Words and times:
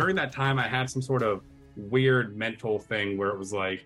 During 0.00 0.16
that 0.16 0.32
time, 0.32 0.58
I 0.58 0.66
had 0.66 0.88
some 0.88 1.02
sort 1.02 1.22
of 1.22 1.42
weird 1.76 2.34
mental 2.34 2.78
thing 2.78 3.18
where 3.18 3.28
it 3.28 3.38
was 3.38 3.52
like, 3.52 3.84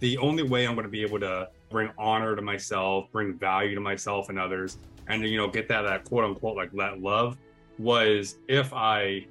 the 0.00 0.18
only 0.18 0.42
way 0.42 0.66
I'm 0.66 0.74
going 0.74 0.84
to 0.84 0.90
be 0.90 1.00
able 1.00 1.18
to 1.20 1.48
bring 1.70 1.88
honor 1.96 2.36
to 2.36 2.42
myself, 2.42 3.10
bring 3.10 3.32
value 3.32 3.74
to 3.74 3.80
myself 3.80 4.28
and 4.28 4.38
others, 4.38 4.76
and 5.08 5.26
you 5.26 5.38
know, 5.38 5.48
get 5.48 5.66
that 5.68 5.82
that 5.82 6.04
quote 6.04 6.24
unquote 6.24 6.56
like 6.56 6.70
that 6.72 7.00
love 7.00 7.38
was 7.78 8.36
if 8.48 8.74
I 8.74 9.24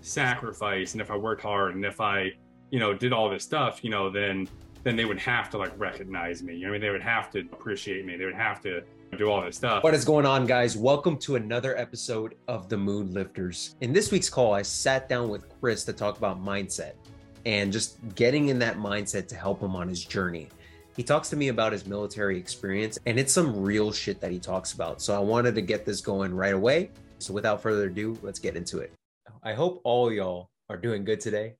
sacrifice 0.00 0.92
and 0.92 1.00
if 1.00 1.10
I 1.10 1.16
worked 1.16 1.42
hard 1.42 1.74
and 1.74 1.84
if 1.84 2.00
I, 2.00 2.30
you 2.70 2.78
know, 2.78 2.94
did 2.94 3.12
all 3.12 3.28
this 3.28 3.42
stuff, 3.42 3.82
you 3.82 3.90
know, 3.90 4.08
then 4.08 4.48
then 4.84 4.94
they 4.94 5.06
would 5.06 5.18
have 5.18 5.50
to 5.50 5.58
like 5.58 5.72
recognize 5.76 6.40
me. 6.40 6.54
You 6.54 6.62
know, 6.62 6.68
I 6.68 6.72
mean, 6.72 6.80
they 6.80 6.90
would 6.90 7.02
have 7.02 7.32
to 7.32 7.40
appreciate 7.40 8.06
me. 8.06 8.16
They 8.16 8.26
would 8.26 8.34
have 8.36 8.60
to 8.60 8.84
do 9.14 9.30
all 9.30 9.42
this 9.42 9.56
stuff. 9.56 9.82
What 9.82 9.94
is 9.94 10.04
going 10.04 10.26
on, 10.26 10.46
guys? 10.46 10.76
Welcome 10.76 11.16
to 11.18 11.36
another 11.36 11.76
episode 11.78 12.34
of 12.48 12.68
the 12.68 12.76
Mood 12.76 13.12
Lifters. 13.12 13.76
In 13.80 13.92
this 13.92 14.10
week's 14.10 14.28
call, 14.28 14.52
I 14.52 14.62
sat 14.62 15.08
down 15.08 15.28
with 15.28 15.48
Chris 15.60 15.84
to 15.84 15.92
talk 15.92 16.18
about 16.18 16.42
mindset 16.42 16.92
and 17.46 17.72
just 17.72 17.96
getting 18.14 18.48
in 18.48 18.58
that 18.58 18.76
mindset 18.76 19.28
to 19.28 19.36
help 19.36 19.62
him 19.62 19.76
on 19.76 19.88
his 19.88 20.04
journey. 20.04 20.48
He 20.96 21.02
talks 21.02 21.30
to 21.30 21.36
me 21.36 21.48
about 21.48 21.72
his 21.72 21.86
military 21.86 22.36
experience, 22.38 22.98
and 23.06 23.18
it's 23.18 23.32
some 23.32 23.62
real 23.62 23.92
shit 23.92 24.20
that 24.20 24.32
he 24.32 24.38
talks 24.38 24.72
about. 24.72 25.00
So 25.00 25.14
I 25.14 25.18
wanted 25.18 25.54
to 25.54 25.62
get 25.62 25.84
this 25.84 26.00
going 26.00 26.34
right 26.34 26.54
away. 26.54 26.90
So 27.18 27.32
without 27.32 27.62
further 27.62 27.84
ado, 27.84 28.18
let's 28.22 28.38
get 28.38 28.56
into 28.56 28.78
it. 28.78 28.92
I 29.42 29.54
hope 29.54 29.80
all 29.84 30.12
y'all 30.12 30.50
are 30.68 30.76
doing 30.76 31.04
good 31.04 31.20
today. 31.20 31.54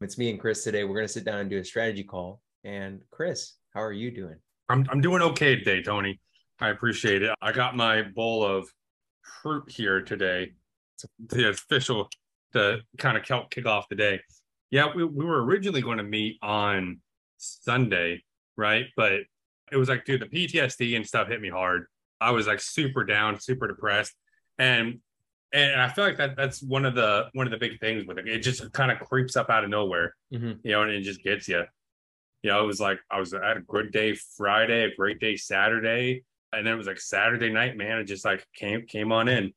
It's 0.00 0.18
me 0.18 0.30
and 0.30 0.40
Chris 0.40 0.64
today. 0.64 0.84
We're 0.84 0.94
going 0.94 1.06
to 1.06 1.12
sit 1.12 1.24
down 1.24 1.38
and 1.38 1.48
do 1.48 1.58
a 1.58 1.64
strategy 1.64 2.02
call. 2.02 2.40
And 2.64 3.00
Chris, 3.10 3.54
how 3.72 3.82
are 3.82 3.92
you 3.92 4.10
doing? 4.10 4.36
I'm, 4.68 4.86
I'm 4.90 5.00
doing 5.00 5.22
okay 5.22 5.56
today, 5.56 5.82
Tony. 5.82 6.20
I 6.60 6.70
appreciate 6.70 7.22
it. 7.22 7.34
I 7.40 7.52
got 7.52 7.76
my 7.76 8.02
bowl 8.02 8.44
of 8.44 8.68
fruit 9.42 9.70
here 9.70 10.00
today. 10.02 10.52
It's 10.94 11.06
the 11.34 11.50
official 11.50 12.08
to 12.52 12.80
kind 12.96 13.16
of 13.16 13.50
kick 13.50 13.66
off 13.66 13.88
the 13.88 13.94
day. 13.94 14.20
Yeah, 14.70 14.88
we, 14.94 15.04
we 15.04 15.24
were 15.24 15.44
originally 15.44 15.80
going 15.80 15.98
to 15.98 16.04
meet 16.04 16.38
on 16.42 17.00
Sunday, 17.38 18.24
right? 18.56 18.86
But 18.96 19.20
it 19.70 19.76
was 19.76 19.88
like, 19.88 20.04
dude, 20.04 20.22
the 20.22 20.26
PTSD 20.26 20.96
and 20.96 21.06
stuff 21.06 21.28
hit 21.28 21.40
me 21.40 21.48
hard. 21.48 21.86
I 22.20 22.32
was 22.32 22.46
like 22.46 22.60
super 22.60 23.04
down, 23.04 23.38
super 23.40 23.68
depressed. 23.68 24.14
And 24.58 25.00
and 25.52 25.80
I 25.80 25.88
feel 25.88 26.04
like 26.04 26.18
that 26.18 26.36
that's 26.36 26.62
one 26.62 26.84
of 26.84 26.94
the 26.94 27.28
one 27.32 27.46
of 27.46 27.50
the 27.50 27.58
big 27.58 27.80
things 27.80 28.04
with 28.04 28.18
it. 28.18 28.28
It 28.28 28.40
just 28.40 28.70
kind 28.72 28.90
of 28.90 28.98
creeps 29.00 29.36
up 29.36 29.48
out 29.48 29.64
of 29.64 29.70
nowhere, 29.70 30.14
mm-hmm. 30.32 30.52
you 30.62 30.72
know, 30.72 30.82
and 30.82 30.90
it 30.90 31.02
just 31.02 31.22
gets 31.22 31.48
you. 31.48 31.64
You 32.42 32.50
know, 32.50 32.62
it 32.62 32.66
was 32.66 32.80
like 32.80 32.98
I 33.10 33.18
was 33.18 33.32
at 33.32 33.56
a 33.56 33.60
good 33.60 33.90
day 33.90 34.14
Friday, 34.36 34.84
a 34.84 34.94
great 34.94 35.20
day 35.20 35.36
Saturday, 35.36 36.24
and 36.52 36.66
then 36.66 36.74
it 36.74 36.76
was 36.76 36.86
like 36.86 37.00
Saturday 37.00 37.50
night, 37.50 37.76
man. 37.76 37.98
It 37.98 38.04
just 38.04 38.24
like 38.24 38.46
came 38.54 38.86
came 38.86 39.12
on 39.12 39.28
in. 39.28 39.52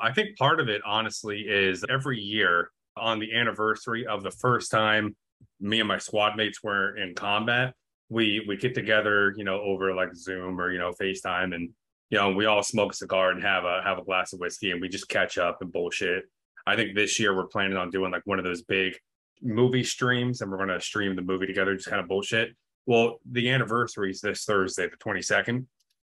I 0.00 0.12
think 0.12 0.36
part 0.36 0.60
of 0.60 0.68
it, 0.68 0.80
honestly, 0.86 1.40
is 1.40 1.84
every 1.88 2.20
year 2.20 2.70
on 2.96 3.18
the 3.18 3.34
anniversary 3.34 4.06
of 4.06 4.22
the 4.22 4.30
first 4.30 4.70
time 4.70 5.16
me 5.60 5.80
and 5.80 5.88
my 5.88 5.98
squad 5.98 6.36
mates 6.36 6.62
were 6.62 6.96
in 6.96 7.14
combat, 7.14 7.74
we 8.08 8.44
we 8.46 8.56
get 8.56 8.74
together, 8.74 9.34
you 9.36 9.44
know, 9.44 9.60
over 9.60 9.94
like 9.94 10.14
Zoom 10.14 10.60
or 10.60 10.72
you 10.72 10.78
know 10.78 10.92
FaceTime, 11.00 11.54
and 11.54 11.70
you 12.10 12.18
know 12.18 12.30
we 12.30 12.46
all 12.46 12.62
smoke 12.62 12.92
a 12.92 12.96
cigar 12.96 13.30
and 13.30 13.42
have 13.42 13.64
a 13.64 13.82
have 13.84 13.98
a 13.98 14.04
glass 14.04 14.32
of 14.32 14.40
whiskey, 14.40 14.70
and 14.70 14.80
we 14.80 14.88
just 14.88 15.08
catch 15.08 15.38
up 15.38 15.58
and 15.60 15.72
bullshit. 15.72 16.24
I 16.66 16.76
think 16.76 16.94
this 16.94 17.18
year 17.18 17.34
we're 17.34 17.46
planning 17.46 17.76
on 17.76 17.90
doing 17.90 18.12
like 18.12 18.22
one 18.24 18.38
of 18.38 18.44
those 18.44 18.62
big 18.62 18.94
movie 19.42 19.84
streams, 19.84 20.40
and 20.40 20.50
we're 20.50 20.58
going 20.58 20.68
to 20.68 20.80
stream 20.80 21.16
the 21.16 21.22
movie 21.22 21.46
together, 21.46 21.74
just 21.74 21.88
kind 21.88 22.00
of 22.00 22.08
bullshit. 22.08 22.50
Well, 22.88 23.20
the 23.30 23.50
anniversary 23.50 24.10
is 24.10 24.22
this 24.22 24.46
Thursday, 24.46 24.88
the 24.88 24.96
twenty 24.96 25.20
second, 25.20 25.66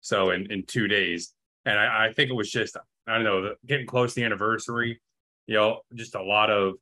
so 0.01 0.31
in 0.31 0.51
in 0.51 0.65
two 0.65 0.87
days, 0.87 1.31
and 1.65 1.77
I, 1.77 2.07
I 2.07 2.13
think 2.13 2.31
it 2.31 2.33
was 2.33 2.49
just 2.49 2.75
I 3.05 3.13
don't 3.13 3.23
know 3.23 3.53
getting 3.67 3.85
close 3.85 4.15
to 4.15 4.21
the 4.21 4.25
anniversary, 4.25 4.99
you 5.45 5.53
know, 5.53 5.81
just 5.93 6.15
a 6.15 6.23
lot 6.23 6.49
of 6.49 6.73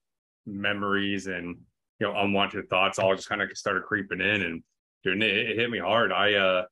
memories 0.45 1.28
and 1.28 1.58
you 2.00 2.08
know 2.08 2.17
unwanted 2.17 2.69
thoughts 2.69 3.00
all 3.00 3.14
just 3.14 3.28
kind 3.28 3.42
of 3.42 3.50
started 3.53 3.84
creeping 3.84 4.22
in 4.22 4.42
and 4.42 4.64
dude 5.03 5.22
it, 5.22 5.50
it 5.50 5.56
hit 5.56 5.69
me 5.69 5.78
hard 5.78 6.12
i 6.12 6.34
uh 6.34 6.64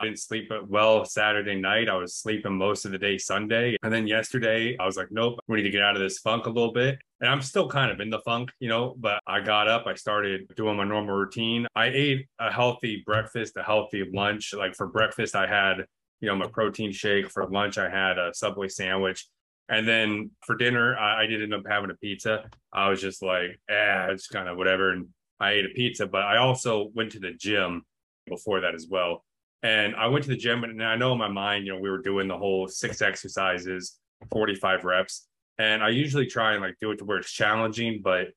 I 0.00 0.04
didn't 0.04 0.20
sleep 0.20 0.52
well 0.68 1.04
Saturday 1.04 1.56
night. 1.56 1.88
I 1.88 1.96
was 1.96 2.14
sleeping 2.14 2.56
most 2.56 2.84
of 2.84 2.92
the 2.92 2.98
day 2.98 3.18
Sunday. 3.18 3.76
And 3.82 3.92
then 3.92 4.06
yesterday, 4.06 4.76
I 4.78 4.86
was 4.86 4.96
like, 4.96 5.08
nope, 5.10 5.40
we 5.48 5.56
need 5.56 5.64
to 5.64 5.70
get 5.70 5.82
out 5.82 5.96
of 5.96 6.00
this 6.00 6.18
funk 6.18 6.46
a 6.46 6.50
little 6.50 6.72
bit. 6.72 7.00
And 7.20 7.28
I'm 7.28 7.42
still 7.42 7.68
kind 7.68 7.90
of 7.90 8.00
in 8.00 8.10
the 8.10 8.20
funk, 8.20 8.50
you 8.60 8.68
know, 8.68 8.94
but 8.96 9.20
I 9.26 9.40
got 9.40 9.66
up, 9.66 9.86
I 9.86 9.94
started 9.94 10.52
doing 10.56 10.76
my 10.76 10.84
normal 10.84 11.16
routine. 11.16 11.66
I 11.74 11.86
ate 11.86 12.26
a 12.38 12.52
healthy 12.52 13.02
breakfast, 13.04 13.56
a 13.56 13.62
healthy 13.62 14.08
lunch. 14.12 14.54
Like 14.54 14.76
for 14.76 14.86
breakfast, 14.86 15.34
I 15.34 15.46
had, 15.46 15.84
you 16.20 16.28
know, 16.28 16.36
my 16.36 16.46
protein 16.46 16.92
shake. 16.92 17.28
For 17.30 17.46
lunch, 17.48 17.76
I 17.76 17.90
had 17.90 18.18
a 18.18 18.32
Subway 18.32 18.68
sandwich. 18.68 19.26
And 19.68 19.86
then 19.86 20.30
for 20.46 20.56
dinner, 20.56 20.96
I, 20.96 21.24
I 21.24 21.26
did 21.26 21.42
end 21.42 21.54
up 21.54 21.64
having 21.68 21.90
a 21.90 21.94
pizza. 21.94 22.48
I 22.72 22.88
was 22.88 23.00
just 23.00 23.22
like, 23.22 23.58
eh, 23.68 24.06
it's 24.10 24.28
kind 24.28 24.48
of 24.48 24.56
whatever. 24.56 24.92
And 24.92 25.08
I 25.40 25.52
ate 25.52 25.66
a 25.66 25.70
pizza, 25.70 26.06
but 26.06 26.22
I 26.22 26.38
also 26.38 26.90
went 26.94 27.12
to 27.12 27.20
the 27.20 27.32
gym 27.32 27.82
before 28.26 28.60
that 28.60 28.74
as 28.74 28.86
well. 28.88 29.24
And 29.62 29.94
I 29.96 30.06
went 30.06 30.24
to 30.24 30.30
the 30.30 30.36
gym, 30.36 30.62
and 30.64 30.82
I 30.82 30.96
know 30.96 31.12
in 31.12 31.18
my 31.18 31.28
mind, 31.28 31.66
you 31.66 31.74
know, 31.74 31.80
we 31.80 31.90
were 31.90 32.00
doing 32.00 32.28
the 32.28 32.38
whole 32.38 32.68
six 32.68 33.02
exercises, 33.02 33.98
45 34.30 34.84
reps. 34.84 35.27
And 35.58 35.82
I 35.82 35.88
usually 35.88 36.26
try 36.26 36.52
and 36.52 36.62
like 36.62 36.76
do 36.80 36.90
it 36.92 36.98
to 36.98 37.04
where 37.04 37.18
it's 37.18 37.32
challenging, 37.32 38.00
but 38.02 38.28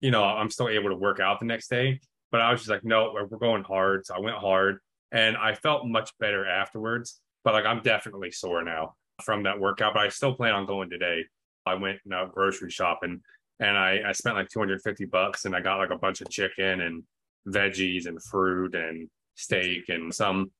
you 0.00 0.10
know, 0.10 0.22
I'm 0.22 0.50
still 0.50 0.68
able 0.68 0.90
to 0.90 0.96
work 0.96 1.20
out 1.20 1.40
the 1.40 1.46
next 1.46 1.68
day. 1.68 2.00
But 2.30 2.40
I 2.40 2.50
was 2.50 2.60
just 2.60 2.70
like, 2.70 2.84
no, 2.84 3.12
we're 3.14 3.38
going 3.38 3.64
hard. 3.64 4.04
So 4.04 4.14
I 4.14 4.20
went 4.20 4.36
hard 4.36 4.78
and 5.12 5.36
I 5.36 5.54
felt 5.54 5.86
much 5.86 6.10
better 6.18 6.46
afterwards. 6.46 7.20
But 7.44 7.54
like, 7.54 7.64
I'm 7.64 7.82
definitely 7.82 8.30
sore 8.30 8.62
now 8.62 8.94
from 9.22 9.44
that 9.44 9.58
workout, 9.58 9.94
but 9.94 10.02
I 10.02 10.08
still 10.08 10.34
plan 10.34 10.52
on 10.52 10.66
going 10.66 10.90
today. 10.90 11.24
I 11.64 11.74
went 11.74 11.98
you 12.04 12.10
know, 12.10 12.28
grocery 12.32 12.70
shopping 12.70 13.22
and 13.60 13.76
I, 13.76 14.00
I 14.06 14.12
spent 14.12 14.36
like 14.36 14.50
250 14.50 15.06
bucks 15.06 15.44
and 15.44 15.56
I 15.56 15.60
got 15.60 15.78
like 15.78 15.90
a 15.90 15.98
bunch 15.98 16.20
of 16.20 16.28
chicken 16.28 16.80
and 16.80 17.02
veggies 17.48 18.06
and 18.06 18.22
fruit 18.22 18.74
and 18.74 19.08
steak 19.34 19.84
and 19.88 20.12
some 20.12 20.50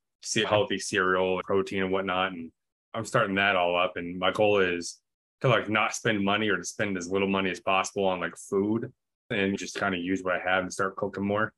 healthy 0.47 0.79
cereal, 0.79 1.41
protein 1.45 1.83
and 1.83 1.93
whatnot. 1.93 2.33
And 2.33 2.51
I'm 2.95 3.05
starting 3.05 3.37
that 3.37 3.57
all 3.57 3.79
up. 3.79 3.93
And 3.97 4.19
my 4.19 4.33
goal 4.33 4.61
is 4.61 4.99
to 5.41 5.49
like 5.49 5.69
not 5.69 5.95
spend 5.95 6.25
money 6.25 6.49
or 6.49 6.57
to 6.57 6.65
spend 6.65 6.97
as 6.97 7.11
little 7.11 7.29
money 7.29 7.51
as 7.51 7.61
possible 7.61 8.05
on 8.05 8.21
like 8.21 8.37
food 8.37 8.93
and 9.31 9.59
just 9.59 9.75
kind 9.75 9.95
of 9.95 10.01
use 10.01 10.23
what 10.23 10.35
I 10.35 10.41
have 10.51 10.63
and 10.63 10.73
start 10.73 10.97
cooking 10.97 11.27
more. 11.27 11.53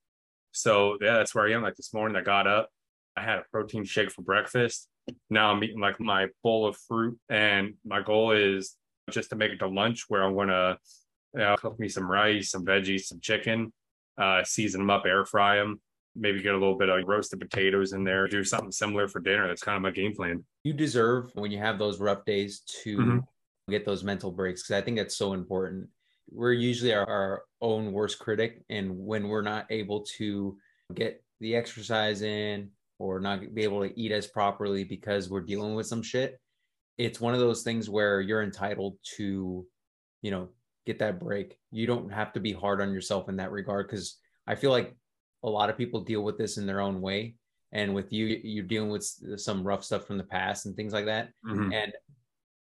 So 0.52 0.98
yeah, 1.00 1.14
that's 1.14 1.34
where 1.34 1.46
I 1.46 1.52
am. 1.52 1.62
Like 1.62 1.76
this 1.76 1.94
morning 1.94 2.16
I 2.16 2.22
got 2.22 2.46
up, 2.46 2.70
I 3.16 3.22
had 3.22 3.38
a 3.38 3.44
protein 3.50 3.84
shake 3.84 4.10
for 4.10 4.22
breakfast 4.22 4.88
now 5.30 5.52
I'm 5.52 5.62
eating 5.62 5.80
like 5.80 6.00
my 6.00 6.28
bowl 6.42 6.66
of 6.66 6.76
fruit, 6.76 7.18
and 7.28 7.74
my 7.84 8.02
goal 8.02 8.32
is 8.32 8.76
just 9.10 9.30
to 9.30 9.36
make 9.36 9.52
it 9.52 9.58
to 9.58 9.68
lunch 9.68 10.04
where 10.08 10.22
I'm 10.22 10.36
gonna 10.36 10.78
you 11.34 11.40
know, 11.40 11.56
cook 11.56 11.78
me 11.78 11.88
some 11.88 12.10
rice, 12.10 12.50
some 12.50 12.64
veggies, 12.64 13.02
some 13.02 13.20
chicken, 13.20 13.72
uh, 14.16 14.42
season 14.44 14.80
them 14.80 14.90
up, 14.90 15.04
air 15.06 15.24
fry 15.24 15.56
them, 15.56 15.80
maybe 16.16 16.42
get 16.42 16.54
a 16.54 16.58
little 16.58 16.76
bit 16.76 16.88
of 16.88 17.06
roasted 17.06 17.40
potatoes 17.40 17.92
in 17.92 18.04
there, 18.04 18.26
do 18.26 18.44
something 18.44 18.72
similar 18.72 19.08
for 19.08 19.20
dinner. 19.20 19.46
That's 19.46 19.62
kind 19.62 19.76
of 19.76 19.82
my 19.82 19.90
game 19.90 20.14
plan. 20.14 20.44
You 20.64 20.72
deserve 20.72 21.30
when 21.34 21.50
you 21.50 21.58
have 21.58 21.78
those 21.78 22.00
rough 22.00 22.24
days 22.24 22.60
to 22.82 22.98
mm-hmm. 22.98 23.18
Get 23.68 23.84
those 23.84 24.04
mental 24.04 24.30
breaks 24.30 24.62
because 24.62 24.80
I 24.80 24.84
think 24.84 24.96
that's 24.96 25.16
so 25.16 25.32
important. 25.32 25.88
We're 26.30 26.52
usually 26.52 26.92
our, 26.92 27.08
our 27.08 27.42
own 27.60 27.92
worst 27.92 28.18
critic, 28.18 28.62
and 28.68 28.98
when 28.98 29.28
we're 29.28 29.42
not 29.42 29.66
able 29.70 30.04
to 30.18 30.56
get 30.94 31.22
the 31.40 31.56
exercise 31.56 32.22
in, 32.22 32.70
or 32.98 33.20
not 33.20 33.54
be 33.54 33.62
able 33.62 33.82
to 33.82 34.00
eat 34.00 34.12
as 34.12 34.26
properly 34.26 34.84
because 34.84 35.30
we're 35.30 35.40
dealing 35.40 35.74
with 35.74 35.86
some 35.86 36.02
shit 36.02 36.38
it's 36.98 37.20
one 37.20 37.32
of 37.32 37.40
those 37.40 37.62
things 37.62 37.88
where 37.88 38.20
you're 38.20 38.42
entitled 38.42 38.96
to 39.16 39.64
you 40.22 40.30
know 40.30 40.48
get 40.84 40.98
that 40.98 41.20
break 41.20 41.56
you 41.70 41.86
don't 41.86 42.12
have 42.12 42.32
to 42.32 42.40
be 42.40 42.52
hard 42.52 42.80
on 42.80 42.92
yourself 42.92 43.28
in 43.28 43.36
that 43.36 43.52
regard 43.52 43.86
because 43.86 44.18
i 44.46 44.54
feel 44.54 44.70
like 44.70 44.94
a 45.44 45.48
lot 45.48 45.70
of 45.70 45.78
people 45.78 46.00
deal 46.00 46.22
with 46.22 46.36
this 46.36 46.58
in 46.58 46.66
their 46.66 46.80
own 46.80 47.00
way 47.00 47.36
and 47.72 47.94
with 47.94 48.12
you 48.12 48.40
you're 48.42 48.64
dealing 48.64 48.90
with 48.90 49.04
some 49.36 49.62
rough 49.62 49.84
stuff 49.84 50.06
from 50.06 50.18
the 50.18 50.24
past 50.24 50.66
and 50.66 50.74
things 50.74 50.92
like 50.92 51.06
that 51.06 51.28
mm-hmm. 51.46 51.72
and 51.72 51.92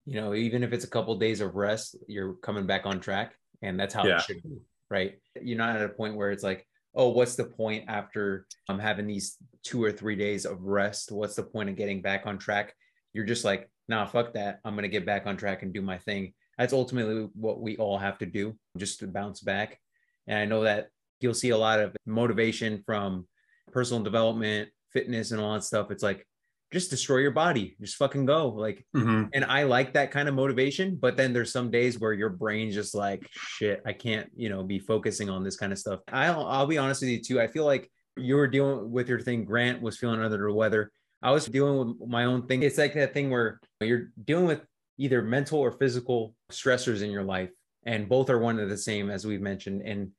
you 0.05 0.19
know 0.19 0.33
even 0.33 0.63
if 0.63 0.73
it's 0.73 0.85
a 0.85 0.89
couple 0.89 1.13
of 1.13 1.19
days 1.19 1.41
of 1.41 1.55
rest 1.55 1.95
you're 2.07 2.33
coming 2.35 2.65
back 2.65 2.85
on 2.85 2.99
track 2.99 3.33
and 3.61 3.79
that's 3.79 3.94
how 3.94 4.05
yeah. 4.05 4.17
it 4.17 4.21
should 4.21 4.44
be 4.44 4.57
right 4.89 5.19
you're 5.41 5.57
not 5.57 5.75
at 5.75 5.83
a 5.83 5.89
point 5.89 6.15
where 6.15 6.31
it's 6.31 6.44
like 6.44 6.67
oh, 6.95 7.09
what's 7.09 7.35
the 7.35 7.44
point 7.44 7.85
after 7.88 8.45
I'm 8.69 8.79
having 8.79 9.07
these 9.07 9.38
two 9.63 9.83
or 9.83 9.91
three 9.91 10.15
days 10.15 10.45
of 10.45 10.61
rest? 10.61 11.11
What's 11.11 11.35
the 11.35 11.44
point 11.44 11.69
of 11.69 11.75
getting 11.75 12.01
back 12.01 12.23
on 12.25 12.38
track? 12.38 12.73
You're 13.13 13.25
just 13.25 13.45
like, 13.45 13.69
nah, 13.88 14.05
fuck 14.05 14.33
that. 14.33 14.59
I'm 14.63 14.75
going 14.75 14.83
to 14.83 14.89
get 14.89 15.05
back 15.05 15.25
on 15.25 15.38
track 15.38 15.63
and 15.63 15.73
do 15.73 15.81
my 15.81 15.97
thing. 15.97 16.33
That's 16.57 16.73
ultimately 16.73 17.29
what 17.33 17.61
we 17.61 17.77
all 17.77 17.97
have 17.97 18.19
to 18.19 18.25
do 18.25 18.56
just 18.77 18.99
to 18.99 19.07
bounce 19.07 19.41
back. 19.41 19.79
And 20.27 20.38
I 20.38 20.45
know 20.45 20.63
that 20.63 20.89
you'll 21.19 21.33
see 21.33 21.49
a 21.49 21.57
lot 21.57 21.79
of 21.79 21.95
motivation 22.06 22.83
from 22.85 23.27
personal 23.71 24.03
development, 24.03 24.69
fitness, 24.91 25.31
and 25.31 25.41
all 25.41 25.53
that 25.53 25.63
stuff. 25.63 25.89
It's 25.89 26.03
like, 26.03 26.27
just 26.73 26.89
destroy 26.89 27.17
your 27.17 27.31
body 27.31 27.75
just 27.79 27.95
fucking 27.95 28.25
go 28.25 28.49
like 28.49 28.85
mm-hmm. 28.95 29.25
and 29.33 29.45
i 29.45 29.63
like 29.63 29.93
that 29.93 30.11
kind 30.11 30.27
of 30.27 30.35
motivation 30.35 30.97
but 30.99 31.15
then 31.15 31.31
there's 31.31 31.51
some 31.51 31.71
days 31.71 31.99
where 31.99 32.13
your 32.13 32.29
brain's 32.29 32.75
just 32.75 32.93
like 32.93 33.25
shit 33.31 33.81
i 33.85 33.93
can't 33.93 34.29
you 34.35 34.49
know 34.49 34.63
be 34.63 34.79
focusing 34.79 35.29
on 35.29 35.43
this 35.43 35.55
kind 35.55 35.71
of 35.71 35.79
stuff 35.79 36.01
i'll, 36.11 36.45
I'll 36.45 36.67
be 36.67 36.77
honest 36.77 37.01
with 37.01 37.11
you 37.11 37.21
too 37.21 37.39
i 37.39 37.47
feel 37.47 37.65
like 37.65 37.89
you 38.17 38.35
were 38.35 38.47
dealing 38.47 38.91
with 38.91 39.07
your 39.07 39.19
thing 39.19 39.45
grant 39.45 39.81
was 39.81 39.97
feeling 39.97 40.21
under 40.21 40.37
the 40.37 40.53
weather 40.53 40.91
i 41.21 41.31
was 41.31 41.45
dealing 41.45 41.77
with 41.77 42.09
my 42.09 42.25
own 42.25 42.47
thing 42.47 42.63
it's 42.63 42.77
like 42.77 42.93
that 42.95 43.13
thing 43.13 43.29
where 43.29 43.59
you're 43.79 44.09
dealing 44.25 44.45
with 44.45 44.61
either 44.97 45.21
mental 45.21 45.59
or 45.59 45.71
physical 45.71 46.35
stressors 46.51 47.01
in 47.01 47.11
your 47.11 47.23
life 47.23 47.49
And 47.85 48.07
both 48.07 48.29
are 48.29 48.39
one 48.39 48.59
of 48.59 48.69
the 48.69 48.77
same, 48.77 49.09
as 49.09 49.25
we've 49.25 49.41
mentioned. 49.41 49.81
And 49.81 50.11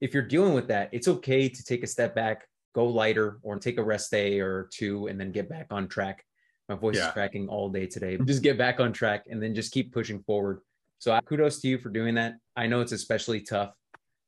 if 0.00 0.12
you're 0.12 0.22
dealing 0.26 0.54
with 0.54 0.68
that, 0.68 0.90
it's 0.92 1.08
okay 1.08 1.48
to 1.48 1.64
take 1.64 1.82
a 1.82 1.86
step 1.86 2.14
back, 2.14 2.46
go 2.74 2.86
lighter, 2.86 3.38
or 3.42 3.58
take 3.58 3.78
a 3.78 3.82
rest 3.82 4.10
day 4.10 4.40
or 4.40 4.68
two, 4.72 5.06
and 5.06 5.20
then 5.20 5.32
get 5.32 5.48
back 5.48 5.66
on 5.70 5.88
track. 5.88 6.24
My 6.68 6.74
voice 6.76 6.96
yeah. 6.96 7.08
is 7.08 7.12
cracking 7.12 7.48
all 7.48 7.68
day 7.68 7.86
today. 7.86 8.16
Just 8.24 8.42
get 8.42 8.56
back 8.56 8.80
on 8.80 8.92
track 8.92 9.24
and 9.28 9.42
then 9.42 9.54
just 9.54 9.72
keep 9.72 9.92
pushing 9.92 10.22
forward. 10.22 10.60
So 10.98 11.18
kudos 11.26 11.60
to 11.60 11.68
you 11.68 11.78
for 11.78 11.90
doing 11.90 12.14
that. 12.14 12.34
I 12.56 12.66
know 12.66 12.80
it's 12.80 12.92
especially 12.92 13.40
tough. 13.40 13.74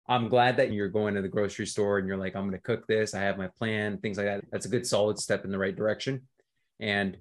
I'm 0.08 0.28
glad 0.28 0.58
that 0.58 0.72
you're 0.72 0.88
going 0.88 1.14
to 1.14 1.22
the 1.22 1.28
grocery 1.28 1.66
store 1.66 1.98
and 1.98 2.06
you're 2.06 2.16
like, 2.16 2.36
I'm 2.36 2.42
going 2.42 2.52
to 2.52 2.58
cook 2.58 2.86
this. 2.86 3.14
I 3.14 3.20
have 3.20 3.38
my 3.38 3.48
plan, 3.58 3.98
things 3.98 4.18
like 4.18 4.26
that. 4.26 4.44
That's 4.50 4.66
a 4.66 4.68
good, 4.68 4.86
solid 4.86 5.18
step 5.18 5.44
in 5.44 5.50
the 5.50 5.58
right 5.58 5.74
direction. 5.74 6.22
And 6.80 7.16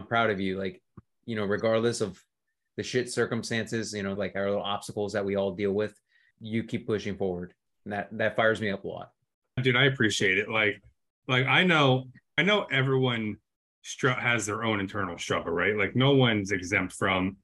I'm 0.00 0.06
proud 0.06 0.30
of 0.30 0.40
you. 0.40 0.58
Like, 0.58 0.82
you 1.26 1.36
know, 1.36 1.44
regardless 1.44 2.00
of 2.00 2.20
the 2.76 2.82
shit 2.82 3.12
circumstances, 3.12 3.92
you 3.92 4.02
know, 4.02 4.14
like 4.14 4.34
our 4.34 4.48
little 4.48 4.64
obstacles 4.64 5.12
that 5.12 5.24
we 5.24 5.36
all 5.36 5.52
deal 5.52 5.72
with, 5.72 5.94
you 6.40 6.64
keep 6.64 6.86
pushing 6.86 7.16
forward. 7.16 7.52
And 7.84 7.92
that 7.92 8.08
that 8.12 8.34
fires 8.34 8.60
me 8.60 8.70
up 8.70 8.84
a 8.84 8.88
lot. 8.88 9.10
Dude, 9.62 9.76
I 9.76 9.84
appreciate 9.84 10.38
it. 10.38 10.48
Like, 10.48 10.82
like 11.28 11.46
I 11.46 11.64
know, 11.64 12.04
I 12.36 12.42
know 12.42 12.66
everyone 12.70 13.36
str- 13.82 14.10
has 14.10 14.46
their 14.46 14.64
own 14.64 14.80
internal 14.80 15.18
struggle, 15.18 15.52
right? 15.52 15.76
Like, 15.76 15.94
no 15.94 16.12
one's 16.12 16.52
exempt 16.52 16.94
from 16.94 17.36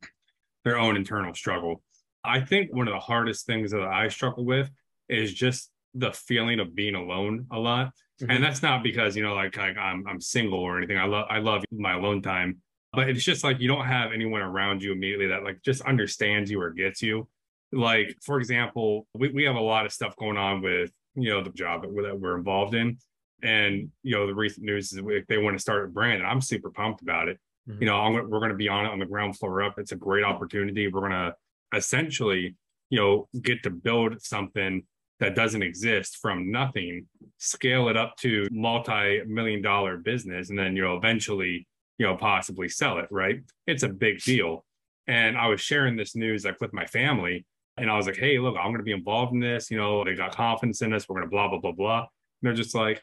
their 0.65 0.79
own 0.79 0.97
internal 0.97 1.35
struggle. 1.35 1.83
I 2.25 2.41
think 2.41 2.75
one 2.75 2.89
of 2.89 2.95
the 2.95 3.01
hardest 3.01 3.47
things 3.47 3.71
that 3.71 3.83
I 3.83 4.09
struggle 4.09 4.45
with 4.45 4.71
is 5.09 5.33
just 5.33 5.71
the 5.95 6.13
feeling 6.13 6.61
of 6.61 6.75
being 6.75 6.95
alone 6.95 7.47
a 7.53 7.59
lot. 7.59 7.93
Mm-hmm. 8.21 8.31
And 8.31 8.45
that's 8.45 8.63
not 8.63 8.83
because, 8.83 9.17
you 9.17 9.23
know, 9.23 9.35
like, 9.35 9.57
like 9.57 9.77
I'm 9.77 10.07
I'm 10.07 10.21
single 10.21 10.59
or 10.59 10.79
anything. 10.79 10.99
I 10.99 11.05
love 11.05 11.27
I 11.31 11.39
love 11.39 11.65
my 11.71 11.95
alone 11.95 12.23
time. 12.23 12.63
But 12.93 13.11
it's 13.11 13.25
just 13.25 13.45
like 13.45 13.61
you 13.61 13.69
don't 13.69 13.85
have 13.85 14.13
anyone 14.13 14.41
around 14.41 14.83
you 14.83 14.93
immediately 14.93 15.27
that 15.29 15.45
like 15.45 15.63
just 15.63 15.83
understands 15.83 16.51
you 16.51 16.61
or 16.61 16.71
gets 16.71 17.03
you. 17.03 17.29
Like, 17.73 18.17
for 18.23 18.39
example, 18.39 19.07
we, 19.15 19.29
we 19.29 19.45
have 19.45 19.57
a 19.57 19.61
lot 19.61 19.87
of 19.87 19.93
stuff 19.93 20.17
going 20.17 20.37
on 20.37 20.63
with, 20.63 20.91
you 21.17 21.31
know, 21.31 21.43
the 21.43 21.51
job 21.51 21.83
that 21.83 21.93
we're, 21.93 22.05
that 22.05 22.19
we're 22.19 22.37
involved 22.37 22.75
in. 22.75 22.99
And, 23.43 23.91
you 24.03 24.15
know, 24.15 24.27
the 24.27 24.35
recent 24.35 24.65
news 24.65 24.93
is 24.93 25.01
if 25.05 25.27
they 25.27 25.39
want 25.39 25.57
to 25.57 25.61
start 25.61 25.85
a 25.85 25.89
brand. 25.89 26.21
And 26.23 26.27
I'm 26.27 26.41
super 26.41 26.71
pumped 26.71 27.03
about 27.03 27.29
it. 27.29 27.39
Mm-hmm. 27.69 27.83
You 27.83 27.89
know, 27.89 27.97
I'm, 27.97 28.15
we're 28.15 28.39
going 28.39 28.51
to 28.51 28.57
be 28.57 28.69
on 28.69 28.87
it 28.87 28.91
on 28.91 28.99
the 28.99 29.07
ground 29.07 29.39
floor 29.39 29.63
up. 29.63 29.79
It's 29.79 29.93
a 29.93 29.97
great 29.97 30.25
opportunity. 30.25 30.89
We're 30.89 31.01
going 31.01 31.13
to 31.13 31.35
essentially, 31.75 32.55
you 32.91 32.99
know, 32.99 33.29
get 33.43 33.63
to 33.65 33.71
build 33.71 34.23
something 34.23 34.85
that 35.19 35.35
doesn't 35.35 35.63
exist 35.63 36.19
from 36.21 36.51
nothing, 36.51 37.07
scale 37.39 37.89
it 37.89 37.97
up 37.97 38.17
to 38.19 38.47
multi-million 38.51 39.63
dollar 39.63 39.97
business, 39.97 40.51
and 40.51 40.59
then 40.59 40.77
you 40.77 40.83
know 40.83 40.97
eventually, 40.97 41.67
you 41.99 42.07
know, 42.07 42.17
possibly 42.17 42.69
sell 42.69 42.99
it. 42.99 43.09
Right? 43.11 43.41
It's 43.67 43.83
a 43.83 43.89
big 43.89 44.21
deal. 44.23 44.65
And 45.07 45.39
I 45.39 45.47
was 45.47 45.61
sharing 45.61 45.97
this 45.97 46.17
news 46.17 46.45
like 46.45 46.61
with 46.61 46.75
my 46.75 46.85
family, 46.85 47.47
and 47.77 47.91
I 47.91 47.97
was 47.97 48.07
like, 48.07 48.17
"Hey, 48.17 48.39
look, 48.39 48.57
I'm 48.57 48.67
going 48.67 48.79
to 48.79 48.85
be 48.85 48.93
involved 48.93 49.33
in 49.33 49.41
this. 49.41 49.71
You 49.71 49.79
know, 49.79 50.05
they 50.05 50.15
got 50.15 50.35
confidence 50.35 50.83
in 50.83 50.93
us. 50.93 51.09
We're 51.09 51.17
going 51.17 51.27
to 51.27 51.31
blah 51.31 51.49
blah 51.49 51.59
blah 51.59 51.73
blah." 51.73 51.99
And 52.01 52.07
they're 52.43 52.55
just 52.55 52.75
like, 52.75 53.03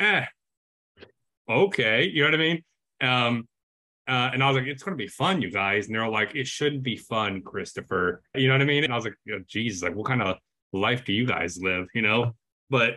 "Eh, 0.00 0.24
okay," 1.48 2.04
you 2.04 2.22
know 2.22 2.30
what 2.30 2.34
I 2.34 2.38
mean? 2.38 2.64
Um, 3.00 3.48
uh, 4.08 4.30
and 4.32 4.42
I 4.42 4.48
was 4.48 4.56
like, 4.56 4.66
it's 4.66 4.82
going 4.82 4.96
to 4.96 5.02
be 5.02 5.08
fun, 5.08 5.42
you 5.42 5.50
guys. 5.50 5.86
And 5.86 5.94
they're 5.94 6.08
like, 6.08 6.34
it 6.34 6.46
shouldn't 6.46 6.82
be 6.82 6.96
fun, 6.96 7.42
Christopher. 7.42 8.22
You 8.34 8.48
know 8.48 8.54
what 8.54 8.62
I 8.62 8.64
mean? 8.64 8.84
And 8.84 8.92
I 8.92 8.96
was 8.96 9.04
like, 9.04 9.46
Jesus, 9.46 9.82
like, 9.82 9.94
what 9.94 10.06
kind 10.06 10.22
of 10.22 10.38
life 10.72 11.04
do 11.04 11.12
you 11.12 11.26
guys 11.26 11.58
live? 11.60 11.88
You 11.94 12.00
know? 12.00 12.34
But 12.70 12.94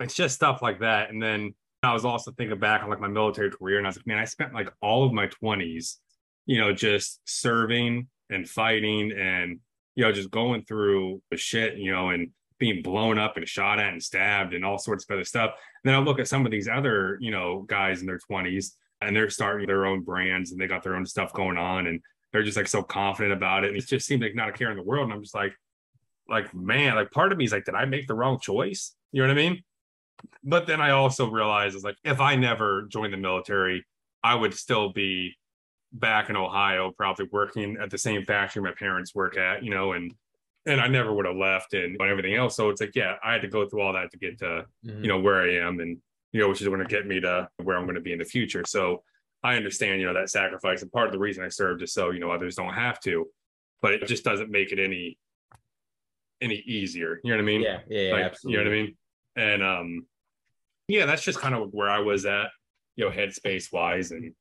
it's 0.00 0.14
just 0.14 0.34
stuff 0.34 0.62
like 0.62 0.80
that. 0.80 1.10
And 1.10 1.22
then 1.22 1.54
I 1.84 1.92
was 1.92 2.04
also 2.04 2.32
thinking 2.32 2.58
back 2.58 2.82
on 2.82 2.90
like 2.90 3.00
my 3.00 3.08
military 3.08 3.52
career, 3.52 3.78
and 3.78 3.86
I 3.86 3.90
was 3.90 3.96
like, 3.96 4.06
man, 4.06 4.18
I 4.18 4.24
spent 4.24 4.52
like 4.52 4.68
all 4.82 5.06
of 5.06 5.12
my 5.12 5.28
20s, 5.28 5.96
you 6.44 6.58
know, 6.58 6.72
just 6.72 7.20
serving 7.24 8.08
and 8.28 8.48
fighting 8.48 9.12
and, 9.12 9.60
you 9.96 10.04
know, 10.04 10.12
just 10.12 10.30
going 10.30 10.62
through 10.64 11.20
the 11.30 11.36
shit, 11.36 11.76
you 11.78 11.90
know, 11.90 12.10
and 12.10 12.30
being 12.58 12.82
blown 12.82 13.18
up 13.18 13.36
and 13.36 13.48
shot 13.48 13.80
at 13.80 13.92
and 13.92 14.02
stabbed 14.02 14.54
and 14.54 14.64
all 14.64 14.78
sorts 14.78 15.04
of 15.04 15.14
other 15.14 15.24
stuff. 15.24 15.50
And 15.84 15.90
then 15.90 15.94
I 15.94 15.98
look 15.98 16.18
at 16.18 16.28
some 16.28 16.46
of 16.46 16.52
these 16.52 16.68
other, 16.68 17.18
you 17.20 17.30
know, 17.30 17.64
guys 17.66 18.00
in 18.00 18.06
their 18.06 18.20
20s 18.30 18.72
and 19.00 19.14
they're 19.14 19.30
starting 19.30 19.66
their 19.66 19.86
own 19.86 20.02
brands 20.02 20.52
and 20.52 20.60
they 20.60 20.66
got 20.66 20.82
their 20.82 20.96
own 20.96 21.06
stuff 21.06 21.32
going 21.32 21.58
on 21.58 21.86
and 21.86 22.00
they're 22.32 22.42
just 22.42 22.56
like 22.56 22.68
so 22.68 22.82
confident 22.82 23.32
about 23.32 23.64
it. 23.64 23.68
And 23.68 23.76
it 23.76 23.86
just 23.86 24.06
seems 24.06 24.22
like 24.22 24.34
not 24.34 24.48
a 24.48 24.52
care 24.52 24.70
in 24.70 24.76
the 24.76 24.82
world. 24.82 25.04
And 25.04 25.12
I'm 25.12 25.22
just 25.22 25.34
like, 25.34 25.54
like, 26.28 26.54
man, 26.54 26.94
like 26.96 27.10
part 27.10 27.32
of 27.32 27.38
me 27.38 27.44
is 27.44 27.52
like, 27.52 27.64
did 27.64 27.74
I 27.74 27.84
make 27.84 28.06
the 28.06 28.14
wrong 28.14 28.38
choice? 28.40 28.94
You 29.12 29.22
know 29.22 29.28
what 29.28 29.38
I 29.38 29.42
mean? 29.42 29.62
But 30.42 30.66
then 30.66 30.80
I 30.80 30.90
also 30.90 31.30
realized 31.30 31.76
is 31.76 31.84
like, 31.84 31.96
if 32.04 32.20
I 32.20 32.36
never 32.36 32.82
joined 32.90 33.12
the 33.12 33.18
military, 33.18 33.84
I 34.24 34.34
would 34.34 34.54
still 34.54 34.92
be 34.92 35.36
back 35.98 36.30
in 36.30 36.36
Ohio, 36.36 36.92
probably 36.96 37.26
working 37.30 37.76
at 37.80 37.90
the 37.90 37.98
same 37.98 38.24
factory 38.24 38.62
my 38.62 38.72
parents 38.72 39.14
work 39.14 39.36
at, 39.36 39.62
you 39.62 39.70
know, 39.70 39.92
and 39.92 40.12
and 40.66 40.80
I 40.80 40.88
never 40.88 41.14
would 41.14 41.26
have 41.26 41.36
left 41.36 41.74
and 41.74 41.96
everything 42.02 42.34
else. 42.34 42.56
So 42.56 42.70
it's 42.70 42.80
like, 42.80 42.96
yeah, 42.96 43.14
I 43.22 43.32
had 43.32 43.42
to 43.42 43.48
go 43.48 43.68
through 43.68 43.82
all 43.82 43.92
that 43.92 44.10
to 44.10 44.18
get 44.18 44.38
to, 44.40 44.66
mm-hmm. 44.84 45.02
you 45.02 45.08
know, 45.08 45.20
where 45.20 45.42
I 45.42 45.54
am. 45.64 45.78
And 45.78 45.98
you 46.32 46.40
know, 46.40 46.48
which 46.48 46.60
is 46.60 46.66
going 46.66 46.80
to 46.80 46.86
get 46.86 47.06
me 47.06 47.20
to 47.20 47.48
where 47.62 47.76
I'm 47.76 47.84
going 47.84 47.94
to 47.94 48.00
be 48.00 48.12
in 48.12 48.18
the 48.18 48.24
future. 48.24 48.64
So 48.66 49.02
I 49.42 49.56
understand, 49.56 50.00
you 50.00 50.06
know, 50.06 50.14
that 50.14 50.28
sacrifice. 50.28 50.82
And 50.82 50.90
part 50.90 51.06
of 51.06 51.12
the 51.12 51.18
reason 51.18 51.44
I 51.44 51.48
served 51.48 51.82
is 51.82 51.92
so, 51.92 52.10
you 52.10 52.18
know, 52.18 52.30
others 52.30 52.56
don't 52.56 52.74
have 52.74 53.00
to, 53.00 53.28
but 53.80 53.92
it 53.92 54.06
just 54.06 54.24
doesn't 54.24 54.50
make 54.50 54.72
it 54.72 54.78
any 54.78 55.18
any 56.42 56.56
easier. 56.66 57.20
You 57.22 57.30
know 57.30 57.36
what 57.36 57.42
I 57.42 57.46
mean? 57.46 57.62
Yeah, 57.62 57.78
yeah, 57.88 58.12
like, 58.12 58.24
absolutely. 58.24 58.58
You 58.58 58.64
know 58.64 58.70
what 58.70 58.76
I 58.76 58.82
mean? 58.82 58.96
And 59.36 59.62
um 59.62 60.06
yeah, 60.88 61.06
that's 61.06 61.22
just 61.22 61.38
kind 61.38 61.54
of 61.54 61.72
where 61.72 61.88
I 61.88 62.00
was 62.00 62.26
at, 62.26 62.48
you 62.96 63.04
know, 63.04 63.10
headspace 63.10 63.72
wise 63.72 64.10
and 64.10 64.34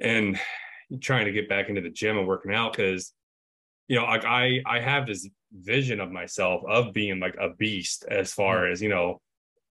and 0.00 0.38
trying 1.00 1.26
to 1.26 1.32
get 1.32 1.48
back 1.48 1.68
into 1.68 1.80
the 1.80 1.90
gym 1.90 2.18
and 2.18 2.26
working 2.26 2.54
out 2.54 2.72
because 2.72 3.12
you 3.88 3.96
know, 3.96 4.04
like 4.04 4.24
I 4.24 4.60
I 4.66 4.80
have 4.80 5.06
this 5.06 5.28
vision 5.52 5.98
of 5.98 6.12
myself 6.12 6.62
of 6.68 6.92
being 6.92 7.20
like 7.20 7.36
a 7.40 7.54
beast 7.54 8.04
as 8.08 8.32
far 8.32 8.64
mm-hmm. 8.64 8.72
as, 8.72 8.82
you 8.82 8.90
know, 8.90 9.20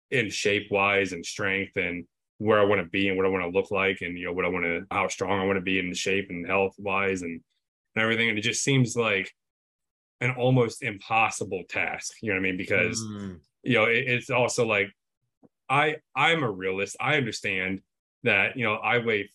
in 0.09 0.29
shape 0.29 0.71
wise 0.71 1.11
and 1.11 1.25
strength 1.25 1.75
and 1.75 2.05
where 2.37 2.59
I 2.59 2.65
want 2.65 2.81
to 2.81 2.87
be 2.87 3.07
and 3.07 3.17
what 3.17 3.25
I 3.25 3.29
want 3.29 3.43
to 3.43 3.57
look 3.57 3.71
like 3.71 4.01
and 4.01 4.17
you 4.17 4.25
know 4.25 4.33
what 4.33 4.45
I 4.45 4.49
want 4.49 4.65
to 4.65 4.85
how 4.91 5.07
strong 5.07 5.39
I 5.39 5.45
want 5.45 5.57
to 5.57 5.61
be 5.61 5.79
in 5.79 5.93
shape 5.93 6.27
and 6.29 6.45
health 6.45 6.75
wise 6.77 7.21
and, 7.21 7.41
and 7.95 8.03
everything 8.03 8.29
and 8.29 8.37
it 8.37 8.41
just 8.41 8.63
seems 8.63 8.95
like 8.95 9.31
an 10.21 10.31
almost 10.31 10.83
impossible 10.83 11.63
task 11.69 12.13
you 12.21 12.29
know 12.29 12.35
what 12.35 12.45
I 12.45 12.49
mean 12.49 12.57
because 12.57 13.01
mm. 13.01 13.39
you 13.63 13.75
know 13.75 13.85
it, 13.85 14.05
it's 14.07 14.29
also 14.29 14.65
like 14.65 14.91
I 15.69 15.97
I'm 16.15 16.43
a 16.43 16.51
realist 16.51 16.97
I 16.99 17.15
understand 17.15 17.81
that 18.23 18.57
you 18.57 18.65
know 18.65 18.75
I 18.75 18.97
weigh 18.99 19.29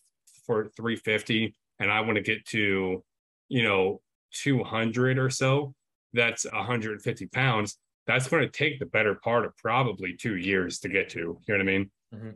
for 0.51 0.71
350 0.77 1.55
and 1.79 1.91
I 1.91 2.01
want 2.01 2.17
to 2.17 2.23
get 2.23 2.45
to 2.47 3.05
you 3.49 3.63
know 3.63 4.01
200 4.35 5.19
or 5.19 5.31
so 5.31 5.75
that's 6.13 6.45
150 6.45 7.27
pounds 7.27 7.79
that's 8.07 8.29
going 8.29 8.43
to 8.43 8.49
take 8.49 8.81
the 8.81 8.87
better 8.87 9.15
part 9.15 9.45
of 9.45 9.57
probably 9.57 10.15
two 10.15 10.37
years 10.37 10.81
to 10.81 10.89
get 10.89 11.11
to. 11.11 11.19
You 11.19 11.39
know 11.49 11.55
what 11.55 11.61
I 11.61 11.65
mean? 11.65 11.91
Mm-hmm. 12.13 12.31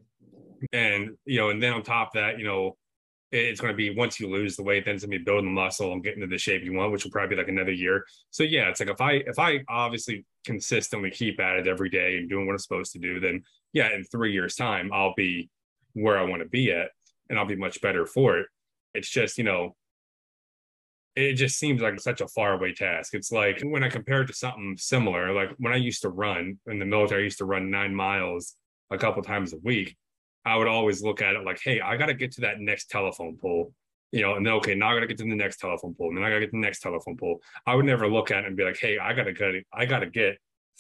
And 0.73 1.11
you 1.25 1.40
know, 1.40 1.50
and 1.50 1.62
then 1.62 1.73
on 1.73 1.83
top 1.83 2.09
of 2.09 2.12
that, 2.14 2.38
you 2.38 2.44
know, 2.44 2.76
it's 3.33 3.61
going 3.61 3.73
to 3.73 3.76
be 3.76 3.90
once 3.90 4.21
you 4.21 4.30
lose 4.30 4.54
the 4.54 4.62
weight, 4.62 4.85
then 4.85 4.94
it's 4.94 5.04
going 5.04 5.11
to 5.12 5.18
be 5.18 5.25
building 5.25 5.52
muscle 5.52 5.92
and 5.92 6.04
getting 6.04 6.21
to 6.21 6.28
the 6.28 6.38
shape 6.38 6.62
you 6.62 6.73
want, 6.73 6.92
which 6.92 7.02
will 7.02 7.11
probably 7.11 7.35
be 7.35 7.42
like 7.42 7.49
another 7.49 7.73
year. 7.73 8.04
So 8.30 8.44
yeah, 8.44 8.68
it's 8.68 8.78
like 8.78 8.88
if 8.88 9.00
I 9.00 9.12
if 9.26 9.38
I 9.38 9.64
obviously 9.68 10.25
consistently 10.47 11.11
keep 11.11 11.40
at 11.40 11.56
it 11.56 11.66
every 11.66 11.90
day 11.90 12.18
and 12.18 12.28
doing 12.28 12.47
what 12.47 12.52
I'm 12.52 12.59
supposed 12.59 12.92
to 12.92 13.00
do, 13.00 13.18
then 13.18 13.42
yeah, 13.73 13.92
in 13.92 14.04
three 14.04 14.33
years' 14.33 14.54
time, 14.54 14.90
I'll 14.92 15.14
be 15.16 15.50
where 15.94 16.18
I 16.18 16.23
want 16.23 16.42
to 16.42 16.49
be 16.49 16.71
at, 16.71 16.90
and 17.28 17.38
I'll 17.38 17.47
be 17.47 17.57
much 17.57 17.81
better 17.81 18.07
for 18.07 18.38
it. 18.38 18.47
It's 18.95 19.11
just 19.11 19.38
you 19.38 19.45
know, 19.45 19.75
it 21.16 21.35
just 21.35 21.59
seems 21.59 21.81
like 21.81 22.00
such 22.00 22.21
a 22.21 22.28
faraway 22.28 22.73
task. 22.73 23.14
It's 23.14 23.31
like 23.31 23.61
when 23.62 23.85
I 23.85 23.88
compare 23.88 24.23
it 24.23 24.26
to 24.26 24.33
something 24.33 24.76
similar, 24.76 25.33
like 25.33 25.50
when 25.59 25.73
I 25.73 25.76
used 25.76 26.02
to 26.02 26.09
run 26.09 26.59
in 26.66 26.78
the 26.78 26.85
military, 26.85 27.23
I 27.23 27.25
used 27.25 27.38
to 27.38 27.45
run 27.45 27.71
nine 27.71 27.95
miles 27.95 28.57
a 28.90 28.99
couple 28.99 29.23
times 29.23 29.52
a 29.52 29.59
week. 29.59 29.97
I 30.45 30.57
would 30.57 30.69
always 30.69 31.02
look 31.02 31.23
at 31.23 31.37
it 31.37 31.45
like, 31.45 31.61
hey, 31.62 31.81
I 31.81 31.97
got 31.97 32.07
to 32.07 32.14
get 32.14 32.33
to 32.33 32.43
that 32.43 32.61
next 32.61 32.90
telephone 32.90 33.38
pole, 33.40 33.73
you 34.12 34.21
know, 34.21 34.35
and 34.35 34.45
then, 34.45 34.52
okay, 34.54 34.75
now 34.75 34.90
I 34.90 34.95
got 34.95 35.00
to 35.00 35.07
get 35.07 35.16
to 35.19 35.25
the 35.25 35.35
next 35.35 35.59
telephone 35.59 35.95
pole, 35.95 36.09
and 36.09 36.19
then 36.19 36.25
I 36.25 36.28
got 36.28 36.35
to 36.35 36.40
get 36.40 36.50
to 36.50 36.59
the 36.59 36.66
next 36.66 36.81
telephone 36.81 37.16
pole. 37.16 37.40
I 37.66 37.75
would 37.75 37.87
never 37.87 38.09
look 38.09 38.31
at 38.31 38.45
it 38.45 38.49
and 38.49 38.57
be 38.57 38.64
like, 38.64 38.78
hey, 38.78 38.99
I 38.99 39.14
got 39.14 39.25
to 39.25 39.33
get, 39.33 39.54
I 39.73 39.87
got 39.87 40.00
to 40.00 40.07
get 40.07 40.37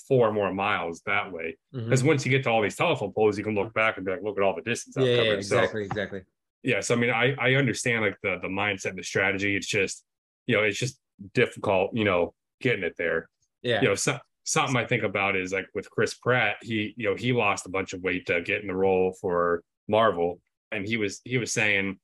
four 0.06 0.32
more 0.32 0.52
miles 0.52 1.00
that 1.06 1.32
way. 1.32 1.56
Because 1.72 2.00
mm-hmm. 2.00 2.08
once 2.08 2.26
you 2.26 2.30
get 2.30 2.42
to 2.42 2.50
all 2.50 2.60
these 2.60 2.76
telephone 2.76 3.12
poles, 3.12 3.38
you 3.38 3.44
can 3.44 3.54
look 3.54 3.72
back 3.72 3.96
and 3.96 4.04
be 4.04 4.12
like, 4.12 4.22
look 4.22 4.36
at 4.36 4.42
all 4.42 4.54
the 4.54 4.62
distance 4.62 4.96
I've 4.96 5.06
yeah, 5.06 5.16
covered. 5.16 5.28
Yeah, 5.28 5.36
exactly, 5.36 5.84
so, 5.84 5.86
exactly. 5.86 6.22
Yeah, 6.64 6.80
so 6.80 6.94
I 6.94 6.98
mean, 6.98 7.10
I 7.10 7.34
I 7.38 7.54
understand 7.54 8.02
like 8.02 8.16
the 8.22 8.38
the 8.42 8.48
mindset 8.48 8.90
and 8.90 8.98
the 8.98 9.04
strategy. 9.04 9.54
It's 9.54 9.66
just 9.66 10.04
you 10.46 10.56
know, 10.56 10.62
it's 10.62 10.78
just 10.78 10.98
difficult, 11.32 11.94
you 11.94 12.04
know, 12.04 12.34
getting 12.60 12.84
it 12.84 12.94
there. 12.98 13.28
Yeah. 13.62 13.80
You 13.80 13.88
know, 13.88 13.94
so, 13.94 14.18
something 14.44 14.76
I 14.76 14.84
think 14.84 15.02
about 15.02 15.36
is 15.36 15.52
like 15.52 15.66
with 15.74 15.90
Chris 15.90 16.14
Pratt, 16.14 16.56
he, 16.62 16.94
you 16.96 17.08
know, 17.08 17.16
he 17.16 17.32
lost 17.32 17.66
a 17.66 17.70
bunch 17.70 17.92
of 17.92 18.02
weight 18.02 18.26
to 18.26 18.42
get 18.42 18.60
in 18.60 18.66
the 18.66 18.74
role 18.74 19.16
for 19.20 19.62
Marvel. 19.88 20.40
And 20.70 20.86
he 20.86 20.96
was, 20.96 21.20
he 21.24 21.38
was 21.38 21.52
saying 21.52 21.98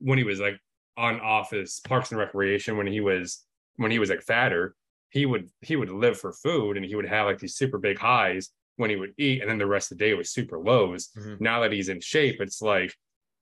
when 0.00 0.18
he 0.18 0.24
was 0.24 0.40
like 0.40 0.58
on 0.96 1.20
office 1.20 1.80
Parks 1.80 2.10
and 2.10 2.18
Recreation, 2.18 2.76
when 2.76 2.86
he 2.86 3.00
was, 3.00 3.44
when 3.76 3.90
he 3.90 3.98
was 3.98 4.10
like 4.10 4.22
fatter, 4.22 4.74
he 5.10 5.24
would, 5.24 5.48
he 5.62 5.76
would 5.76 5.90
live 5.90 6.18
for 6.18 6.32
food 6.32 6.76
and 6.76 6.84
he 6.84 6.94
would 6.94 7.08
have 7.08 7.26
like 7.26 7.38
these 7.38 7.56
super 7.56 7.78
big 7.78 7.98
highs 7.98 8.50
when 8.76 8.90
he 8.90 8.96
would 8.96 9.14
eat. 9.16 9.40
And 9.40 9.50
then 9.50 9.58
the 9.58 9.66
rest 9.66 9.90
of 9.90 9.96
the 9.96 10.04
day 10.04 10.12
was 10.12 10.30
super 10.30 10.58
lows. 10.58 11.08
Mm-hmm. 11.16 11.42
Now 11.42 11.60
that 11.60 11.72
he's 11.72 11.88
in 11.88 12.00
shape, 12.00 12.40
it's 12.40 12.60
like 12.60 12.94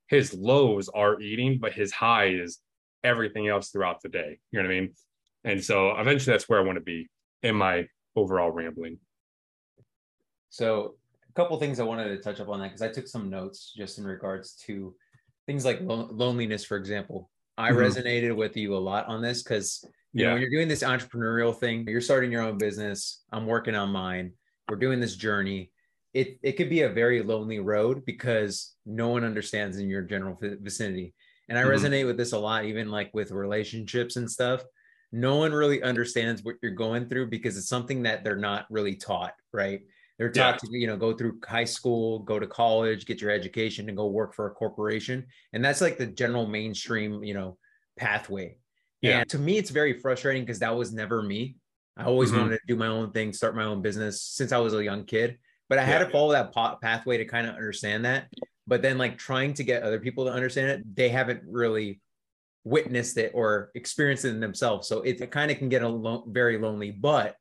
his 0.08 0.34
lows 0.34 0.88
are 0.88 1.20
eating, 1.20 1.58
but 1.60 1.72
his 1.72 1.92
high 1.92 2.28
is 2.28 2.58
everything 3.02 3.48
else 3.48 3.70
throughout 3.70 4.02
the 4.02 4.08
day. 4.08 4.38
You 4.50 4.62
know 4.62 4.68
what 4.68 4.74
I 4.74 4.80
mean? 4.80 4.92
And 5.44 5.64
so 5.64 5.96
eventually 5.96 6.32
that's 6.32 6.48
where 6.48 6.58
I 6.58 6.62
want 6.62 6.76
to 6.76 6.84
be 6.84 7.08
in 7.42 7.54
my 7.54 7.86
overall 8.16 8.50
rambling. 8.50 8.98
So 10.50 10.94
a 11.28 11.32
couple 11.34 11.58
things 11.58 11.78
I 11.78 11.84
wanted 11.84 12.08
to 12.08 12.18
touch 12.18 12.40
up 12.40 12.48
on 12.48 12.60
that 12.60 12.68
because 12.68 12.82
I 12.82 12.88
took 12.88 13.06
some 13.06 13.30
notes 13.30 13.72
just 13.76 13.98
in 13.98 14.04
regards 14.04 14.54
to 14.66 14.94
things 15.46 15.64
like 15.64 15.80
lo- 15.80 16.08
loneliness, 16.10 16.64
for 16.64 16.76
example. 16.76 17.30
I 17.58 17.70
mm-hmm. 17.70 17.78
resonated 17.78 18.34
with 18.36 18.56
you 18.56 18.76
a 18.76 18.78
lot 18.78 19.06
on 19.06 19.22
this 19.22 19.42
because 19.42 19.84
you 20.12 20.22
yeah. 20.22 20.28
know 20.28 20.32
when 20.34 20.42
you're 20.42 20.50
doing 20.50 20.68
this 20.68 20.82
entrepreneurial 20.82 21.56
thing, 21.56 21.86
you're 21.86 22.00
starting 22.00 22.32
your 22.32 22.42
own 22.42 22.58
business. 22.58 23.22
I'm 23.32 23.46
working 23.46 23.74
on 23.74 23.90
mine. 23.90 24.32
We're 24.68 24.76
doing 24.76 25.00
this 25.00 25.16
journey. 25.16 25.70
It 26.16 26.38
it 26.42 26.52
could 26.52 26.70
be 26.70 26.82
a 26.82 26.88
very 26.88 27.22
lonely 27.22 27.60
road 27.60 28.04
because 28.06 28.74
no 28.86 29.08
one 29.08 29.24
understands 29.24 29.76
in 29.76 29.88
your 29.88 30.02
general 30.02 30.38
vicinity. 30.40 31.14
And 31.48 31.58
I 31.58 31.62
mm-hmm. 31.62 31.70
resonate 31.72 32.06
with 32.06 32.16
this 32.16 32.32
a 32.32 32.38
lot, 32.38 32.64
even 32.64 32.90
like 32.90 33.10
with 33.12 33.30
relationships 33.30 34.16
and 34.16 34.30
stuff. 34.30 34.64
No 35.12 35.36
one 35.36 35.52
really 35.52 35.82
understands 35.82 36.42
what 36.42 36.56
you're 36.62 36.72
going 36.72 37.08
through 37.08 37.28
because 37.28 37.56
it's 37.56 37.68
something 37.68 38.02
that 38.04 38.24
they're 38.24 38.34
not 38.50 38.66
really 38.70 38.96
taught, 38.96 39.34
right? 39.52 39.82
They're 40.18 40.32
taught 40.32 40.60
yeah. 40.62 40.70
to, 40.70 40.78
you 40.78 40.86
know, 40.86 40.96
go 40.96 41.12
through 41.12 41.40
high 41.46 41.64
school, 41.64 42.20
go 42.20 42.38
to 42.38 42.46
college, 42.46 43.06
get 43.06 43.20
your 43.20 43.30
education, 43.30 43.88
and 43.88 43.96
go 43.96 44.06
work 44.06 44.34
for 44.34 44.46
a 44.46 44.50
corporation. 44.50 45.26
And 45.52 45.64
that's 45.64 45.80
like 45.82 45.98
the 45.98 46.06
general 46.06 46.46
mainstream, 46.46 47.22
you 47.22 47.34
know, 47.34 47.58
pathway. 47.98 48.56
Yeah. 49.02 49.20
And 49.20 49.28
to 49.30 49.38
me, 49.38 49.58
it's 49.58 49.70
very 49.70 50.00
frustrating 50.00 50.42
because 50.42 50.60
that 50.60 50.74
was 50.74 50.92
never 50.92 51.22
me. 51.22 51.56
I 51.96 52.04
always 52.04 52.30
mm-hmm. 52.30 52.40
wanted 52.40 52.56
to 52.56 52.66
do 52.66 52.76
my 52.76 52.88
own 52.88 53.12
thing, 53.12 53.32
start 53.32 53.54
my 53.54 53.64
own 53.64 53.82
business 53.82 54.22
since 54.22 54.52
I 54.52 54.58
was 54.58 54.74
a 54.74 54.82
young 54.82 55.04
kid. 55.04 55.38
But 55.68 55.78
I 55.78 55.82
had 55.82 56.00
yeah. 56.00 56.06
to 56.06 56.10
follow 56.10 56.32
that 56.32 56.52
pathway 56.80 57.16
to 57.18 57.24
kind 57.24 57.46
of 57.46 57.54
understand 57.54 58.04
that. 58.04 58.28
But 58.66 58.82
then, 58.82 58.98
like 58.98 59.18
trying 59.18 59.54
to 59.54 59.64
get 59.64 59.82
other 59.82 60.00
people 60.00 60.24
to 60.26 60.32
understand 60.32 60.70
it, 60.70 60.96
they 60.96 61.08
haven't 61.08 61.42
really 61.46 62.00
witnessed 62.64 63.16
it 63.16 63.30
or 63.32 63.70
experienced 63.76 64.24
it 64.24 64.30
in 64.30 64.40
themselves. 64.40 64.88
So 64.88 65.02
it, 65.02 65.20
it 65.20 65.30
kind 65.30 65.52
of 65.52 65.58
can 65.58 65.68
get 65.68 65.82
a 65.82 65.88
lo- 65.88 66.24
very 66.26 66.58
lonely. 66.58 66.90
But 66.90 67.36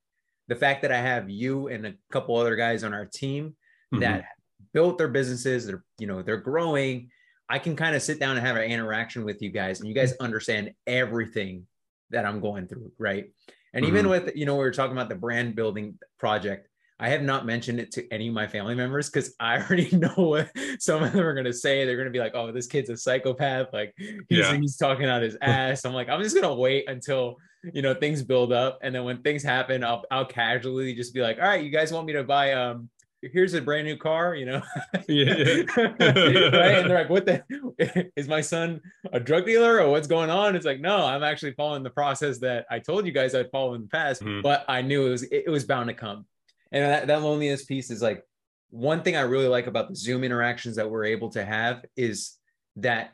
the 0.47 0.55
fact 0.55 0.83
that 0.83 0.91
I 0.91 0.99
have 0.99 1.29
you 1.29 1.67
and 1.67 1.87
a 1.87 1.93
couple 2.11 2.37
other 2.37 2.55
guys 2.55 2.83
on 2.83 2.93
our 2.93 3.05
team 3.05 3.55
mm-hmm. 3.93 4.01
that 4.01 4.25
built 4.73 4.97
their 4.97 5.07
businesses, 5.07 5.65
they're 5.65 5.83
you 5.97 6.07
know 6.07 6.21
they're 6.21 6.37
growing. 6.37 7.09
I 7.49 7.59
can 7.59 7.75
kind 7.75 7.95
of 7.95 8.01
sit 8.01 8.19
down 8.19 8.37
and 8.37 8.45
have 8.45 8.55
an 8.55 8.63
interaction 8.63 9.25
with 9.25 9.41
you 9.41 9.49
guys, 9.49 9.79
and 9.79 9.89
you 9.89 9.95
guys 9.95 10.13
understand 10.19 10.73
everything 10.87 11.65
that 12.11 12.25
I'm 12.25 12.39
going 12.39 12.67
through, 12.67 12.91
right? 12.97 13.31
And 13.73 13.83
mm-hmm. 13.83 13.95
even 13.95 14.09
with 14.09 14.35
you 14.35 14.45
know 14.45 14.53
we 14.53 14.63
were 14.63 14.71
talking 14.71 14.95
about 14.95 15.09
the 15.09 15.15
brand 15.15 15.55
building 15.55 15.97
project, 16.19 16.67
I 16.99 17.09
have 17.09 17.23
not 17.23 17.45
mentioned 17.45 17.79
it 17.79 17.91
to 17.93 18.07
any 18.13 18.29
of 18.29 18.33
my 18.33 18.47
family 18.47 18.73
members 18.73 19.09
because 19.09 19.35
I 19.39 19.57
already 19.61 19.95
know 19.95 20.13
what 20.15 20.49
some 20.79 21.03
of 21.03 21.11
them 21.11 21.21
are 21.21 21.33
going 21.33 21.45
to 21.45 21.53
say. 21.53 21.85
They're 21.85 21.97
going 21.97 22.07
to 22.07 22.11
be 22.11 22.19
like, 22.19 22.35
"Oh, 22.35 22.51
this 22.51 22.67
kid's 22.67 22.89
a 22.89 22.97
psychopath. 22.97 23.67
Like 23.73 23.93
he's 23.97 24.23
yeah. 24.29 24.55
he's 24.55 24.77
talking 24.77 25.05
out 25.05 25.21
his 25.21 25.37
ass." 25.41 25.85
I'm 25.85 25.93
like, 25.93 26.09
I'm 26.09 26.21
just 26.21 26.35
going 26.35 26.47
to 26.47 26.53
wait 26.53 26.87
until 26.87 27.35
you 27.73 27.81
know 27.81 27.93
things 27.93 28.21
build 28.21 28.53
up, 28.53 28.79
and 28.81 28.95
then 28.95 29.03
when 29.03 29.21
things 29.21 29.43
happen, 29.43 29.83
I'll 29.83 30.03
I'll 30.09 30.25
casually 30.25 30.93
just 30.93 31.13
be 31.13 31.21
like, 31.21 31.37
"All 31.37 31.47
right, 31.47 31.63
you 31.63 31.69
guys 31.69 31.91
want 31.91 32.07
me 32.07 32.13
to 32.13 32.23
buy 32.23 32.53
um." 32.53 32.89
Here's 33.33 33.55
a 33.55 33.61
brand 33.61 33.87
new 33.87 33.97
car, 33.97 34.35
you 34.35 34.45
know. 34.45 34.61
yeah, 35.07 35.33
yeah. 35.35 35.63
right? 35.79 36.75
And 36.75 36.89
they're 36.89 36.99
like, 36.99 37.09
"What 37.09 37.25
the? 37.25 38.11
Is 38.15 38.27
my 38.27 38.39
son 38.39 38.79
a 39.13 39.19
drug 39.19 39.47
dealer, 39.47 39.81
or 39.81 39.89
what's 39.89 40.05
going 40.05 40.29
on?" 40.29 40.55
It's 40.55 40.65
like, 40.65 40.79
no, 40.79 41.03
I'm 41.03 41.23
actually 41.23 41.53
following 41.53 41.81
the 41.81 41.89
process 41.89 42.37
that 42.39 42.67
I 42.69 42.77
told 42.77 43.07
you 43.07 43.11
guys 43.11 43.33
I'd 43.33 43.49
follow 43.49 43.73
in 43.73 43.81
the 43.81 43.87
past, 43.87 44.21
mm-hmm. 44.21 44.41
but 44.41 44.63
I 44.67 44.83
knew 44.83 45.07
it 45.07 45.09
was 45.09 45.23
it 45.23 45.49
was 45.49 45.63
bound 45.63 45.87
to 45.87 45.95
come 45.95 46.27
and 46.75 46.83
that, 46.83 47.07
that 47.07 47.21
loneliness 47.23 47.63
piece 47.63 47.89
is 47.89 48.01
like 48.01 48.21
one 48.69 49.01
thing 49.01 49.15
I 49.15 49.21
really 49.21 49.47
like 49.47 49.67
about 49.67 49.87
the 49.87 49.95
Zoom 49.95 50.25
interactions 50.25 50.75
that 50.75 50.89
we're 50.89 51.05
able 51.05 51.29
to 51.29 51.45
have 51.45 51.85
is 51.95 52.33
that, 52.75 53.13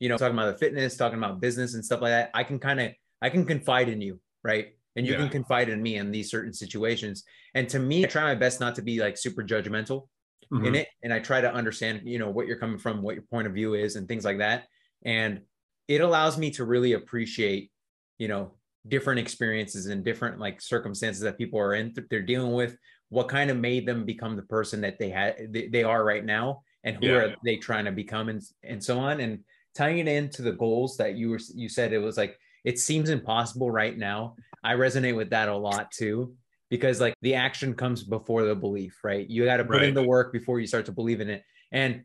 you 0.00 0.08
know, 0.08 0.16
talking 0.16 0.36
about 0.36 0.52
the 0.52 0.58
fitness, 0.58 0.96
talking 0.96 1.16
about 1.16 1.40
business 1.40 1.74
and 1.74 1.84
stuff 1.84 2.00
like 2.00 2.10
that, 2.10 2.30
I 2.34 2.42
can 2.42 2.58
kind 2.58 2.80
of, 2.80 2.92
I 3.22 3.30
can 3.30 3.44
confide 3.44 3.88
in 3.88 4.00
you, 4.00 4.18
right? 4.42 4.74
And 4.96 5.06
you 5.06 5.12
yeah. 5.12 5.18
can 5.20 5.28
confide 5.28 5.68
in 5.68 5.80
me 5.80 5.94
in 5.94 6.10
these 6.10 6.28
certain 6.28 6.52
situations. 6.52 7.22
And 7.54 7.68
to 7.68 7.78
me, 7.78 8.04
I 8.04 8.08
try 8.08 8.24
my 8.24 8.34
best 8.34 8.58
not 8.58 8.74
to 8.74 8.82
be 8.82 8.98
like 8.98 9.16
super 9.16 9.44
judgmental 9.44 10.08
mm-hmm. 10.52 10.64
in 10.66 10.74
it. 10.74 10.88
And 11.04 11.12
I 11.12 11.20
try 11.20 11.40
to 11.40 11.54
understand, 11.54 12.02
you 12.04 12.18
know, 12.18 12.30
what 12.30 12.48
you're 12.48 12.58
coming 12.58 12.78
from, 12.78 13.00
what 13.00 13.14
your 13.14 13.24
point 13.30 13.46
of 13.46 13.54
view 13.54 13.74
is, 13.74 13.94
and 13.94 14.08
things 14.08 14.24
like 14.24 14.38
that. 14.38 14.64
And 15.04 15.42
it 15.86 16.00
allows 16.00 16.36
me 16.36 16.50
to 16.52 16.64
really 16.64 16.94
appreciate, 16.94 17.70
you 18.18 18.26
know, 18.26 18.54
different 18.86 19.18
experiences 19.18 19.86
and 19.86 20.04
different 20.04 20.38
like 20.38 20.60
circumstances 20.60 21.22
that 21.22 21.38
people 21.38 21.58
are 21.58 21.74
in 21.74 21.92
they're 22.10 22.22
dealing 22.22 22.52
with 22.52 22.76
what 23.08 23.28
kind 23.28 23.50
of 23.50 23.56
made 23.56 23.86
them 23.86 24.04
become 24.04 24.36
the 24.36 24.42
person 24.42 24.80
that 24.80 24.98
they 24.98 25.10
had 25.10 25.48
they, 25.50 25.68
they 25.68 25.82
are 25.82 26.04
right 26.04 26.24
now 26.24 26.62
and 26.84 26.96
who 26.96 27.06
yeah. 27.06 27.14
are 27.14 27.34
they 27.44 27.56
trying 27.56 27.84
to 27.84 27.92
become 27.92 28.28
and 28.28 28.42
and 28.62 28.82
so 28.82 28.98
on 28.98 29.20
and 29.20 29.40
tying 29.74 29.98
it 29.98 30.08
into 30.08 30.42
the 30.42 30.52
goals 30.52 30.96
that 30.96 31.16
you 31.16 31.30
were 31.30 31.40
you 31.54 31.68
said 31.68 31.92
it 31.92 31.98
was 31.98 32.16
like 32.16 32.38
it 32.64 32.78
seems 32.78 33.10
impossible 33.10 33.70
right 33.70 33.98
now 33.98 34.34
i 34.62 34.74
resonate 34.74 35.16
with 35.16 35.30
that 35.30 35.48
a 35.48 35.56
lot 35.56 35.90
too 35.90 36.34
because 36.70 37.00
like 37.00 37.14
the 37.22 37.34
action 37.34 37.74
comes 37.74 38.02
before 38.02 38.44
the 38.44 38.54
belief 38.54 38.98
right 39.02 39.28
you 39.28 39.44
got 39.44 39.58
to 39.58 39.64
put 39.64 39.76
right. 39.76 39.84
in 39.84 39.94
the 39.94 40.02
work 40.02 40.32
before 40.32 40.60
you 40.60 40.66
start 40.66 40.86
to 40.86 40.92
believe 40.92 41.20
in 41.20 41.28
it 41.28 41.42
and 41.72 42.02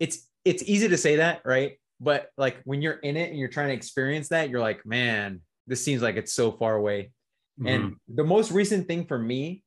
it's 0.00 0.28
it's 0.44 0.62
easy 0.64 0.88
to 0.88 0.96
say 0.96 1.16
that 1.16 1.42
right 1.44 1.78
but 2.00 2.28
like 2.36 2.58
when 2.64 2.82
you're 2.82 2.94
in 2.94 3.16
it 3.16 3.30
and 3.30 3.38
you're 3.38 3.48
trying 3.48 3.68
to 3.68 3.74
experience 3.74 4.28
that 4.28 4.50
you're 4.50 4.60
like 4.60 4.84
man 4.84 5.40
this 5.66 5.84
seems 5.84 6.02
like 6.02 6.16
it's 6.16 6.32
so 6.32 6.52
far 6.52 6.74
away. 6.74 7.10
Mm-hmm. 7.60 7.66
And 7.66 7.96
the 8.08 8.24
most 8.24 8.50
recent 8.50 8.88
thing 8.88 9.06
for 9.06 9.18
me 9.18 9.62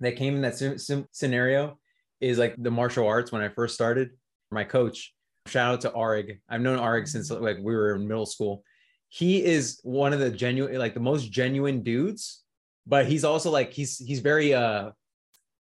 that 0.00 0.16
came 0.16 0.34
in 0.36 0.42
that 0.42 1.06
scenario 1.12 1.78
is 2.20 2.38
like 2.38 2.54
the 2.58 2.70
martial 2.70 3.06
arts 3.06 3.32
when 3.32 3.42
I 3.42 3.48
first 3.48 3.74
started. 3.74 4.10
My 4.50 4.64
coach, 4.64 5.14
shout 5.46 5.74
out 5.74 5.80
to 5.82 5.90
Arig. 5.90 6.38
I've 6.48 6.60
known 6.60 6.78
Arig 6.78 7.08
since 7.08 7.30
like 7.30 7.58
we 7.58 7.74
were 7.74 7.96
in 7.96 8.06
middle 8.06 8.26
school. 8.26 8.64
He 9.08 9.44
is 9.44 9.80
one 9.82 10.12
of 10.12 10.20
the 10.20 10.30
genuine, 10.30 10.78
like 10.78 10.94
the 10.94 11.00
most 11.00 11.30
genuine 11.30 11.82
dudes, 11.82 12.42
but 12.86 13.06
he's 13.06 13.24
also 13.24 13.50
like 13.50 13.72
he's 13.72 13.98
he's 13.98 14.20
very 14.20 14.54
uh 14.54 14.90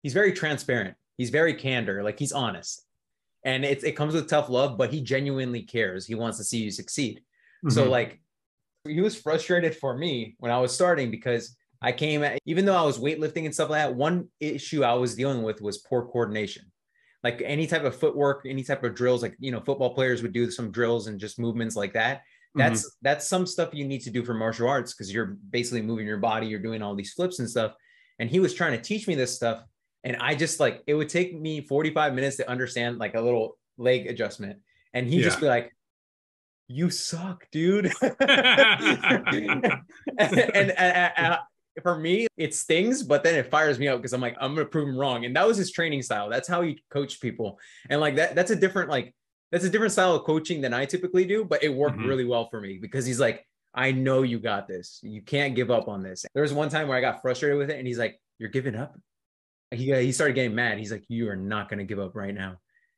he's 0.02 0.12
very 0.12 0.32
transparent. 0.32 0.96
He's 1.16 1.30
very 1.30 1.54
candor, 1.54 2.02
like 2.02 2.18
he's 2.18 2.32
honest. 2.32 2.84
And 3.44 3.64
it's 3.64 3.84
it 3.84 3.92
comes 3.92 4.14
with 4.14 4.28
tough 4.28 4.48
love, 4.48 4.76
but 4.76 4.92
he 4.92 5.00
genuinely 5.00 5.62
cares. 5.62 6.06
He 6.06 6.14
wants 6.14 6.38
to 6.38 6.44
see 6.44 6.58
you 6.58 6.70
succeed. 6.70 7.18
Mm-hmm. 7.64 7.70
So 7.70 7.88
like 7.88 8.20
he 8.88 9.00
was 9.00 9.16
frustrated 9.16 9.76
for 9.76 9.96
me 9.96 10.36
when 10.38 10.50
I 10.50 10.58
was 10.58 10.74
starting 10.74 11.10
because 11.10 11.56
I 11.82 11.92
came 11.92 12.22
at, 12.22 12.38
even 12.44 12.64
though 12.64 12.76
I 12.76 12.82
was 12.82 12.98
weightlifting 12.98 13.44
and 13.44 13.54
stuff 13.54 13.70
like 13.70 13.82
that, 13.82 13.94
one 13.94 14.28
issue 14.38 14.84
I 14.84 14.94
was 14.94 15.14
dealing 15.14 15.42
with 15.42 15.60
was 15.60 15.78
poor 15.78 16.06
coordination. 16.06 16.64
Like 17.22 17.42
any 17.44 17.66
type 17.66 17.84
of 17.84 17.94
footwork, 17.94 18.46
any 18.46 18.62
type 18.62 18.82
of 18.82 18.94
drills, 18.94 19.22
like 19.22 19.36
you 19.38 19.50
know, 19.50 19.60
football 19.60 19.94
players 19.94 20.22
would 20.22 20.32
do 20.32 20.50
some 20.50 20.70
drills 20.70 21.06
and 21.06 21.20
just 21.20 21.38
movements 21.38 21.76
like 21.76 21.92
that. 21.92 22.22
That's 22.54 22.80
mm-hmm. 22.80 22.98
that's 23.02 23.28
some 23.28 23.46
stuff 23.46 23.74
you 23.74 23.86
need 23.86 24.00
to 24.02 24.10
do 24.10 24.24
for 24.24 24.34
martial 24.34 24.68
arts 24.68 24.92
because 24.92 25.12
you're 25.12 25.36
basically 25.50 25.82
moving 25.82 26.06
your 26.06 26.18
body, 26.18 26.46
you're 26.46 26.58
doing 26.58 26.82
all 26.82 26.94
these 26.94 27.12
flips 27.12 27.38
and 27.38 27.48
stuff. 27.48 27.74
And 28.18 28.28
he 28.28 28.40
was 28.40 28.54
trying 28.54 28.72
to 28.72 28.82
teach 28.82 29.06
me 29.06 29.14
this 29.14 29.34
stuff. 29.34 29.62
And 30.02 30.16
I 30.16 30.34
just 30.34 30.60
like 30.60 30.82
it 30.86 30.94
would 30.94 31.10
take 31.10 31.38
me 31.38 31.60
45 31.60 32.14
minutes 32.14 32.36
to 32.38 32.48
understand 32.48 32.98
like 32.98 33.14
a 33.14 33.20
little 33.20 33.58
leg 33.76 34.06
adjustment. 34.06 34.58
And 34.94 35.06
he'd 35.06 35.18
yeah. 35.18 35.24
just 35.24 35.40
be 35.40 35.46
like, 35.46 35.72
you 36.70 36.88
suck, 36.88 37.46
dude. 37.50 37.92
and, 38.20 39.74
and, 40.18 40.70
and, 40.70 41.12
and, 41.16 41.38
for 41.82 41.98
me, 41.98 42.26
it 42.36 42.54
stings, 42.54 43.02
but 43.02 43.24
then 43.24 43.34
it 43.34 43.50
fires 43.50 43.78
me 43.78 43.88
up 43.88 43.98
because 43.98 44.12
I'm 44.12 44.20
like, 44.20 44.36
I'm 44.40 44.54
gonna 44.54 44.66
prove 44.66 44.88
him 44.88 44.96
wrong. 44.96 45.24
And 45.24 45.34
that 45.34 45.46
was 45.46 45.56
his 45.56 45.72
training 45.72 46.02
style. 46.02 46.28
That's 46.28 46.46
how 46.48 46.62
he 46.62 46.82
coached 46.90 47.20
people. 47.20 47.58
And 47.88 48.00
like 48.00 48.16
that, 48.16 48.34
that's 48.34 48.50
a 48.50 48.56
different, 48.56 48.88
like, 48.88 49.14
that's 49.50 49.64
a 49.64 49.70
different 49.70 49.92
style 49.92 50.14
of 50.14 50.24
coaching 50.24 50.60
than 50.60 50.72
I 50.72 50.84
typically 50.84 51.24
do, 51.24 51.44
but 51.44 51.64
it 51.64 51.70
worked 51.70 51.96
mm-hmm. 51.98 52.08
really 52.08 52.24
well 52.24 52.48
for 52.48 52.60
me 52.60 52.78
because 52.80 53.04
he's 53.04 53.18
like, 53.18 53.44
I 53.74 53.92
know 53.92 54.22
you 54.22 54.38
got 54.38 54.68
this. 54.68 55.00
You 55.02 55.22
can't 55.22 55.54
give 55.54 55.70
up 55.70 55.88
on 55.88 56.02
this. 56.02 56.24
There 56.34 56.42
was 56.42 56.52
one 56.52 56.68
time 56.68 56.86
where 56.88 56.98
I 56.98 57.00
got 57.00 57.22
frustrated 57.22 57.58
with 57.58 57.70
it, 57.70 57.78
and 57.78 57.86
he's 57.86 57.98
like, 57.98 58.20
You're 58.38 58.48
giving 58.48 58.74
up. 58.74 58.98
He, 59.72 59.94
he 59.94 60.12
started 60.12 60.34
getting 60.34 60.54
mad. 60.54 60.78
He's 60.78 60.90
like, 60.90 61.04
You 61.08 61.28
are 61.30 61.36
not 61.36 61.68
going 61.68 61.78
to 61.78 61.84
give 61.84 62.00
up 62.00 62.16
right 62.16 62.34
now. 62.34 62.56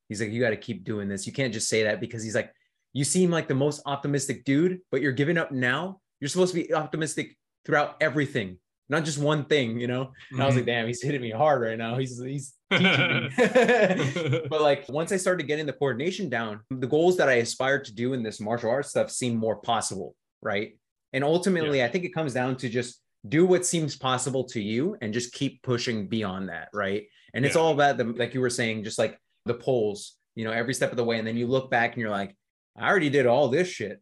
He's 0.09 0.21
like, 0.21 0.31
You 0.31 0.41
got 0.41 0.51
to 0.51 0.57
keep 0.57 0.85
doing 0.85 1.09
this. 1.09 1.27
You 1.27 1.33
can't 1.33 1.53
just 1.53 1.69
say 1.69 1.85
that 1.85 2.01
because 2.01 2.23
he's 2.23 2.35
like, 2.35 2.53
you 2.93 3.05
seem 3.05 3.31
like 3.31 3.49
the 3.49 3.55
most 3.55 3.83
optimistic 3.87 4.45
dude, 4.45 4.81
but 4.91 5.01
you're 5.01 5.13
giving 5.13 5.39
up 5.39 5.51
now. 5.51 6.01
You're 6.21 6.29
supposed 6.29 6.55
to 6.55 6.63
be 6.63 6.73
optimistic 6.73 7.37
throughout 7.65 7.97
everything, 8.01 8.59
not 8.89 9.05
just 9.05 9.19
one 9.19 9.45
thing, 9.45 9.81
you 9.81 9.87
know? 9.87 10.03
And 10.03 10.11
mm-hmm. 10.11 10.43
I 10.43 10.47
was 10.47 10.55
like, 10.55 10.65
mm-hmm. 10.65 10.71
damn, 10.71 10.87
he's 10.87 11.03
hitting 11.03 11.21
me 11.21 11.31
hard 11.31 11.63
right 11.63 11.79
now. 11.79 11.97
He's 11.97 12.23
he's 12.23 12.55
teaching 12.71 13.31
me. 13.37 14.41
but 14.51 14.61
like 14.61 14.89
once 14.89 15.11
I 15.13 15.17
started 15.17 15.47
getting 15.47 15.67
the 15.67 15.73
coordination 15.73 16.29
down, 16.29 16.61
the 16.71 16.87
goals 16.87 17.17
that 17.17 17.29
I 17.29 17.35
aspired 17.35 17.85
to 17.87 17.95
do 17.95 18.13
in 18.13 18.23
this 18.23 18.41
martial 18.41 18.71
arts 18.71 18.91
stuff 18.91 19.11
seem 19.11 19.37
more 19.37 19.57
possible, 19.57 20.15
right? 20.43 20.77
And 21.13 21.25
ultimately, 21.25 21.79
yeah. 21.79 21.87
I 21.87 21.89
think 21.89 22.05
it 22.05 22.15
comes 22.15 22.35
down 22.35 22.57
to 22.57 22.69
just 22.69 23.01
do 23.29 23.47
what 23.47 23.65
seems 23.65 23.97
possible 23.97 24.45
to 24.45 24.61
you 24.61 24.97
and 25.01 25.15
just 25.15 25.33
keep 25.33 25.63
pushing 25.63 26.09
beyond 26.09 26.49
that, 26.49 26.69
right? 26.73 27.05
And 27.35 27.47
it's 27.47 27.57
all 27.57 27.73
about 27.73 27.97
the 27.97 28.05
like 28.05 28.35
you 28.35 28.41
were 28.41 28.51
saying, 28.51 28.85
just 28.85 28.99
like 28.99 29.19
the 29.47 29.55
poles, 29.55 30.17
you 30.35 30.45
know, 30.45 30.53
every 30.53 30.75
step 30.75 30.91
of 30.91 30.97
the 30.97 31.05
way. 31.05 31.19
And 31.19 31.27
then 31.27 31.37
you 31.37 31.47
look 31.47 31.71
back 31.71 31.93
and 31.93 32.01
you're 32.01 32.11
like, 32.11 32.37
I 32.77 32.89
already 32.89 33.11
did 33.11 33.27
all 33.27 33.49
this 33.49 33.69
shit. 33.69 34.01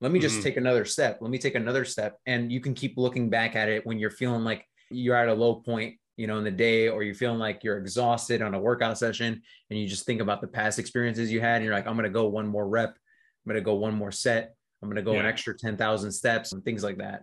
Let 0.00 0.10
me 0.10 0.18
just 0.18 0.36
mm-hmm. 0.36 0.44
take 0.44 0.56
another 0.56 0.84
step. 0.84 1.18
Let 1.20 1.30
me 1.30 1.38
take 1.38 1.54
another 1.54 1.84
step. 1.84 2.18
And 2.26 2.50
you 2.50 2.60
can 2.60 2.74
keep 2.74 2.96
looking 2.96 3.30
back 3.30 3.54
at 3.54 3.68
it 3.68 3.86
when 3.86 3.98
you're 3.98 4.10
feeling 4.10 4.42
like 4.42 4.66
you're 4.90 5.16
at 5.16 5.28
a 5.28 5.34
low 5.34 5.56
point, 5.56 5.96
you 6.16 6.26
know, 6.26 6.38
in 6.38 6.44
the 6.44 6.50
day, 6.50 6.88
or 6.88 7.02
you're 7.02 7.14
feeling 7.14 7.38
like 7.38 7.62
you're 7.62 7.78
exhausted 7.78 8.42
on 8.42 8.54
a 8.54 8.60
workout 8.60 8.98
session. 8.98 9.40
And 9.70 9.78
you 9.78 9.86
just 9.86 10.04
think 10.04 10.20
about 10.20 10.40
the 10.40 10.48
past 10.48 10.78
experiences 10.78 11.30
you 11.30 11.40
had. 11.40 11.56
And 11.56 11.64
you're 11.64 11.74
like, 11.74 11.86
I'm 11.86 11.94
going 11.94 12.04
to 12.04 12.10
go 12.10 12.26
one 12.26 12.48
more 12.48 12.68
rep. 12.68 12.90
I'm 12.90 13.50
going 13.50 13.60
to 13.60 13.64
go 13.64 13.74
one 13.74 13.94
more 13.94 14.10
set. 14.10 14.54
I'm 14.82 14.88
going 14.88 14.96
to 14.96 15.02
go 15.02 15.12
yeah. 15.12 15.20
an 15.20 15.26
extra 15.26 15.56
10,000 15.56 16.10
steps 16.10 16.52
and 16.52 16.64
things 16.64 16.82
like 16.82 16.98
that. 16.98 17.22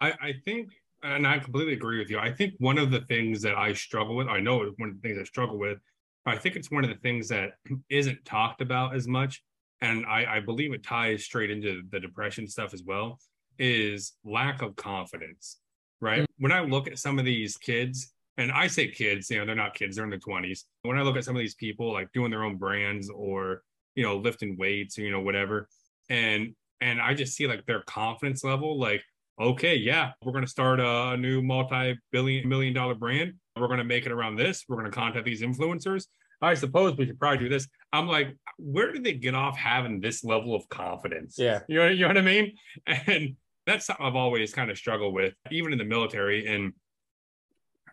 I, 0.00 0.12
I 0.20 0.34
think, 0.44 0.70
and 1.02 1.26
I 1.26 1.38
completely 1.38 1.74
agree 1.74 1.98
with 1.98 2.10
you. 2.10 2.18
I 2.18 2.32
think 2.32 2.54
one 2.58 2.78
of 2.78 2.90
the 2.90 3.02
things 3.02 3.40
that 3.42 3.56
I 3.56 3.72
struggle 3.72 4.16
with, 4.16 4.26
I 4.26 4.40
know 4.40 4.58
one 4.78 4.88
of 4.88 5.00
the 5.00 5.08
things 5.08 5.18
I 5.20 5.24
struggle 5.24 5.58
with, 5.58 5.78
I 6.26 6.36
think 6.36 6.56
it's 6.56 6.70
one 6.70 6.84
of 6.84 6.90
the 6.90 6.96
things 6.96 7.28
that 7.28 7.52
isn't 7.88 8.24
talked 8.24 8.60
about 8.60 8.94
as 8.94 9.06
much. 9.06 9.42
And 9.80 10.04
I, 10.06 10.36
I 10.36 10.40
believe 10.40 10.72
it 10.72 10.82
ties 10.82 11.24
straight 11.24 11.50
into 11.50 11.82
the 11.90 12.00
depression 12.00 12.48
stuff 12.48 12.74
as 12.74 12.82
well, 12.82 13.18
is 13.58 14.14
lack 14.24 14.62
of 14.62 14.76
confidence, 14.76 15.58
right? 16.00 16.22
Mm-hmm. 16.22 16.42
When 16.42 16.52
I 16.52 16.60
look 16.60 16.88
at 16.88 16.98
some 16.98 17.18
of 17.18 17.24
these 17.24 17.56
kids, 17.56 18.12
and 18.36 18.52
I 18.52 18.68
say 18.68 18.88
kids, 18.88 19.30
you 19.30 19.38
know, 19.38 19.46
they're 19.46 19.54
not 19.54 19.74
kids, 19.74 19.96
they're 19.96 20.04
in 20.04 20.10
their 20.10 20.18
20s. 20.18 20.64
When 20.82 20.98
I 20.98 21.02
look 21.02 21.16
at 21.16 21.24
some 21.24 21.34
of 21.34 21.40
these 21.40 21.56
people 21.56 21.92
like 21.92 22.12
doing 22.12 22.30
their 22.30 22.44
own 22.44 22.56
brands 22.56 23.10
or, 23.10 23.62
you 23.94 24.04
know, 24.04 24.16
lifting 24.16 24.56
weights 24.56 24.98
or, 24.98 25.02
you 25.02 25.10
know, 25.10 25.20
whatever, 25.20 25.68
and 26.08 26.54
and 26.80 27.00
I 27.00 27.14
just 27.14 27.34
see 27.34 27.48
like 27.48 27.66
their 27.66 27.82
confidence 27.82 28.44
level, 28.44 28.78
like, 28.78 29.02
okay, 29.40 29.74
yeah, 29.76 30.12
we're 30.24 30.32
going 30.32 30.44
to 30.44 30.50
start 30.50 30.80
a 30.80 31.16
new 31.16 31.42
multi-billion 31.42 32.48
million 32.48 32.74
dollar 32.74 32.94
brand. 32.94 33.34
We're 33.56 33.66
going 33.66 33.78
to 33.78 33.84
make 33.84 34.06
it 34.06 34.12
around 34.12 34.36
this. 34.36 34.64
We're 34.68 34.76
going 34.76 34.90
to 34.90 34.96
contact 34.96 35.24
these 35.24 35.42
influencers. 35.42 36.06
I 36.40 36.54
suppose 36.54 36.96
we 36.96 37.06
should 37.06 37.18
probably 37.18 37.38
do 37.38 37.48
this. 37.48 37.68
I'm 37.92 38.06
like, 38.06 38.36
where 38.58 38.92
did 38.92 39.04
they 39.04 39.14
get 39.14 39.34
off 39.34 39.56
having 39.56 40.00
this 40.00 40.22
level 40.22 40.54
of 40.54 40.68
confidence? 40.68 41.36
Yeah. 41.38 41.60
You 41.68 41.78
know, 41.78 41.88
you 41.88 42.02
know 42.02 42.08
what 42.08 42.18
I 42.18 42.22
mean? 42.22 42.52
And 42.86 43.36
that's 43.66 43.86
something 43.86 44.04
I've 44.04 44.16
always 44.16 44.52
kind 44.52 44.70
of 44.70 44.78
struggled 44.78 45.14
with, 45.14 45.34
even 45.50 45.72
in 45.72 45.78
the 45.78 45.84
military. 45.84 46.46
And 46.46 46.72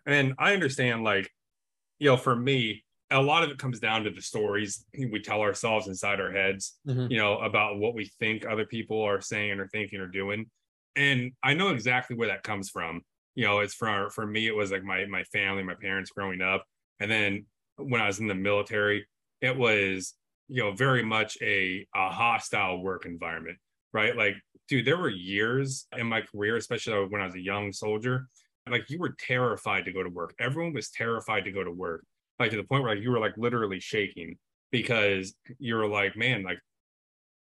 and 0.06 0.34
I 0.38 0.54
understand, 0.54 1.02
like, 1.02 1.30
you 1.98 2.08
know, 2.08 2.16
for 2.16 2.36
me, 2.36 2.84
a 3.10 3.20
lot 3.20 3.42
of 3.42 3.50
it 3.50 3.58
comes 3.58 3.80
down 3.80 4.04
to 4.04 4.10
the 4.10 4.22
stories 4.22 4.84
we 4.96 5.20
tell 5.20 5.40
ourselves 5.40 5.88
inside 5.88 6.20
our 6.20 6.32
heads, 6.32 6.78
mm-hmm. 6.86 7.10
you 7.10 7.18
know, 7.18 7.38
about 7.38 7.78
what 7.78 7.94
we 7.94 8.10
think 8.20 8.46
other 8.46 8.66
people 8.66 9.02
are 9.02 9.20
saying 9.20 9.58
or 9.58 9.68
thinking 9.68 10.00
or 10.00 10.06
doing. 10.06 10.50
And 10.94 11.32
I 11.42 11.54
know 11.54 11.70
exactly 11.70 12.16
where 12.16 12.28
that 12.28 12.42
comes 12.42 12.70
from. 12.70 13.02
You 13.34 13.44
know, 13.44 13.58
it's 13.58 13.74
from 13.74 14.10
for 14.10 14.26
me, 14.26 14.46
it 14.46 14.56
was 14.56 14.70
like 14.70 14.84
my 14.84 15.04
my 15.06 15.24
family, 15.24 15.62
my 15.62 15.74
parents 15.74 16.10
growing 16.10 16.40
up. 16.40 16.64
And 17.00 17.10
then 17.10 17.46
when 17.76 18.00
I 18.00 18.06
was 18.06 18.18
in 18.18 18.26
the 18.26 18.34
military, 18.34 19.06
it 19.40 19.56
was, 19.56 20.14
you 20.48 20.62
know, 20.62 20.72
very 20.72 21.04
much 21.04 21.36
a, 21.42 21.86
a 21.94 22.10
hostile 22.10 22.82
work 22.82 23.06
environment, 23.06 23.58
right? 23.92 24.16
Like, 24.16 24.34
dude, 24.68 24.84
there 24.84 24.98
were 24.98 25.10
years 25.10 25.86
in 25.96 26.06
my 26.06 26.22
career, 26.22 26.56
especially 26.56 27.06
when 27.08 27.20
I 27.20 27.26
was 27.26 27.34
a 27.34 27.40
young 27.40 27.72
soldier, 27.72 28.28
like 28.68 28.90
you 28.90 28.98
were 28.98 29.14
terrified 29.18 29.84
to 29.84 29.92
go 29.92 30.02
to 30.02 30.10
work. 30.10 30.34
Everyone 30.40 30.72
was 30.72 30.90
terrified 30.90 31.44
to 31.44 31.52
go 31.52 31.62
to 31.62 31.70
work 31.70 32.04
like 32.38 32.50
to 32.50 32.56
the 32.56 32.64
point 32.64 32.82
where 32.82 32.94
like 32.94 33.02
you 33.02 33.10
were 33.10 33.18
like 33.18 33.36
literally 33.36 33.80
shaking 33.80 34.36
because 34.70 35.34
you 35.58 35.76
were 35.76 35.86
like, 35.86 36.16
man, 36.16 36.42
like, 36.42 36.58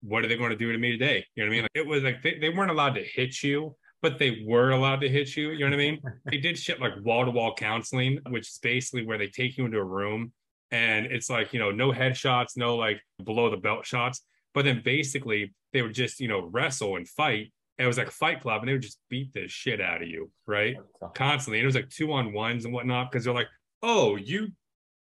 what 0.03 0.25
are 0.25 0.29
they 0.29 0.37
going 0.37 0.51
to 0.51 0.57
do 0.57 0.71
to 0.71 0.79
me 0.79 0.93
today? 0.93 1.25
You 1.35 1.45
know 1.45 1.49
what 1.49 1.53
I 1.53 1.57
mean? 1.57 1.63
Like, 1.63 1.71
it 1.75 1.87
was 1.87 2.03
like 2.03 2.23
they, 2.23 2.39
they 2.39 2.51
weren't 2.51 2.71
allowed 2.71 2.95
to 2.95 3.03
hit 3.03 3.43
you, 3.43 3.75
but 4.05 4.19
they 4.19 4.45
were 4.47 4.73
allowed 4.73 5.01
to 5.01 5.09
hit 5.09 5.35
you. 5.35 5.53
You 5.53 5.61
know 5.61 5.65
what 5.65 5.73
I 5.73 5.77
mean? 5.79 6.03
they 6.31 6.37
did 6.37 6.59
shit 6.59 6.79
like 6.79 6.93
wall 7.03 7.25
to 7.25 7.31
wall 7.31 7.55
counseling, 7.55 8.19
which 8.29 8.51
is 8.51 8.59
basically 8.63 9.07
where 9.07 9.17
they 9.17 9.29
take 9.29 9.57
you 9.57 9.65
into 9.65 9.79
a 9.79 9.85
room 9.85 10.31
and 10.71 11.07
it's 11.07 11.31
like, 11.31 11.55
you 11.55 11.59
know, 11.59 11.71
no 11.71 11.91
headshots, 11.91 12.55
no 12.55 12.77
like 12.77 13.01
below 13.25 13.49
the 13.49 13.57
belt 13.57 13.87
shots. 13.87 14.21
But 14.53 14.67
then 14.67 14.83
basically 14.85 15.55
they 15.73 15.81
would 15.81 15.95
just, 15.95 16.21
you 16.21 16.29
know, 16.29 16.43
wrestle 16.53 16.97
and 16.97 17.09
fight. 17.09 17.51
And 17.79 17.87
it 17.87 17.89
was 17.89 17.97
like 17.97 18.09
a 18.09 18.11
Fight 18.13 18.43
Club 18.43 18.61
and 18.61 18.69
they 18.69 18.75
would 18.75 18.83
just 18.83 19.01
beat 19.09 19.33
the 19.33 19.49
shit 19.49 19.81
out 19.81 20.03
of 20.03 20.09
you, 20.09 20.31
right? 20.47 20.77
Constantly. 21.15 21.61
And 21.61 21.65
it 21.65 21.67
was 21.67 21.75
like 21.75 21.89
two 21.89 22.13
on 22.13 22.35
ones 22.35 22.67
and 22.67 22.75
whatnot 22.75 23.11
because 23.11 23.25
they're 23.25 23.33
like, 23.33 23.49
oh, 23.83 24.17
you 24.17 24.49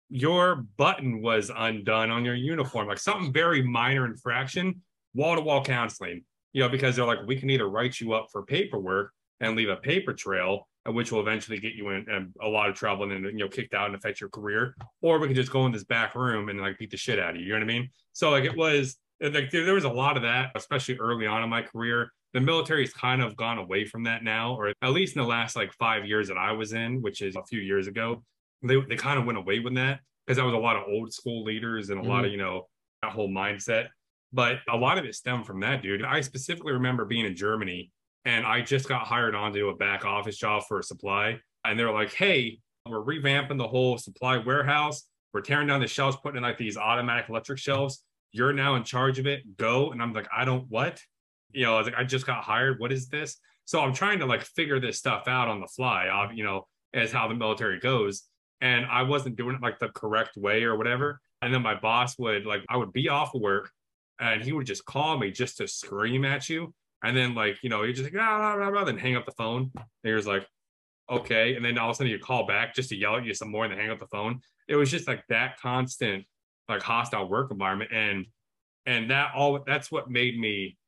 your 0.08 0.64
button 0.78 1.20
was 1.20 1.50
undone 1.54 2.10
on 2.10 2.24
your 2.24 2.34
uniform, 2.34 2.88
like 2.88 2.98
something 2.98 3.34
very 3.34 3.62
minor 3.62 4.06
infraction, 4.06 4.80
wall 5.14 5.34
to 5.34 5.42
wall 5.42 5.62
counseling, 5.62 6.24
you 6.54 6.62
know, 6.62 6.70
because 6.70 6.96
they're 6.96 7.04
like, 7.04 7.18
we 7.26 7.36
can 7.36 7.50
either 7.50 7.68
write 7.68 8.00
you 8.00 8.14
up 8.14 8.28
for 8.32 8.42
paperwork 8.42 9.12
and 9.40 9.54
leave 9.54 9.68
a 9.68 9.76
paper 9.76 10.14
trail, 10.14 10.66
which 10.86 11.12
will 11.12 11.20
eventually 11.20 11.58
get 11.58 11.74
you 11.74 11.90
in, 11.90 12.08
in 12.08 12.32
a 12.40 12.48
lot 12.48 12.70
of 12.70 12.74
trouble 12.74 13.02
and 13.04 13.12
then, 13.12 13.24
you 13.24 13.44
know, 13.44 13.48
kicked 13.48 13.74
out 13.74 13.86
and 13.86 13.94
affect 13.94 14.20
your 14.20 14.30
career, 14.30 14.74
or 15.02 15.18
we 15.18 15.26
can 15.26 15.36
just 15.36 15.52
go 15.52 15.66
in 15.66 15.72
this 15.72 15.84
back 15.84 16.14
room 16.14 16.48
and 16.48 16.58
like 16.58 16.78
beat 16.78 16.90
the 16.90 16.96
shit 16.96 17.18
out 17.18 17.34
of 17.34 17.36
you. 17.36 17.42
You 17.42 17.52
know 17.52 17.58
what 17.58 17.64
I 17.64 17.66
mean? 17.66 17.90
So, 18.14 18.30
like, 18.30 18.44
it 18.44 18.56
was 18.56 18.96
like 19.20 19.50
there 19.50 19.74
was 19.74 19.84
a 19.84 19.90
lot 19.90 20.16
of 20.16 20.22
that, 20.22 20.52
especially 20.54 20.96
early 20.96 21.26
on 21.26 21.42
in 21.42 21.50
my 21.50 21.60
career. 21.60 22.10
The 22.32 22.40
military's 22.40 22.92
kind 22.92 23.22
of 23.22 23.36
gone 23.36 23.58
away 23.58 23.84
from 23.84 24.04
that 24.04 24.24
now, 24.24 24.54
or 24.54 24.72
at 24.82 24.90
least 24.90 25.14
in 25.14 25.22
the 25.22 25.28
last 25.28 25.54
like 25.54 25.72
five 25.74 26.06
years 26.06 26.28
that 26.28 26.38
I 26.38 26.52
was 26.52 26.72
in, 26.72 27.02
which 27.02 27.20
is 27.20 27.36
a 27.36 27.44
few 27.44 27.60
years 27.60 27.86
ago 27.86 28.22
they 28.64 28.80
they 28.88 28.96
kind 28.96 29.18
of 29.18 29.26
went 29.26 29.38
away 29.38 29.60
with 29.60 29.74
that 29.74 30.00
because 30.26 30.38
that 30.38 30.44
was 30.44 30.54
a 30.54 30.58
lot 30.58 30.76
of 30.76 30.84
old 30.88 31.12
school 31.12 31.44
leaders 31.44 31.90
and 31.90 32.00
a 32.00 32.02
mm. 32.02 32.08
lot 32.08 32.24
of 32.24 32.30
you 32.30 32.38
know 32.38 32.66
that 33.02 33.12
whole 33.12 33.28
mindset. 33.28 33.88
But 34.34 34.58
a 34.68 34.76
lot 34.76 34.98
of 34.98 35.04
it 35.04 35.14
stemmed 35.14 35.46
from 35.46 35.60
that, 35.60 35.80
dude. 35.80 36.04
I 36.04 36.20
specifically 36.20 36.72
remember 36.72 37.04
being 37.04 37.24
in 37.24 37.36
Germany 37.36 37.92
and 38.24 38.44
I 38.44 38.62
just 38.62 38.88
got 38.88 39.06
hired 39.06 39.36
on 39.36 39.52
to 39.52 39.58
do 39.60 39.68
a 39.68 39.76
back 39.76 40.04
office 40.04 40.36
job 40.36 40.64
for 40.66 40.80
a 40.80 40.82
supply. 40.82 41.38
And 41.64 41.78
they're 41.78 41.92
like, 41.92 42.12
hey, 42.12 42.58
we're 42.84 43.04
revamping 43.04 43.58
the 43.58 43.68
whole 43.68 43.96
supply 43.96 44.38
warehouse. 44.38 45.04
We're 45.32 45.40
tearing 45.40 45.68
down 45.68 45.80
the 45.80 45.86
shelves, 45.86 46.16
putting 46.20 46.38
in 46.38 46.42
like 46.42 46.58
these 46.58 46.76
automatic 46.76 47.28
electric 47.28 47.60
shelves. 47.60 48.02
You're 48.32 48.52
now 48.52 48.74
in 48.74 48.82
charge 48.82 49.20
of 49.20 49.26
it. 49.28 49.56
Go. 49.56 49.92
And 49.92 50.02
I'm 50.02 50.12
like, 50.12 50.28
I 50.36 50.44
don't 50.44 50.68
what? 50.68 51.00
You 51.52 51.66
know, 51.66 51.76
I 51.76 51.78
was 51.78 51.86
like, 51.86 51.96
I 51.96 52.02
just 52.02 52.26
got 52.26 52.42
hired. 52.42 52.80
What 52.80 52.92
is 52.92 53.06
this? 53.06 53.36
So 53.66 53.80
I'm 53.80 53.94
trying 53.94 54.18
to 54.18 54.26
like 54.26 54.42
figure 54.42 54.80
this 54.80 54.98
stuff 54.98 55.28
out 55.28 55.46
on 55.46 55.60
the 55.60 55.68
fly, 55.68 56.28
you 56.34 56.42
know, 56.42 56.66
as 56.92 57.12
how 57.12 57.28
the 57.28 57.34
military 57.34 57.78
goes 57.78 58.24
and 58.60 58.84
I 58.86 59.02
wasn't 59.02 59.36
doing 59.36 59.54
it 59.54 59.62
like 59.62 59.78
the 59.78 59.90
correct 59.90 60.36
way 60.36 60.64
or 60.64 60.76
whatever. 60.76 61.20
And 61.40 61.54
then 61.54 61.62
my 61.62 61.74
boss 61.74 62.18
would 62.18 62.46
like, 62.46 62.64
I 62.68 62.76
would 62.76 62.92
be 62.92 63.08
off 63.08 63.30
work 63.34 63.70
and 64.20 64.42
he 64.42 64.52
would 64.52 64.66
just 64.66 64.84
call 64.84 65.18
me 65.18 65.30
just 65.30 65.58
to 65.58 65.68
scream 65.68 66.24
at 66.24 66.48
you. 66.48 66.74
And 67.02 67.16
then 67.16 67.34
like, 67.34 67.56
you 67.62 67.68
know, 67.68 67.82
he 67.82 67.92
just 67.92 68.04
like, 68.04 68.20
ah, 68.20 68.38
blah, 68.38 68.56
blah, 68.56 68.70
blah, 68.70 68.84
then 68.84 68.98
hang 68.98 69.16
up 69.16 69.26
the 69.26 69.32
phone. 69.32 69.70
And 69.74 69.84
he 70.02 70.12
was 70.12 70.26
like, 70.26 70.46
okay. 71.10 71.54
And 71.54 71.64
then 71.64 71.76
all 71.78 71.90
of 71.90 71.94
a 71.94 71.96
sudden 71.96 72.10
you 72.10 72.18
call 72.18 72.46
back 72.46 72.74
just 72.74 72.88
to 72.90 72.96
yell 72.96 73.16
at 73.16 73.24
you 73.24 73.34
some 73.34 73.50
more 73.50 73.64
and 73.64 73.72
then 73.72 73.78
hang 73.78 73.90
up 73.90 74.00
the 74.00 74.06
phone. 74.06 74.40
It 74.68 74.76
was 74.76 74.90
just 74.90 75.06
like 75.06 75.22
that 75.28 75.60
constant, 75.60 76.24
like 76.68 76.82
hostile 76.82 77.28
work 77.28 77.50
environment. 77.50 77.90
And, 77.92 78.26
and 78.86 79.10
that 79.10 79.32
all, 79.34 79.60
that's 79.66 79.90
what 79.90 80.10
made 80.10 80.38
me 80.38 80.78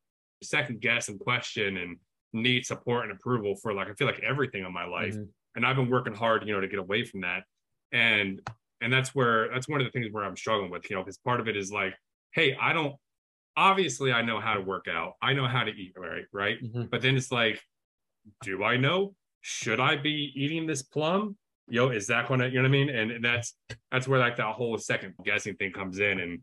second 0.42 0.80
guess 0.80 1.08
and 1.08 1.20
question 1.20 1.76
and 1.76 1.96
need 2.32 2.64
support 2.64 3.04
and 3.04 3.12
approval 3.12 3.56
for 3.56 3.74
like, 3.74 3.88
I 3.88 3.94
feel 3.94 4.06
like 4.06 4.20
everything 4.20 4.64
in 4.64 4.72
my 4.72 4.86
life. 4.86 5.14
Mm-hmm. 5.14 5.24
And 5.56 5.66
I've 5.66 5.76
been 5.76 5.90
working 5.90 6.14
hard, 6.14 6.46
you 6.46 6.54
know, 6.54 6.60
to 6.60 6.68
get 6.68 6.78
away 6.78 7.04
from 7.04 7.22
that 7.22 7.44
and 7.92 8.40
and 8.80 8.92
that's 8.92 9.14
where 9.14 9.48
that's 9.52 9.68
one 9.68 9.80
of 9.80 9.86
the 9.86 9.90
things 9.90 10.12
where 10.12 10.24
i'm 10.24 10.36
struggling 10.36 10.70
with 10.70 10.88
you 10.88 10.96
know 10.96 11.02
because 11.02 11.18
part 11.18 11.40
of 11.40 11.48
it 11.48 11.56
is 11.56 11.70
like 11.70 11.94
hey 12.32 12.56
i 12.60 12.72
don't 12.72 12.94
obviously 13.56 14.12
i 14.12 14.22
know 14.22 14.40
how 14.40 14.54
to 14.54 14.60
work 14.60 14.86
out 14.88 15.14
i 15.22 15.32
know 15.32 15.46
how 15.46 15.64
to 15.64 15.70
eat 15.70 15.92
right 15.96 16.24
right 16.32 16.62
mm-hmm. 16.62 16.84
but 16.90 17.00
then 17.02 17.16
it's 17.16 17.32
like 17.32 17.60
do 18.42 18.62
i 18.64 18.76
know 18.76 19.14
should 19.40 19.80
i 19.80 19.96
be 19.96 20.32
eating 20.34 20.66
this 20.66 20.82
plum 20.82 21.36
yo 21.68 21.88
is 21.88 22.06
that 22.06 22.28
gonna 22.28 22.46
you 22.46 22.54
know 22.54 22.62
what 22.62 22.68
i 22.68 22.70
mean 22.70 22.88
and, 22.88 23.10
and 23.10 23.24
that's 23.24 23.54
that's 23.90 24.06
where 24.06 24.18
like 24.18 24.36
that 24.36 24.54
whole 24.54 24.76
second 24.78 25.14
guessing 25.24 25.54
thing 25.56 25.72
comes 25.72 25.98
in 25.98 26.20
and 26.20 26.40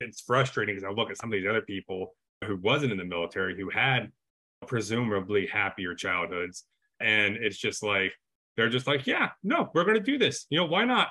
it's 0.00 0.20
frustrating 0.20 0.74
because 0.74 0.88
i 0.88 0.92
look 0.92 1.10
at 1.10 1.16
some 1.16 1.32
of 1.32 1.38
these 1.38 1.48
other 1.48 1.62
people 1.62 2.14
who 2.44 2.56
wasn't 2.56 2.90
in 2.90 2.98
the 2.98 3.04
military 3.04 3.56
who 3.56 3.70
had 3.70 4.10
presumably 4.66 5.46
happier 5.46 5.94
childhoods 5.94 6.64
and 7.00 7.36
it's 7.36 7.58
just 7.58 7.82
like 7.82 8.12
they're 8.56 8.68
just 8.68 8.86
like, 8.86 9.06
yeah, 9.06 9.30
no, 9.42 9.70
we're 9.74 9.84
going 9.84 9.96
to 9.96 10.02
do 10.02 10.18
this. 10.18 10.46
You 10.50 10.58
know, 10.58 10.66
why 10.66 10.84
not? 10.84 11.08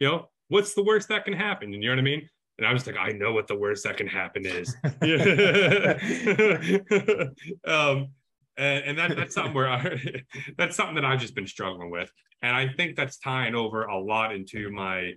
You 0.00 0.08
know, 0.08 0.30
what's 0.48 0.74
the 0.74 0.82
worst 0.82 1.08
that 1.08 1.24
can 1.24 1.34
happen? 1.34 1.72
You 1.72 1.80
know 1.80 1.90
what 1.90 1.98
I 1.98 2.02
mean? 2.02 2.28
And 2.58 2.66
I 2.66 2.72
was 2.72 2.86
like, 2.86 2.96
I 2.96 3.10
know 3.10 3.32
what 3.32 3.48
the 3.48 3.56
worst 3.56 3.84
that 3.84 3.96
can 3.96 4.06
happen 4.06 4.46
is. 4.46 4.76
um, 7.66 8.08
and, 8.56 8.84
and 8.84 8.98
that, 8.98 9.16
that's 9.16 9.34
something 9.34 9.54
where 9.54 9.68
I, 9.68 9.98
that's 10.58 10.76
something 10.76 10.94
that 10.94 11.04
I've 11.04 11.20
just 11.20 11.34
been 11.34 11.46
struggling 11.46 11.90
with. 11.90 12.10
And 12.42 12.54
I 12.54 12.68
think 12.68 12.96
that's 12.96 13.18
tying 13.18 13.54
over 13.54 13.84
a 13.84 13.98
lot 13.98 14.34
into 14.34 14.70
my 14.70 15.12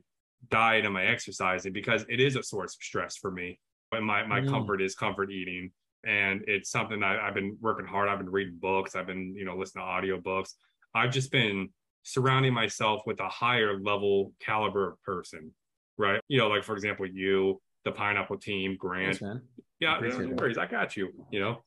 diet 0.49 0.85
and 0.85 0.93
my 0.93 1.05
exercising 1.05 1.73
because 1.73 2.05
it 2.09 2.19
is 2.19 2.35
a 2.35 2.43
source 2.43 2.75
of 2.75 2.83
stress 2.83 3.17
for 3.17 3.31
me. 3.31 3.59
But 3.91 4.03
my, 4.03 4.25
my 4.25 4.41
mm. 4.41 4.49
comfort 4.49 4.81
is 4.81 4.95
comfort 4.95 5.31
eating. 5.31 5.71
And 6.05 6.43
it's 6.47 6.71
something 6.71 7.03
I, 7.03 7.27
I've 7.27 7.33
been 7.33 7.57
working 7.61 7.85
hard. 7.85 8.09
I've 8.09 8.19
been 8.19 8.31
reading 8.31 8.57
books. 8.59 8.95
I've 8.95 9.07
been, 9.07 9.35
you 9.35 9.45
know, 9.45 9.55
listening 9.55 9.83
to 9.83 9.89
audio 9.89 10.19
books. 10.19 10.55
I've 10.93 11.11
just 11.11 11.31
been 11.31 11.69
surrounding 12.03 12.53
myself 12.53 13.01
with 13.05 13.19
a 13.19 13.27
higher 13.27 13.79
level 13.79 14.31
caliber 14.39 14.91
of 14.91 15.03
person, 15.03 15.51
right? 15.97 16.21
You 16.27 16.37
know, 16.37 16.47
like 16.47 16.63
for 16.63 16.73
example, 16.73 17.05
you, 17.05 17.61
the 17.85 17.91
pineapple 17.91 18.37
team, 18.37 18.77
Grant. 18.79 19.17
Thanks, 19.17 19.45
yeah, 19.79 19.99
no 20.01 20.35
worries. 20.35 20.57
I 20.57 20.65
got 20.65 20.97
you. 20.97 21.09
You 21.31 21.39
know, 21.39 21.63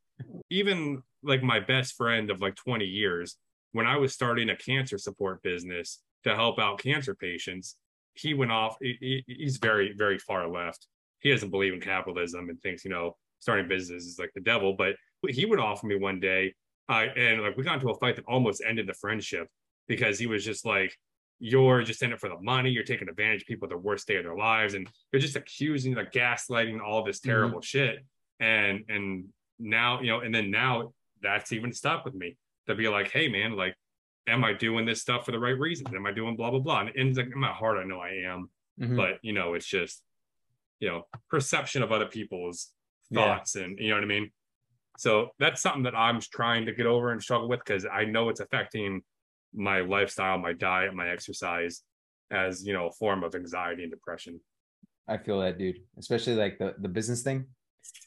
even 0.51 1.03
like 1.23 1.43
my 1.43 1.61
best 1.61 1.95
friend 1.95 2.31
of 2.31 2.41
like 2.41 2.57
20 2.57 2.85
years, 2.85 3.37
when 3.73 3.87
I 3.87 3.97
was 3.97 4.13
starting 4.13 4.51
a 4.51 4.57
cancer 4.57 4.99
support 4.99 5.43
business 5.43 6.01
to 6.25 6.35
help 6.35 6.59
out 6.59 6.79
cancer 6.79 7.15
patients, 7.15 7.77
he 8.15 8.35
went 8.35 8.53
off. 8.53 8.77
He, 8.81 9.25
he's 9.27 9.59
very, 9.59 9.95
very 9.97 10.19
far 10.19 10.49
left. 10.49 10.87
He 11.21 11.31
doesn't 11.31 11.51
believe 11.51 11.75
in 11.75 11.81
capitalism 11.81 12.49
and 12.49 12.61
thinks, 12.63 12.85
you 12.85 12.91
know, 12.91 13.17
starting 13.41 13.69
business 13.69 14.05
is 14.05 14.19
like 14.19 14.33
the 14.35 14.41
devil. 14.41 14.75
But 14.77 14.97
he 15.29 15.45
would 15.45 15.61
offer 15.61 15.87
me 15.87 15.97
one 15.97 16.19
day 16.19 16.55
uh, 16.91 17.07
and 17.17 17.41
like 17.41 17.57
we 17.57 17.63
got 17.63 17.75
into 17.75 17.89
a 17.89 17.99
fight 17.99 18.17
that 18.17 18.25
almost 18.27 18.63
ended 18.67 18.89
the 18.89 18.95
friendship 18.95 19.47
because 19.87 20.19
he 20.19 20.27
was 20.27 20.45
just 20.45 20.67
like, 20.67 20.93
you're 21.41 21.83
just 21.83 22.03
in 22.03 22.13
it 22.13 22.21
for 22.21 22.29
the 22.29 22.39
money. 22.41 22.71
You're 22.71 22.85
taking 22.85 23.09
advantage 23.09 23.43
of 23.43 23.49
people 23.49 23.67
at 23.67 23.71
the 23.71 23.79
worst 23.79 24.07
day 24.07 24.17
of 24.17 24.25
their 24.25 24.37
lives, 24.37 24.75
and 24.75 24.89
you're 25.11 25.21
just 25.21 25.37
accusing, 25.37 25.95
like 25.95 26.13
gaslighting, 26.13 26.81
all 26.81 27.03
this 27.03 27.19
mm-hmm. 27.19 27.31
terrible 27.31 27.59
mm-hmm. 27.59 27.63
shit. 27.63 28.05
And 28.39 28.85
and 28.89 29.25
now 29.59 30.01
you 30.01 30.09
know, 30.09 30.21
and 30.21 30.35
then 30.35 30.51
now 30.51 30.93
that's 31.23 31.53
even 31.53 31.73
stuck 31.73 32.05
with 32.05 32.15
me. 32.15 32.37
to 32.67 32.75
be 32.75 32.89
like, 32.89 33.11
hey 33.11 33.29
man, 33.29 33.57
like, 33.57 33.75
am 34.29 34.45
I 34.45 34.53
doing 34.53 34.85
this 34.85 35.01
stuff 35.01 35.25
for 35.25 35.33
the 35.33 35.39
right 35.39 35.59
reasons? 35.59 35.93
Am 35.95 36.07
I 36.07 36.13
doing 36.13 36.37
blah 36.37 36.51
blah 36.51 36.61
blah? 36.61 36.81
And 36.81 36.91
in, 36.91 37.19
in 37.19 37.39
my 37.39 37.53
heart, 37.53 37.79
I 37.79 37.85
know 37.85 37.99
I 37.99 38.23
am, 38.27 38.51
mm-hmm. 38.79 38.97
but 38.97 39.19
you 39.23 39.33
know, 39.33 39.55
it's 39.55 39.67
just 39.67 40.03
you 40.79 40.89
know 40.89 41.07
perception 41.31 41.83
of 41.83 41.91
other 41.91 42.07
people's 42.07 42.69
thoughts, 43.13 43.57
yeah. 43.57 43.65
and 43.65 43.79
you 43.79 43.89
know 43.89 43.95
what 43.95 44.05
I 44.05 44.09
mean. 44.09 44.31
So 44.99 45.31
that's 45.39 45.63
something 45.63 45.85
that 45.85 45.95
I'm 45.95 46.21
trying 46.21 46.67
to 46.67 46.73
get 46.73 46.85
over 46.85 47.13
and 47.13 47.23
struggle 47.23 47.49
with 47.49 47.61
because 47.65 47.87
I 47.91 48.05
know 48.05 48.29
it's 48.29 48.41
affecting 48.41 49.03
my 49.55 49.81
lifestyle, 49.81 50.39
my 50.39 50.53
diet, 50.53 50.95
my 50.95 51.09
exercise 51.09 51.83
as 52.31 52.65
you 52.65 52.73
know 52.73 52.87
a 52.87 52.93
form 52.93 53.25
of 53.25 53.35
anxiety 53.35 53.83
and 53.83 53.91
depression. 53.91 54.41
I 55.09 55.19
feel 55.19 55.41
that, 55.41 55.59
dude. 55.59 55.79
Especially 55.99 56.35
like 56.35 56.59
the 56.59 56.75
the 56.79 56.89
business 56.89 57.23
thing. 57.23 57.47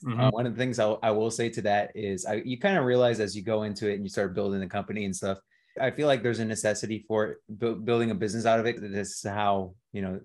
Mm-hmm. 0.06 0.19
Uh, 0.19 0.29
one 0.32 0.45
of 0.45 0.53
the 0.53 0.60
things 0.60 0.79
I, 0.79 0.91
I 1.03 1.12
will 1.12 1.32
say 1.32 1.49
to 1.49 1.62
that 1.63 1.91
is 1.95 2.25
I, 2.25 2.41
you 2.45 2.60
kind 2.60 2.77
of 2.77 2.86
realize 2.86 3.19
as 3.19 3.36
you 3.36 3.41
go 3.41 3.63
into 3.63 3.89
it 3.89 3.95
and 3.95 4.03
you 4.03 4.10
start 4.10 4.36
building 4.36 4.60
the 4.60 4.67
company 4.67 5.06
and 5.06 5.15
stuff. 5.15 5.39
I 5.82 5.89
feel 5.91 6.08
like 6.08 6.21
there's 6.21 6.39
a 6.39 6.45
necessity 6.45 7.03
for 7.08 7.38
bu- 7.49 7.82
building 7.82 8.12
a 8.12 8.15
business 8.15 8.45
out 8.45 8.60
of 8.60 8.67
it. 8.67 8.79
This 8.79 9.10
is 9.10 9.23
how 9.23 9.73
you 9.91 10.01
know 10.01 10.19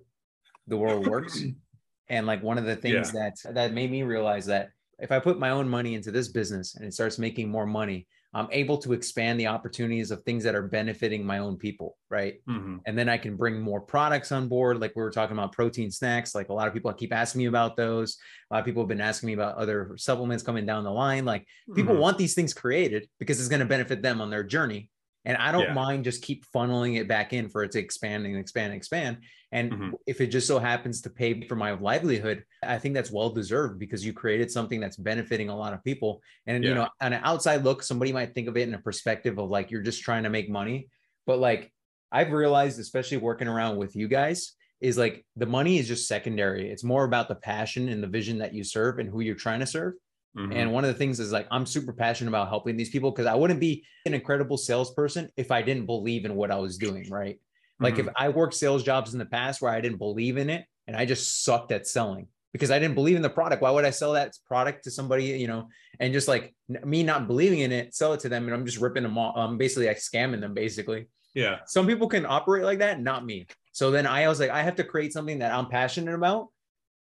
the 0.66 0.76
world 0.76 1.06
works. 1.06 1.42
and 2.08 2.26
like 2.26 2.42
one 2.42 2.58
of 2.58 2.64
the 2.64 2.76
things 2.76 3.12
yeah. 3.14 3.30
that 3.44 3.54
that 3.54 3.72
made 3.72 3.90
me 3.90 4.02
realize 4.02 4.46
that 4.46 4.70
if 4.98 5.12
I 5.12 5.18
put 5.18 5.38
my 5.38 5.50
own 5.50 5.68
money 5.68 5.94
into 5.94 6.10
this 6.10 6.28
business 6.28 6.74
and 6.74 6.84
it 6.84 6.92
starts 6.92 7.18
making 7.18 7.48
more 7.48 7.66
money, 7.66 8.06
I'm 8.34 8.48
able 8.50 8.76
to 8.78 8.92
expand 8.92 9.40
the 9.40 9.46
opportunities 9.46 10.10
of 10.10 10.22
things 10.22 10.44
that 10.44 10.54
are 10.54 10.68
benefiting 10.68 11.24
my 11.24 11.38
own 11.38 11.56
people, 11.56 11.96
right? 12.10 12.34
Mm-hmm. 12.46 12.76
And 12.86 12.98
then 12.98 13.08
I 13.08 13.16
can 13.16 13.36
bring 13.36 13.60
more 13.60 13.80
products 13.80 14.32
on 14.32 14.48
board. 14.48 14.80
Like 14.80 14.92
we 14.94 15.02
were 15.02 15.10
talking 15.10 15.36
about 15.36 15.52
protein 15.52 15.90
snacks. 15.90 16.34
Like 16.34 16.50
a 16.50 16.52
lot 16.52 16.68
of 16.68 16.74
people 16.74 16.92
keep 16.92 17.12
asking 17.12 17.38
me 17.38 17.46
about 17.46 17.76
those. 17.76 18.18
A 18.50 18.54
lot 18.54 18.60
of 18.60 18.66
people 18.66 18.82
have 18.82 18.88
been 18.88 19.00
asking 19.00 19.28
me 19.28 19.32
about 19.32 19.56
other 19.56 19.92
supplements 19.96 20.42
coming 20.42 20.66
down 20.66 20.84
the 20.84 20.90
line. 20.90 21.24
Like 21.24 21.46
people 21.74 21.94
mm-hmm. 21.94 22.02
want 22.02 22.18
these 22.18 22.34
things 22.34 22.52
created 22.52 23.08
because 23.18 23.40
it's 23.40 23.48
going 23.48 23.60
to 23.60 23.66
benefit 23.66 24.02
them 24.02 24.20
on 24.20 24.28
their 24.28 24.44
journey. 24.44 24.90
And 25.28 25.36
I 25.36 25.52
don't 25.52 25.62
yeah. 25.62 25.74
mind 25.74 26.04
just 26.04 26.22
keep 26.22 26.46
funneling 26.46 26.98
it 26.98 27.06
back 27.06 27.34
in 27.34 27.50
for 27.50 27.62
it 27.62 27.70
to 27.72 27.78
expand 27.78 28.24
and 28.24 28.36
expand 28.38 28.72
and 28.72 28.76
expand. 28.76 29.18
And 29.52 29.70
mm-hmm. 29.70 29.90
if 30.06 30.22
it 30.22 30.28
just 30.28 30.46
so 30.46 30.58
happens 30.58 31.02
to 31.02 31.10
pay 31.10 31.46
for 31.46 31.54
my 31.54 31.72
livelihood, 31.72 32.44
I 32.62 32.78
think 32.78 32.94
that's 32.94 33.10
well 33.10 33.28
deserved 33.28 33.78
because 33.78 34.04
you 34.06 34.14
created 34.14 34.50
something 34.50 34.80
that's 34.80 34.96
benefiting 34.96 35.50
a 35.50 35.56
lot 35.56 35.74
of 35.74 35.84
people. 35.84 36.22
And 36.46 36.64
yeah. 36.64 36.70
you 36.70 36.74
know, 36.74 36.88
on 37.02 37.12
an 37.12 37.20
outside 37.22 37.62
look, 37.62 37.82
somebody 37.82 38.10
might 38.10 38.34
think 38.34 38.48
of 38.48 38.56
it 38.56 38.66
in 38.68 38.74
a 38.74 38.78
perspective 38.78 39.38
of 39.38 39.50
like 39.50 39.70
you're 39.70 39.82
just 39.82 40.02
trying 40.02 40.22
to 40.22 40.30
make 40.30 40.48
money. 40.48 40.88
But 41.26 41.38
like 41.38 41.74
I've 42.10 42.32
realized, 42.32 42.80
especially 42.80 43.18
working 43.18 43.48
around 43.48 43.76
with 43.76 43.94
you 43.94 44.08
guys, 44.08 44.54
is 44.80 44.96
like 44.96 45.26
the 45.36 45.44
money 45.44 45.78
is 45.78 45.88
just 45.88 46.08
secondary. 46.08 46.70
It's 46.70 46.84
more 46.84 47.04
about 47.04 47.28
the 47.28 47.34
passion 47.34 47.90
and 47.90 48.02
the 48.02 48.08
vision 48.08 48.38
that 48.38 48.54
you 48.54 48.64
serve 48.64 48.98
and 48.98 49.10
who 49.10 49.20
you're 49.20 49.34
trying 49.34 49.60
to 49.60 49.66
serve. 49.66 49.92
Mm-hmm. 50.36 50.52
And 50.52 50.72
one 50.72 50.84
of 50.84 50.88
the 50.88 50.98
things 50.98 51.20
is 51.20 51.32
like 51.32 51.46
I'm 51.50 51.66
super 51.66 51.92
passionate 51.92 52.30
about 52.30 52.48
helping 52.48 52.76
these 52.76 52.90
people 52.90 53.10
because 53.10 53.26
I 53.26 53.34
wouldn't 53.34 53.60
be 53.60 53.84
an 54.06 54.14
incredible 54.14 54.56
salesperson 54.56 55.30
if 55.36 55.50
I 55.50 55.62
didn't 55.62 55.86
believe 55.86 56.24
in 56.24 56.34
what 56.34 56.50
I 56.50 56.56
was 56.56 56.78
doing, 56.78 57.08
right? 57.10 57.40
Like 57.80 57.94
mm-hmm. 57.94 58.08
if 58.08 58.14
I 58.16 58.28
worked 58.28 58.54
sales 58.54 58.82
jobs 58.82 59.12
in 59.12 59.18
the 59.18 59.26
past 59.26 59.62
where 59.62 59.72
I 59.72 59.80
didn't 59.80 59.98
believe 59.98 60.36
in 60.36 60.50
it 60.50 60.64
and 60.86 60.96
I 60.96 61.04
just 61.06 61.44
sucked 61.44 61.72
at 61.72 61.86
selling 61.86 62.28
because 62.52 62.70
I 62.70 62.78
didn't 62.78 62.94
believe 62.94 63.16
in 63.16 63.22
the 63.22 63.30
product. 63.30 63.62
Why 63.62 63.70
would 63.70 63.84
I 63.84 63.90
sell 63.90 64.12
that 64.12 64.34
product 64.46 64.84
to 64.84 64.90
somebody, 64.90 65.24
you 65.24 65.46
know, 65.46 65.68
and 66.00 66.12
just 66.12 66.28
like 66.28 66.54
me 66.84 67.02
not 67.02 67.26
believing 67.26 67.60
in 67.60 67.72
it, 67.72 67.94
sell 67.94 68.12
it 68.12 68.20
to 68.20 68.28
them 68.28 68.44
and 68.44 68.54
I'm 68.54 68.66
just 68.66 68.78
ripping 68.78 69.02
them 69.02 69.18
off. 69.18 69.36
I'm 69.36 69.58
basically 69.58 69.86
like 69.86 69.98
scamming 69.98 70.40
them 70.40 70.54
basically. 70.54 71.08
Yeah. 71.34 71.58
Some 71.66 71.86
people 71.86 72.08
can 72.08 72.26
operate 72.26 72.64
like 72.64 72.78
that, 72.80 73.00
not 73.00 73.24
me. 73.24 73.46
So 73.72 73.90
then 73.90 74.06
I 74.06 74.26
was 74.28 74.40
like, 74.40 74.50
I 74.50 74.62
have 74.62 74.76
to 74.76 74.84
create 74.84 75.12
something 75.12 75.38
that 75.38 75.52
I'm 75.52 75.68
passionate 75.68 76.14
about 76.14 76.48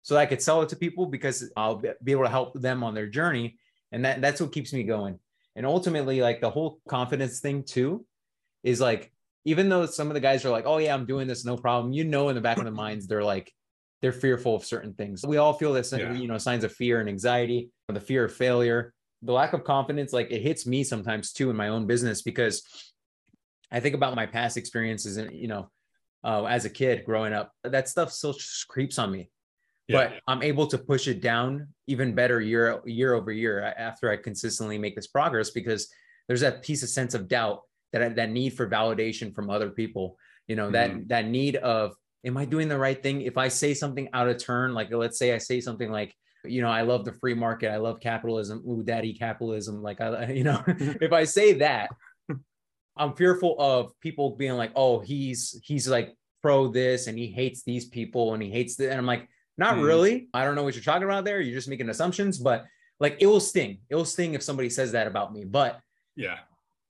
so 0.06 0.14
that 0.14 0.20
I 0.20 0.26
could 0.26 0.40
sell 0.40 0.62
it 0.62 0.68
to 0.68 0.76
people 0.76 1.06
because 1.06 1.50
I'll 1.56 1.82
be 2.04 2.12
able 2.12 2.22
to 2.22 2.30
help 2.30 2.54
them 2.54 2.84
on 2.84 2.94
their 2.94 3.08
journey. 3.08 3.58
And 3.90 4.04
that, 4.04 4.20
that's 4.20 4.40
what 4.40 4.52
keeps 4.52 4.72
me 4.72 4.84
going. 4.84 5.18
And 5.56 5.66
ultimately, 5.66 6.20
like 6.20 6.40
the 6.40 6.48
whole 6.48 6.78
confidence 6.88 7.40
thing 7.40 7.64
too 7.64 8.06
is 8.62 8.80
like, 8.80 9.10
even 9.44 9.68
though 9.68 9.84
some 9.86 10.06
of 10.06 10.14
the 10.14 10.20
guys 10.20 10.44
are 10.44 10.50
like, 10.50 10.64
oh 10.64 10.78
yeah, 10.78 10.94
I'm 10.94 11.06
doing 11.06 11.26
this, 11.26 11.44
no 11.44 11.56
problem. 11.56 11.92
You 11.92 12.04
know, 12.04 12.28
in 12.28 12.36
the 12.36 12.40
back 12.40 12.58
of 12.58 12.62
their 12.62 12.72
minds, 12.86 13.08
they're 13.08 13.24
like, 13.24 13.52
they're 14.00 14.12
fearful 14.12 14.54
of 14.54 14.64
certain 14.64 14.94
things. 14.94 15.26
We 15.26 15.38
all 15.38 15.54
feel 15.54 15.72
this, 15.72 15.92
yeah. 15.92 16.12
you 16.12 16.28
know, 16.28 16.38
signs 16.38 16.62
of 16.62 16.72
fear 16.72 17.00
and 17.00 17.08
anxiety, 17.08 17.70
the 17.88 17.98
fear 17.98 18.26
of 18.26 18.32
failure, 18.32 18.94
the 19.22 19.32
lack 19.32 19.54
of 19.54 19.64
confidence. 19.64 20.12
Like 20.12 20.30
it 20.30 20.40
hits 20.40 20.68
me 20.68 20.84
sometimes 20.84 21.32
too 21.32 21.50
in 21.50 21.56
my 21.56 21.66
own 21.66 21.88
business 21.88 22.22
because 22.22 22.62
I 23.72 23.80
think 23.80 23.96
about 23.96 24.14
my 24.14 24.26
past 24.26 24.56
experiences 24.56 25.16
and, 25.16 25.32
you 25.32 25.48
know, 25.48 25.68
uh, 26.22 26.44
as 26.44 26.64
a 26.64 26.70
kid 26.70 27.04
growing 27.04 27.32
up, 27.32 27.50
that 27.64 27.88
stuff 27.88 28.12
still 28.12 28.36
creeps 28.68 29.00
on 29.00 29.10
me 29.10 29.30
yeah. 29.88 29.96
but 29.96 30.20
I'm 30.26 30.42
able 30.42 30.66
to 30.68 30.78
push 30.78 31.08
it 31.08 31.20
down 31.20 31.68
even 31.86 32.14
better 32.14 32.40
year 32.40 32.80
year 32.84 33.14
over 33.14 33.30
year 33.30 33.62
after 33.62 34.10
I 34.10 34.16
consistently 34.16 34.78
make 34.78 34.96
this 34.96 35.06
progress 35.06 35.50
because 35.50 35.88
there's 36.28 36.40
that 36.40 36.62
piece 36.62 36.82
of 36.82 36.88
sense 36.88 37.14
of 37.14 37.28
doubt 37.28 37.60
that 37.92 38.16
that 38.16 38.30
need 38.30 38.50
for 38.50 38.68
validation 38.68 39.34
from 39.34 39.50
other 39.50 39.70
people. 39.70 40.18
You 40.48 40.56
know 40.56 40.70
that 40.70 40.90
mm-hmm. 40.90 41.06
that 41.08 41.26
need 41.26 41.56
of 41.56 41.94
am 42.24 42.36
I 42.36 42.44
doing 42.44 42.68
the 42.68 42.78
right 42.78 43.00
thing? 43.00 43.22
If 43.22 43.36
I 43.36 43.48
say 43.48 43.74
something 43.74 44.08
out 44.12 44.28
of 44.28 44.42
turn, 44.42 44.74
like 44.74 44.92
let's 44.92 45.18
say 45.18 45.34
I 45.34 45.38
say 45.38 45.60
something 45.60 45.90
like 45.90 46.14
you 46.44 46.62
know 46.62 46.68
I 46.68 46.82
love 46.82 47.04
the 47.04 47.12
free 47.12 47.34
market, 47.34 47.70
I 47.70 47.76
love 47.76 48.00
capitalism, 48.00 48.62
ooh 48.68 48.82
daddy 48.82 49.14
capitalism, 49.14 49.82
like 49.82 50.00
I 50.00 50.30
you 50.32 50.44
know 50.44 50.62
if 50.66 51.12
I 51.12 51.24
say 51.24 51.54
that. 51.54 51.90
I'm 52.98 53.14
fearful 53.14 53.56
of 53.58 53.92
people 54.00 54.36
being 54.36 54.54
like, 54.54 54.72
"Oh, 54.74 55.00
he's 55.00 55.60
he's 55.62 55.86
like 55.86 56.14
pro 56.40 56.68
this 56.68 57.08
and 57.08 57.18
he 57.18 57.26
hates 57.26 57.62
these 57.62 57.84
people 57.84 58.32
and 58.32 58.42
he 58.42 58.50
hates 58.50 58.76
that." 58.76 58.90
and 58.90 58.98
I'm 58.98 59.04
like, 59.04 59.28
not 59.58 59.76
mm. 59.76 59.84
really. 59.84 60.28
I 60.34 60.44
don't 60.44 60.54
know 60.54 60.62
what 60.62 60.74
you're 60.74 60.84
talking 60.84 61.04
about 61.04 61.24
there. 61.24 61.40
You're 61.40 61.54
just 61.54 61.68
making 61.68 61.88
assumptions, 61.88 62.38
but 62.38 62.64
like 63.00 63.16
it 63.20 63.26
will 63.26 63.40
sting. 63.40 63.78
It 63.88 63.94
will 63.94 64.04
sting 64.04 64.34
if 64.34 64.42
somebody 64.42 64.70
says 64.70 64.92
that 64.92 65.06
about 65.06 65.32
me. 65.32 65.44
But 65.44 65.80
yeah, 66.14 66.38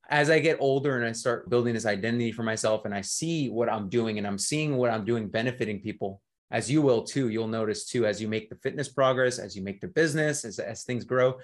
as 0.09 0.31
I 0.31 0.39
get 0.39 0.59
older 0.61 0.97
and 0.97 1.05
I 1.05 1.13
start 1.13 1.51
building 1.51 1.75
this 1.75 1.87
identity 1.87 2.33
for 2.33 2.43
myself 2.43 2.85
and 2.85 2.95
I 2.95 3.01
see 3.01 3.49
what 3.49 3.69
I'm 3.69 3.89
doing 3.89 4.19
and 4.19 4.27
I'm 4.27 4.39
seeing 4.39 4.77
what 4.77 4.91
I'm 4.91 5.05
doing 5.05 5.29
benefiting 5.29 5.81
people, 5.81 6.21
as 6.51 6.71
you 6.71 6.81
will 6.81 7.03
too, 7.03 7.29
you'll 7.29 7.49
notice 7.49 7.87
too, 7.87 8.07
as 8.07 8.21
you 8.21 8.29
make 8.29 8.49
the 8.49 8.57
fitness 8.57 8.89
progress, 8.89 9.39
as 9.39 9.57
you 9.57 9.63
make 9.63 9.81
the 9.81 9.89
business, 9.89 10.45
as, 10.45 10.59
as 10.59 10.85
things 10.85 11.05
grow, 11.05 11.39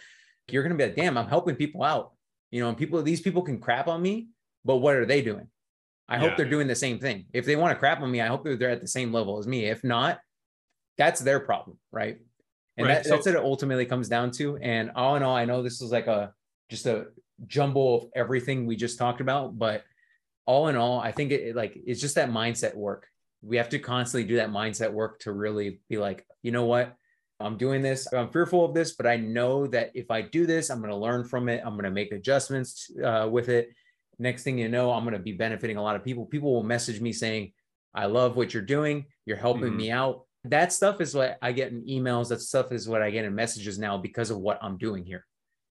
you're 0.49 0.63
going 0.63 0.77
to 0.77 0.79
be 0.79 0.85
like, 0.85 0.97
damn, 0.97 1.19
I'm 1.19 1.29
helping 1.29 1.57
people 1.57 1.83
out. 1.83 2.13
You 2.51 2.61
know, 2.61 2.69
and 2.69 2.79
people, 2.79 3.03
these 3.03 3.21
people 3.21 3.43
can 3.43 3.59
crap 3.59 3.89
on 3.89 4.01
me, 4.01 4.29
but 4.65 4.77
what 4.77 4.95
are 4.95 5.07
they 5.07 5.23
doing? 5.23 5.49
I 6.09 6.17
yeah. 6.17 6.21
hope 6.21 6.37
they're 6.37 6.49
doing 6.49 6.67
the 6.69 6.75
same 6.77 6.99
thing. 6.99 7.25
If 7.33 7.47
they 7.47 7.57
want 7.57 7.73
to 7.73 7.79
crap 7.79 8.01
on 8.01 8.11
me, 8.11 8.21
I 8.21 8.27
hope 8.27 8.45
they're 8.45 8.71
at 8.71 8.81
the 8.81 8.87
same 8.87 9.13
level 9.13 9.39
as 9.39 9.47
me. 9.47 9.65
If 9.65 9.83
not, 9.83 10.21
that's 10.99 11.21
their 11.21 11.41
problem, 11.41 11.79
right? 11.91 12.19
And 12.77 12.87
right. 12.87 12.95
That, 12.95 13.05
so, 13.05 13.11
that's 13.11 13.27
what 13.27 13.35
it 13.35 13.43
ultimately 13.43 13.87
comes 13.87 14.09
down 14.09 14.31
to. 14.33 14.57
And 14.59 14.91
all 14.95 15.17
in 15.17 15.23
all, 15.23 15.37
I 15.37 15.45
know 15.45 15.63
this 15.63 15.83
is 15.83 15.93
like 15.93 16.07
a 16.07 16.33
just 16.71 16.87
a 16.87 17.07
jumble 17.47 17.97
of 17.97 18.11
everything 18.15 18.67
we 18.67 18.77
just 18.77 18.99
talked 18.99 19.21
about, 19.21 19.59
but 19.59 19.85
all 20.47 20.69
in 20.69 20.77
all, 20.77 21.01
I 21.01 21.13
think 21.13 21.33
it, 21.33 21.49
it 21.49 21.57
like 21.57 21.79
it's 21.87 22.01
just 22.01 22.15
that 22.15 22.31
mindset 22.31 22.75
work. 22.75 23.07
We 23.43 23.57
have 23.57 23.69
to 23.71 23.79
constantly 23.79 24.29
do 24.29 24.37
that 24.37 24.51
mindset 24.51 24.93
work 24.93 25.21
to 25.21 25.33
really 25.33 25.81
be 25.89 25.99
like, 25.99 26.27
you 26.43 26.53
know 26.53 26.65
what? 26.65 26.97
I'm 27.41 27.57
doing 27.57 27.83
this. 27.83 28.11
I'm 28.13 28.31
fearful 28.31 28.65
of 28.65 28.73
this, 28.75 28.93
but 28.93 29.07
I 29.07 29.17
know 29.17 29.67
that 29.69 29.91
if 29.95 30.11
I 30.11 30.23
do 30.23 30.47
this, 30.47 30.71
I'm 30.71 30.79
going 30.79 30.91
to 30.91 30.97
learn 30.97 31.25
from 31.25 31.49
it. 31.49 31.63
I'm 31.65 31.73
going 31.73 31.85
to 31.85 31.91
make 31.91 32.13
adjustments 32.13 32.91
uh, 33.05 33.29
with 33.31 33.49
it. 33.49 33.71
Next 34.19 34.45
thing 34.45 34.59
you 34.59 34.69
know, 34.69 34.93
I'm 34.93 35.03
going 35.03 35.15
to 35.15 35.19
be 35.19 35.33
benefiting 35.33 35.77
a 35.77 35.83
lot 35.83 35.97
of 35.97 36.05
people. 36.05 36.25
People 36.25 36.53
will 36.53 36.63
message 36.63 37.01
me 37.01 37.13
saying, 37.13 37.53
I 37.95 38.07
love 38.07 38.37
what 38.37 38.55
you're 38.55 38.63
doing. 38.63 39.07
You're 39.27 39.37
helping 39.37 39.71
mm-hmm. 39.71 39.77
me 39.77 39.91
out 39.91 40.23
that 40.45 40.73
stuff 40.73 41.01
is 41.01 41.15
what 41.15 41.39
I 41.41 41.53
get 41.53 41.73
in 41.73 41.85
emails. 41.85 42.29
That 42.29 42.41
stuff 42.41 42.73
is 42.73 42.89
what 42.89 43.03
I 43.03 43.11
get 43.11 43.25
in 43.25 43.35
messages 43.35 43.79
now 43.79 43.97
because 43.97 44.31
of 44.31 44.39
what 44.39 44.59
I'm 44.63 44.77
doing 44.77 45.05
here. 45.05 45.25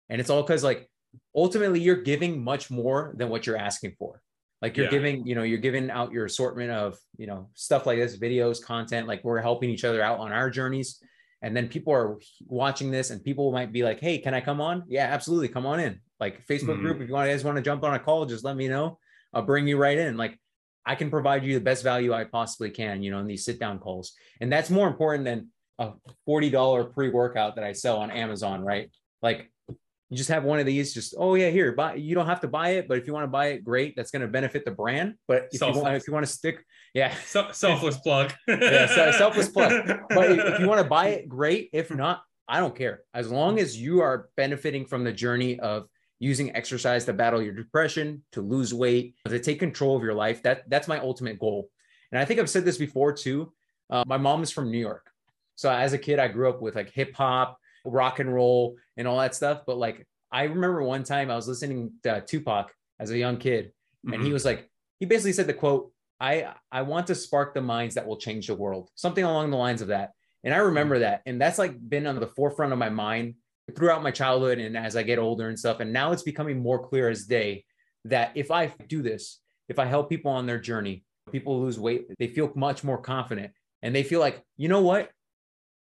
And 0.09 0.19
it's 0.19 0.29
all 0.29 0.41
because 0.41 0.63
like 0.63 0.89
ultimately 1.35 1.79
you're 1.79 2.01
giving 2.01 2.43
much 2.43 2.71
more 2.71 3.13
than 3.17 3.29
what 3.29 3.45
you're 3.45 3.57
asking 3.57 3.95
for. 3.97 4.21
Like 4.61 4.77
you're 4.77 4.85
yeah. 4.85 4.91
giving, 4.91 5.27
you 5.27 5.35
know, 5.35 5.43
you're 5.43 5.59
giving 5.59 5.91
out 5.91 6.11
your 6.11 6.25
assortment 6.25 6.71
of, 6.71 6.97
you 7.17 7.27
know, 7.27 7.49
stuff 7.53 7.85
like 7.85 7.99
this, 7.99 8.17
videos, 8.17 8.63
content, 8.63 9.07
like 9.07 9.23
we're 9.23 9.41
helping 9.41 9.69
each 9.69 9.83
other 9.83 10.01
out 10.01 10.19
on 10.19 10.31
our 10.31 10.49
journeys. 10.49 10.99
And 11.41 11.55
then 11.55 11.67
people 11.67 11.93
are 11.93 12.17
watching 12.47 12.89
this 12.89 13.11
and 13.11 13.23
people 13.23 13.51
might 13.51 13.71
be 13.71 13.83
like, 13.83 13.99
Hey, 13.99 14.17
can 14.17 14.33
I 14.33 14.41
come 14.41 14.61
on? 14.61 14.83
Yeah, 14.87 15.05
absolutely. 15.05 15.49
Come 15.49 15.67
on 15.67 15.79
in. 15.79 15.99
Like 16.19 16.47
Facebook 16.47 16.75
mm-hmm. 16.75 16.81
group. 16.81 17.01
If 17.01 17.09
you 17.09 17.13
guys 17.13 17.43
want 17.43 17.57
to 17.57 17.61
jump 17.61 17.83
on 17.83 17.93
a 17.93 17.99
call, 17.99 18.25
just 18.25 18.43
let 18.43 18.55
me 18.55 18.67
know. 18.67 18.97
I'll 19.33 19.43
bring 19.43 19.67
you 19.67 19.77
right 19.77 19.97
in. 19.97 20.17
Like 20.17 20.39
I 20.85 20.95
can 20.95 21.09
provide 21.09 21.43
you 21.43 21.53
the 21.53 21.63
best 21.63 21.83
value 21.83 22.13
I 22.13 22.25
possibly 22.25 22.69
can, 22.69 23.01
you 23.01 23.11
know, 23.11 23.19
in 23.19 23.27
these 23.27 23.45
sit 23.45 23.59
down 23.59 23.79
calls. 23.79 24.13
And 24.39 24.51
that's 24.51 24.69
more 24.69 24.87
important 24.87 25.25
than 25.25 25.49
a 25.79 25.93
$40 26.27 26.93
pre 26.93 27.09
workout 27.09 27.55
that 27.55 27.63
I 27.63 27.71
sell 27.71 27.97
on 27.97 28.11
Amazon, 28.11 28.61
right? 28.61 28.89
Like 29.21 29.51
you 29.67 30.17
just 30.17 30.29
have 30.29 30.43
one 30.43 30.59
of 30.59 30.65
these, 30.65 30.93
just, 30.93 31.15
oh 31.17 31.35
yeah, 31.35 31.49
here, 31.49 31.71
buy, 31.71 31.95
you 31.95 32.13
don't 32.13 32.27
have 32.27 32.41
to 32.41 32.47
buy 32.47 32.71
it, 32.71 32.87
but 32.87 32.97
if 32.97 33.07
you 33.07 33.13
want 33.13 33.23
to 33.23 33.29
buy 33.29 33.47
it, 33.47 33.63
great. 33.63 33.95
That's 33.95 34.11
going 34.11 34.21
to 34.21 34.27
benefit 34.27 34.63
the 34.63 34.71
brand. 34.71 35.15
But 35.27 35.49
if, 35.51 35.59
you 35.59 35.81
want, 35.81 35.95
if 35.95 36.07
you 36.07 36.13
want 36.13 36.25
to 36.25 36.31
stick, 36.31 36.63
yeah. 36.93 37.13
selfless 37.25 37.97
plug. 37.97 38.33
yeah. 38.47 39.11
Selfless 39.11 39.49
plug. 39.49 40.01
But 40.09 40.31
if 40.31 40.59
you 40.59 40.67
want 40.67 40.81
to 40.81 40.87
buy 40.87 41.07
it, 41.07 41.27
great. 41.27 41.69
If 41.73 41.89
not, 41.89 42.21
I 42.47 42.59
don't 42.59 42.75
care. 42.75 43.01
As 43.13 43.31
long 43.31 43.59
as 43.59 43.75
you 43.75 44.01
are 44.01 44.29
benefiting 44.37 44.85
from 44.85 45.03
the 45.03 45.11
journey 45.11 45.59
of 45.59 45.87
using 46.19 46.55
exercise 46.55 47.05
to 47.05 47.13
battle 47.13 47.41
your 47.41 47.53
depression, 47.53 48.23
to 48.31 48.41
lose 48.41 48.73
weight, 48.73 49.15
to 49.27 49.39
take 49.39 49.59
control 49.59 49.95
of 49.97 50.03
your 50.03 50.13
life. 50.13 50.41
That 50.43 50.69
that's 50.69 50.87
my 50.87 50.99
ultimate 50.99 51.39
goal. 51.39 51.69
And 52.11 52.19
I 52.19 52.25
think 52.25 52.39
I've 52.39 52.49
said 52.49 52.65
this 52.65 52.77
before 52.77 53.11
too. 53.13 53.51
Uh, 53.89 54.03
my 54.07 54.17
mom 54.17 54.41
is 54.41 54.51
from 54.51 54.71
New 54.71 54.79
York, 54.79 55.09
so 55.55 55.69
as 55.69 55.93
a 55.93 55.97
kid, 55.97 56.17
I 56.19 56.27
grew 56.27 56.49
up 56.49 56.61
with 56.61 56.75
like 56.75 56.89
hip 56.91 57.13
hop, 57.15 57.59
rock 57.85 58.19
and 58.19 58.33
roll, 58.33 58.77
and 58.97 59.07
all 59.07 59.19
that 59.19 59.35
stuff. 59.35 59.61
But 59.67 59.77
like 59.77 60.07
I 60.31 60.43
remember 60.43 60.81
one 60.83 61.03
time 61.03 61.29
I 61.29 61.35
was 61.35 61.47
listening 61.47 61.91
to 62.03 62.23
Tupac, 62.25 62.73
as 62.99 63.11
a 63.11 63.17
young 63.17 63.37
kid, 63.37 63.71
and 64.03 64.13
Mm-hmm. 64.13 64.25
he 64.25 64.33
was 64.33 64.45
like, 64.45 64.69
he 64.99 65.05
basically 65.05 65.33
said 65.33 65.47
the 65.47 65.53
quote, 65.53 65.91
"I 66.19 66.53
I 66.71 66.83
want 66.83 67.07
to 67.07 67.15
spark 67.15 67.53
the 67.53 67.61
minds 67.61 67.95
that 67.95 68.07
will 68.07 68.17
change 68.17 68.47
the 68.47 68.55
world," 68.55 68.89
something 68.95 69.23
along 69.23 69.51
the 69.51 69.57
lines 69.57 69.81
of 69.81 69.89
that. 69.89 70.11
And 70.43 70.53
I 70.53 70.57
remember 70.57 70.99
that, 70.99 71.21
and 71.25 71.41
that's 71.41 71.57
like 71.59 71.77
been 71.89 72.07
on 72.07 72.19
the 72.19 72.27
forefront 72.27 72.71
of 72.71 72.79
my 72.79 72.89
mind 72.89 73.35
throughout 73.75 74.03
my 74.03 74.11
childhood 74.11 74.59
and 74.59 74.77
as 74.77 74.95
I 74.95 75.03
get 75.03 75.19
older 75.19 75.49
and 75.49 75.57
stuff. 75.57 75.79
And 75.79 75.91
now 75.91 76.11
it's 76.11 76.23
becoming 76.23 76.59
more 76.59 76.87
clear 76.87 77.09
as 77.09 77.25
day 77.25 77.65
that 78.05 78.31
if 78.35 78.51
I 78.51 78.67
do 78.87 79.01
this, 79.01 79.39
if 79.69 79.79
I 79.79 79.85
help 79.85 80.09
people 80.09 80.31
on 80.31 80.45
their 80.45 80.59
journey, 80.59 81.03
people 81.31 81.61
lose 81.61 81.79
weight, 81.79 82.05
they 82.19 82.27
feel 82.27 82.51
much 82.55 82.83
more 82.83 82.99
confident, 82.99 83.51
and 83.81 83.95
they 83.95 84.03
feel 84.03 84.19
like, 84.19 84.43
you 84.57 84.67
know 84.69 84.81
what, 84.81 85.09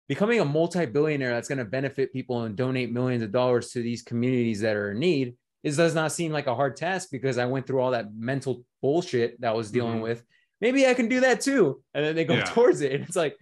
becoming 0.08 0.40
a 0.40 0.44
multi-billionaire 0.44 1.34
that's 1.34 1.48
going 1.48 1.58
to 1.58 1.64
benefit 1.66 2.12
people 2.12 2.42
and 2.42 2.56
donate 2.56 2.90
millions 2.92 3.22
of 3.22 3.30
dollars 3.32 3.70
to 3.72 3.82
these 3.82 4.02
communities 4.02 4.60
that 4.60 4.76
are 4.76 4.92
in 4.92 4.98
need 4.98 5.36
is 5.62 5.76
does 5.76 5.94
not 5.94 6.12
seem 6.12 6.32
like 6.32 6.46
a 6.46 6.54
hard 6.54 6.76
task 6.76 7.08
because 7.10 7.36
I 7.38 7.46
went 7.46 7.66
through 7.66 7.80
all 7.80 7.90
that 7.92 8.14
mental 8.14 8.64
bullshit 8.82 9.40
that 9.40 9.50
I 9.50 9.54
was 9.54 9.70
dealing 9.70 9.98
Mhm. 9.98 10.02
with. 10.02 10.24
Maybe 10.60 10.86
I 10.86 10.94
can 10.94 11.08
do 11.08 11.20
that 11.20 11.40
too. 11.40 11.82
And 11.94 12.04
then 12.04 12.14
they 12.16 12.24
go 12.24 12.34
Yeah. 12.34 12.44
towards 12.54 12.80
it. 12.82 12.92
And 12.92 13.04
it's 13.04 13.16
like 13.16 13.38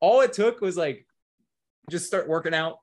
all 0.00 0.20
it 0.20 0.32
took 0.32 0.60
was 0.60 0.76
like 0.76 1.06
just 1.90 2.06
start 2.06 2.28
working 2.28 2.54
out, 2.54 2.78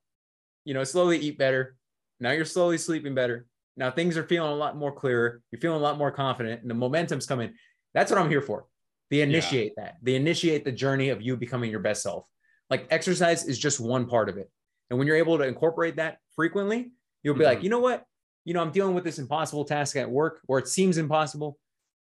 you 0.66 0.74
know, 0.74 0.84
slowly 0.84 1.18
eat 1.18 1.38
better. 1.38 1.76
Now 2.20 2.32
you're 2.32 2.46
slowly 2.46 2.78
sleeping 2.78 3.14
better. 3.16 3.46
Now 3.76 3.92
things 3.92 4.18
are 4.18 4.24
feeling 4.24 4.52
a 4.52 4.56
lot 4.56 4.78
more 4.78 4.92
clearer. 4.92 5.42
You're 5.52 5.60
feeling 5.62 5.80
a 5.80 5.84
lot 5.84 5.98
more 5.98 6.12
confident 6.12 6.62
and 6.62 6.70
the 6.70 6.76
momentum's 6.76 7.26
coming. 7.26 7.54
That's 7.94 8.12
what 8.12 8.20
I'm 8.20 8.30
here 8.30 8.42
for. 8.42 8.66
They 9.10 9.22
initiate 9.22 9.74
that. 9.78 9.98
They 10.02 10.16
initiate 10.16 10.64
the 10.66 10.72
journey 10.72 11.10
of 11.10 11.22
you 11.22 11.38
becoming 11.38 11.70
your 11.70 11.80
best 11.80 12.02
self. 12.04 12.26
Like 12.70 12.88
exercise 12.90 13.46
is 13.46 13.60
just 13.60 13.80
one 13.80 14.08
part 14.08 14.30
of 14.30 14.38
it. 14.38 14.50
And 14.90 14.98
when 14.98 15.08
you're 15.08 15.18
able 15.18 15.38
to 15.38 15.44
incorporate 15.44 15.98
that 15.98 16.18
frequently, 16.36 16.92
you'll 17.24 17.36
be 17.36 17.44
like, 17.46 17.60
Mhm. 17.60 17.64
you 17.64 17.70
know 17.70 17.80
what? 17.80 18.06
You 18.46 18.54
know, 18.54 18.62
I'm 18.62 18.72
dealing 18.72 18.96
with 18.96 19.04
this 19.04 19.20
impossible 19.20 19.66
task 19.66 19.96
at 19.96 20.10
work, 20.10 20.42
or 20.48 20.60
it 20.60 20.68
seems 20.68 20.98
impossible. 20.98 21.58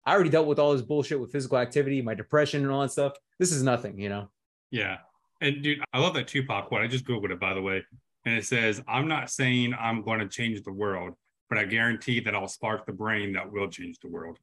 I 0.06 0.14
already 0.14 0.30
dealt 0.30 0.48
with 0.48 0.60
all 0.60 0.74
this 0.74 0.82
bullshit 0.82 1.20
with 1.20 1.32
physical 1.32 1.58
activity, 1.58 2.02
my 2.02 2.14
depression, 2.14 2.64
and 2.64 2.72
all 2.72 2.82
that 2.82 2.92
stuff. 2.92 3.14
This 3.40 3.52
is 3.52 3.64
nothing, 3.64 4.00
you 4.00 4.10
know. 4.10 4.30
Yeah. 4.72 4.98
And 5.42 5.62
dude, 5.62 5.84
I 5.94 6.00
love 6.00 6.14
that 6.16 6.28
Tupac 6.28 6.68
quote. 6.68 6.82
I 6.82 6.88
just 6.88 7.06
Googled 7.06 7.32
it, 7.32 7.40
by 7.40 7.54
the 7.54 7.62
way. 7.62 7.84
And 8.26 8.36
it 8.36 8.46
says, 8.46 8.82
I'm 8.88 9.08
not 9.08 9.30
saying 9.30 9.74
I'm 9.80 10.02
going 10.02 10.20
to 10.20 10.28
change 10.28 10.64
the 10.64 10.72
world, 10.72 11.14
but 11.50 11.60
I 11.60 11.66
guarantee 11.66 12.20
that 12.22 12.34
I'll 12.36 12.48
spark 12.48 12.86
the 12.86 12.92
brain 12.94 13.34
that 13.34 13.52
will 13.52 13.70
change 13.70 14.00
the 14.00 14.10
world. 14.10 14.38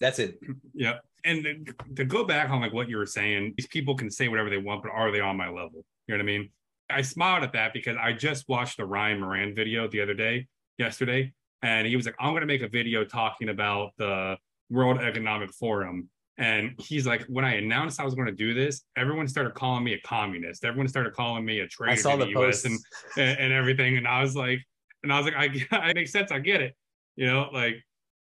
That's 0.00 0.18
it. 0.18 0.38
Yeah. 0.74 0.98
And 1.24 1.44
to- 1.44 1.94
to 1.96 2.04
go 2.04 2.24
back 2.24 2.50
on 2.50 2.60
like 2.60 2.72
what 2.72 2.88
you 2.88 2.96
were 2.96 3.06
saying, 3.06 3.54
these 3.56 3.66
people 3.68 3.94
can 3.94 4.10
say 4.10 4.28
whatever 4.28 4.50
they 4.50 4.56
want, 4.58 4.82
but 4.82 4.90
are 4.90 5.12
they 5.12 5.20
on 5.20 5.36
my 5.36 5.48
level? 5.48 5.84
You 6.06 6.14
know 6.14 6.16
what 6.16 6.20
I 6.22 6.24
mean? 6.24 6.50
I 6.90 7.02
smiled 7.02 7.44
at 7.44 7.52
that 7.52 7.72
because 7.72 7.96
I 8.00 8.12
just 8.12 8.48
watched 8.48 8.76
the 8.76 8.84
Ryan 8.84 9.20
Moran 9.20 9.54
video 9.54 9.88
the 9.88 10.00
other 10.00 10.14
day, 10.14 10.48
yesterday, 10.78 11.32
and 11.62 11.86
he 11.86 11.94
was 11.96 12.06
like, 12.06 12.16
I'm 12.18 12.30
going 12.30 12.40
to 12.40 12.46
make 12.46 12.62
a 12.62 12.68
video 12.68 13.04
talking 13.04 13.48
about 13.48 13.92
the 13.96 14.36
World 14.68 15.00
Economic 15.00 15.52
Forum. 15.52 16.08
And 16.42 16.74
he's 16.78 17.06
like, 17.06 17.22
when 17.28 17.44
I 17.44 17.54
announced 17.54 18.00
I 18.00 18.04
was 18.04 18.16
going 18.16 18.26
to 18.26 18.32
do 18.32 18.52
this, 18.52 18.82
everyone 18.96 19.28
started 19.28 19.54
calling 19.54 19.84
me 19.84 19.94
a 19.94 20.00
communist. 20.00 20.64
Everyone 20.64 20.88
started 20.88 21.12
calling 21.12 21.44
me 21.44 21.60
a 21.60 21.68
traitor 21.68 22.02
saw 22.02 22.16
to 22.16 22.24
the 22.24 22.32
the 22.32 22.40
US 22.40 22.64
and, 22.64 22.76
and 23.16 23.38
and 23.38 23.52
everything. 23.52 23.96
And 23.96 24.08
I 24.08 24.20
was 24.22 24.34
like, 24.34 24.58
and 25.04 25.12
I 25.12 25.20
was 25.20 25.26
like, 25.26 25.36
I 25.36 25.44
it 25.90 25.94
makes 25.94 26.10
sense. 26.10 26.32
I 26.32 26.40
get 26.40 26.60
it. 26.60 26.74
You 27.14 27.26
know, 27.26 27.48
like 27.52 27.76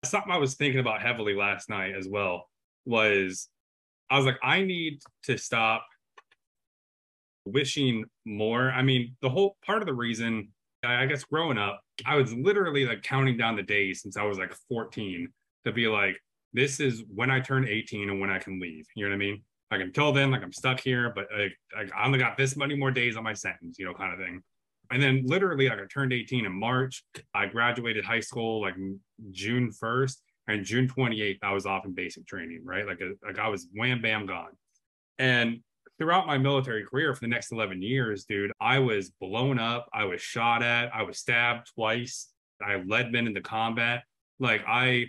something 0.05 0.31
I 0.31 0.37
was 0.37 0.57
thinking 0.57 0.81
about 0.81 1.01
heavily 1.01 1.35
last 1.35 1.71
night 1.71 1.95
as 1.97 2.07
well 2.07 2.51
was 2.85 3.49
I 4.11 4.19
was 4.19 4.27
like, 4.27 4.39
I 4.43 4.63
need 4.63 5.01
to 5.23 5.39
stop 5.39 5.87
wishing 7.47 8.05
more. 8.27 8.71
I 8.71 8.83
mean, 8.83 9.17
the 9.23 9.31
whole 9.31 9.57
part 9.65 9.81
of 9.81 9.87
the 9.87 9.95
reason 9.95 10.49
I 10.85 11.05
I 11.05 11.07
guess 11.07 11.25
growing 11.25 11.57
up, 11.57 11.81
I 12.05 12.17
was 12.17 12.35
literally 12.35 12.85
like 12.85 13.03
counting 13.03 13.39
down 13.39 13.57
the 13.57 13.63
days 13.63 14.03
since 14.03 14.19
I 14.19 14.25
was 14.25 14.37
like 14.37 14.55
14 14.69 15.29
to 15.65 15.73
be 15.73 15.89
like, 15.89 16.21
this 16.53 16.81
is 16.81 17.05
when 17.13 17.31
I 17.31 17.41
turn 17.41 17.67
18 17.67 18.11
and 18.11 18.21
when 18.21 18.31
I 18.31 18.39
can 18.39 18.61
leave. 18.61 18.87
You 18.95 19.05
know 19.05 19.11
what 19.11 19.17
I 19.17 19.19
mean? 19.19 19.43
Like 19.71 19.81
until 19.81 20.13
then, 20.13 20.31
like 20.31 20.43
I'm 20.43 20.53
stuck 20.53 20.81
here, 20.81 21.13
but 21.15 21.27
like, 21.37 21.91
I 21.97 22.05
only 22.05 22.19
got 22.19 22.37
this 22.37 22.57
many 22.57 22.77
more 22.77 22.91
days 22.91 23.17
on 23.17 23.25
my 23.25 23.33
sentence, 23.33 23.79
you 23.79 23.87
know, 23.87 23.95
kind 23.95 24.13
of 24.13 24.19
thing. 24.19 24.43
And 24.91 25.03
then 25.03 25.23
literally, 25.25 25.69
like 25.69 25.79
I 25.79 25.87
turned 25.93 26.13
18 26.13 26.45
in 26.45 26.53
March. 26.53 27.05
I 27.35 27.47
graduated 27.47 28.05
high 28.05 28.21
school 28.21 28.61
like 28.61 28.75
June 29.31 29.71
1st, 29.71 30.17
and 30.49 30.65
June 30.65 30.89
28th, 30.89 31.39
I 31.43 31.53
was 31.53 31.67
off 31.67 31.87
in 31.87 31.95
basic 31.95 32.27
training, 32.27 32.61
right? 32.65 32.87
Like, 32.87 33.01
a, 33.01 33.13
like 33.25 33.39
I 33.39 33.49
was 33.49 33.69
wham 33.75 34.03
bam 34.03 34.27
gone. 34.27 34.51
And 35.19 35.61
throughout 35.99 36.27
my 36.27 36.37
military 36.37 36.85
career 36.85 37.15
for 37.15 37.21
the 37.21 37.29
next 37.29 37.53
11 37.53 37.81
years, 37.81 38.25
dude, 38.25 38.53
I 38.61 38.81
was 38.81 39.11
blown 39.21 39.59
up. 39.59 39.89
I 39.95 40.05
was 40.05 40.21
shot 40.21 40.63
at. 40.63 40.95
I 40.95 41.03
was 41.03 41.19
stabbed 41.19 41.71
twice. 41.75 42.29
I 42.61 42.83
led 42.87 43.13
men 43.13 43.27
into 43.27 43.41
combat. 43.41 44.03
Like 44.41 44.65
I, 44.67 45.07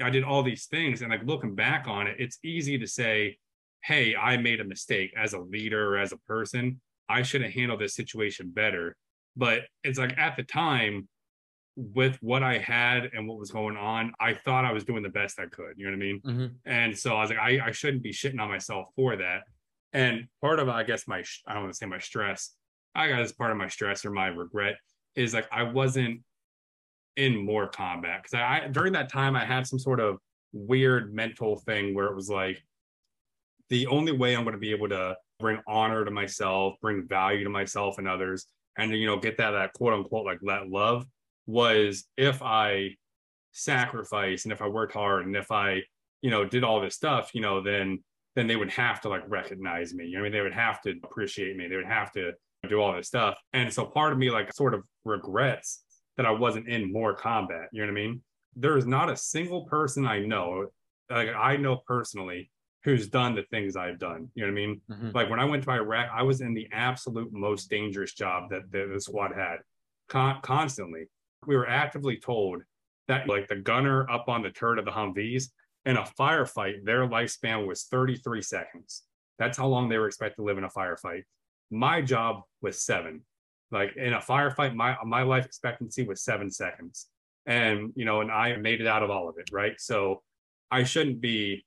I 0.00 0.10
did 0.10 0.24
all 0.24 0.42
these 0.42 0.66
things, 0.66 1.02
and 1.02 1.10
like 1.10 1.24
looking 1.24 1.54
back 1.54 1.86
on 1.88 2.06
it, 2.06 2.16
it's 2.18 2.38
easy 2.44 2.78
to 2.78 2.86
say, 2.86 3.38
"Hey, 3.82 4.14
I 4.14 4.36
made 4.36 4.60
a 4.60 4.64
mistake 4.64 5.12
as 5.16 5.32
a 5.32 5.40
leader 5.40 5.94
or 5.94 5.98
as 5.98 6.12
a 6.12 6.18
person. 6.18 6.80
I 7.08 7.22
should 7.22 7.42
have 7.42 7.52
handled 7.52 7.80
this 7.80 7.94
situation 7.94 8.50
better." 8.50 8.96
But 9.36 9.62
it's 9.84 9.98
like 9.98 10.16
at 10.18 10.36
the 10.36 10.42
time, 10.42 11.08
with 11.76 12.16
what 12.22 12.42
I 12.42 12.58
had 12.58 13.10
and 13.14 13.28
what 13.28 13.38
was 13.38 13.50
going 13.50 13.76
on, 13.76 14.12
I 14.18 14.34
thought 14.34 14.64
I 14.64 14.72
was 14.72 14.84
doing 14.84 15.02
the 15.02 15.10
best 15.10 15.38
I 15.38 15.46
could. 15.46 15.74
You 15.76 15.86
know 15.86 15.96
what 15.96 16.02
I 16.02 16.06
mean? 16.06 16.20
Mhm. 16.22 16.54
And 16.64 16.98
so 16.98 17.16
I 17.16 17.20
was 17.20 17.30
like, 17.30 17.38
I, 17.38 17.66
I 17.66 17.70
shouldn't 17.70 18.02
be 18.02 18.12
shitting 18.12 18.40
on 18.40 18.48
myself 18.48 18.88
for 18.96 19.16
that. 19.16 19.42
And 19.92 20.26
part 20.40 20.58
of, 20.58 20.70
I 20.70 20.84
guess, 20.84 21.06
my, 21.06 21.22
I 21.46 21.52
don't 21.52 21.64
want 21.64 21.74
to 21.74 21.76
say 21.76 21.84
my 21.84 21.98
stress, 21.98 22.54
I 22.94 23.08
guess 23.08 23.32
part 23.32 23.50
of 23.50 23.58
my 23.58 23.68
stress 23.68 24.06
or 24.06 24.10
my 24.10 24.28
regret 24.28 24.76
is 25.16 25.34
like, 25.34 25.46
I 25.52 25.64
wasn't 25.64 26.22
in 27.16 27.36
more 27.36 27.68
combat. 27.68 28.22
Cause 28.22 28.34
I, 28.34 28.64
I, 28.64 28.68
during 28.68 28.92
that 28.92 29.10
time, 29.10 29.36
I 29.36 29.44
had 29.44 29.66
some 29.66 29.78
sort 29.78 30.00
of 30.00 30.18
weird 30.52 31.14
mental 31.14 31.56
thing 31.56 31.94
where 31.94 32.06
it 32.06 32.14
was 32.14 32.28
like, 32.28 32.62
the 33.68 33.86
only 33.88 34.12
way 34.12 34.36
I'm 34.36 34.44
going 34.44 34.54
to 34.54 34.60
be 34.60 34.70
able 34.70 34.88
to 34.90 35.16
bring 35.40 35.58
honor 35.66 36.04
to 36.04 36.10
myself, 36.10 36.74
bring 36.80 37.06
value 37.08 37.44
to 37.44 37.50
myself 37.50 37.98
and 37.98 38.08
others, 38.08 38.46
and, 38.78 38.92
you 38.92 39.06
know, 39.06 39.18
get 39.18 39.36
that, 39.38 39.50
that 39.52 39.72
quote 39.72 39.92
unquote, 39.92 40.24
like 40.24 40.38
that 40.42 40.68
love 40.68 41.04
was 41.46 42.04
if 42.16 42.42
I 42.42 42.90
sacrifice 43.52 44.44
and 44.44 44.52
if 44.52 44.62
I 44.62 44.68
worked 44.68 44.92
hard 44.92 45.26
and 45.26 45.34
if 45.34 45.50
I, 45.50 45.82
you 46.22 46.30
know, 46.30 46.44
did 46.44 46.62
all 46.64 46.80
this 46.80 46.94
stuff, 46.94 47.30
you 47.34 47.40
know, 47.40 47.60
then 47.62 48.02
then 48.34 48.46
they 48.46 48.56
would 48.56 48.70
have 48.70 49.00
to 49.00 49.08
like 49.08 49.22
recognize 49.28 49.94
me. 49.94 50.06
You 50.06 50.16
know, 50.16 50.20
I 50.20 50.22
mean, 50.24 50.32
they 50.32 50.42
would 50.42 50.52
have 50.52 50.82
to 50.82 50.94
appreciate 51.02 51.56
me. 51.56 51.68
They 51.68 51.76
would 51.76 51.86
have 51.86 52.12
to 52.12 52.32
do 52.68 52.80
all 52.80 52.94
this 52.94 53.06
stuff. 53.06 53.38
And 53.54 53.72
so 53.72 53.86
part 53.86 54.12
of 54.12 54.18
me 54.18 54.30
like 54.30 54.52
sort 54.52 54.74
of 54.74 54.84
regrets 55.04 55.84
that 56.16 56.26
I 56.26 56.30
wasn't 56.30 56.68
in 56.68 56.92
more 56.92 57.14
combat. 57.14 57.68
You 57.72 57.82
know 57.82 57.92
what 57.92 57.98
I 57.98 58.02
mean? 58.06 58.22
There 58.54 58.76
is 58.78 58.86
not 58.86 59.10
a 59.10 59.16
single 59.16 59.64
person 59.66 60.06
I 60.06 60.20
know, 60.20 60.68
like 61.10 61.28
I 61.34 61.56
know 61.56 61.82
personally, 61.86 62.50
who's 62.84 63.08
done 63.08 63.34
the 63.34 63.42
things 63.50 63.76
I've 63.76 63.98
done. 63.98 64.30
You 64.34 64.46
know 64.46 64.52
what 64.52 64.58
I 64.60 64.66
mean? 64.66 64.80
Mhm. 64.90 65.14
Like 65.14 65.28
when 65.28 65.40
I 65.40 65.44
went 65.44 65.64
to 65.64 65.70
Iraq, 65.70 66.08
I 66.12 66.22
was 66.22 66.40
in 66.40 66.54
the 66.54 66.68
absolute 66.72 67.32
most 67.32 67.68
dangerous 67.68 68.14
job 68.14 68.50
that 68.50 68.70
the, 68.70 68.90
the 68.92 69.00
squad 69.00 69.32
had 69.34 69.58
Con- 70.08 70.40
constantly. 70.42 71.06
We 71.46 71.56
were 71.56 71.68
actively 71.68 72.16
told 72.16 72.62
that 73.08 73.28
like 73.28 73.48
the 73.48 73.56
gunner 73.56 74.08
up 74.08 74.28
on 74.28 74.42
the 74.42 74.50
turret 74.50 74.78
of 74.78 74.84
the 74.84 74.92
Humvees 74.92 75.50
in 75.84 75.96
a 75.96 76.02
firefight, 76.18 76.84
their 76.84 77.06
lifespan 77.08 77.66
was 77.66 77.84
33 77.84 78.40
seconds. 78.42 79.02
That's 79.38 79.58
how 79.58 79.66
long 79.66 79.88
they 79.88 79.98
were 79.98 80.06
expected 80.06 80.36
to 80.36 80.42
live 80.44 80.58
in 80.58 80.64
a 80.64 80.68
firefight. 80.70 81.24
My 81.70 82.00
job 82.02 82.42
was 82.62 82.80
seven. 82.82 83.22
Like 83.70 83.96
in 83.96 84.12
a 84.12 84.18
firefight, 84.18 84.74
my 84.74 84.96
my 85.04 85.22
life 85.22 85.44
expectancy 85.44 86.04
was 86.04 86.22
seven 86.22 86.50
seconds. 86.50 87.08
And 87.46 87.92
you 87.94 88.04
know, 88.04 88.20
and 88.20 88.30
I 88.30 88.56
made 88.56 88.80
it 88.80 88.86
out 88.86 89.02
of 89.02 89.10
all 89.10 89.28
of 89.28 89.36
it, 89.38 89.50
right? 89.52 89.74
So 89.78 90.22
I 90.70 90.84
shouldn't 90.84 91.20
be 91.20 91.64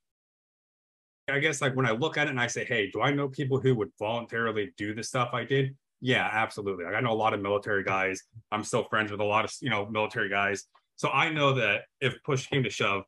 I 1.29 1.39
guess 1.39 1.61
like 1.61 1.75
when 1.75 1.85
I 1.85 1.91
look 1.91 2.17
at 2.17 2.27
it 2.27 2.31
and 2.31 2.39
I 2.39 2.47
say, 2.47 2.65
hey, 2.65 2.89
do 2.91 3.01
I 3.01 3.11
know 3.11 3.27
people 3.27 3.59
who 3.59 3.75
would 3.75 3.91
voluntarily 3.99 4.73
do 4.77 4.93
the 4.93 5.03
stuff 5.03 5.29
I 5.33 5.43
did? 5.43 5.75
Yeah, 6.01 6.27
absolutely. 6.31 6.85
Like, 6.85 6.95
I 6.95 7.01
know 7.01 7.11
a 7.11 7.13
lot 7.13 7.33
of 7.33 7.41
military 7.41 7.83
guys. 7.83 8.23
I'm 8.51 8.63
still 8.63 8.85
friends 8.85 9.11
with 9.11 9.19
a 9.19 9.25
lot 9.25 9.45
of 9.45 9.53
you 9.61 9.69
know 9.69 9.87
military 9.87 10.29
guys. 10.29 10.65
So 10.95 11.09
I 11.09 11.29
know 11.29 11.53
that 11.53 11.83
if 12.01 12.21
push 12.23 12.47
came 12.47 12.63
to 12.63 12.69
shove, 12.69 13.03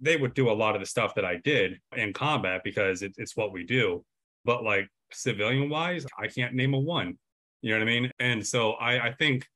they 0.00 0.16
would 0.16 0.34
do 0.34 0.50
a 0.50 0.52
lot 0.52 0.74
of 0.74 0.80
the 0.80 0.86
stuff 0.86 1.14
that 1.14 1.24
I 1.24 1.36
did 1.36 1.78
in 1.96 2.12
combat 2.12 2.62
because 2.64 3.02
it, 3.02 3.12
it's 3.16 3.36
what 3.36 3.52
we 3.52 3.64
do. 3.64 4.04
But 4.44 4.64
like 4.64 4.88
civilian 5.12 5.68
wise, 5.68 6.06
I 6.18 6.28
can't 6.28 6.54
name 6.54 6.74
a 6.74 6.78
one. 6.78 7.18
You 7.62 7.72
know 7.72 7.78
what 7.78 7.88
I 7.88 8.00
mean? 8.00 8.10
And 8.18 8.46
so 8.46 8.72
I, 8.72 9.08
I 9.08 9.12
think 9.12 9.46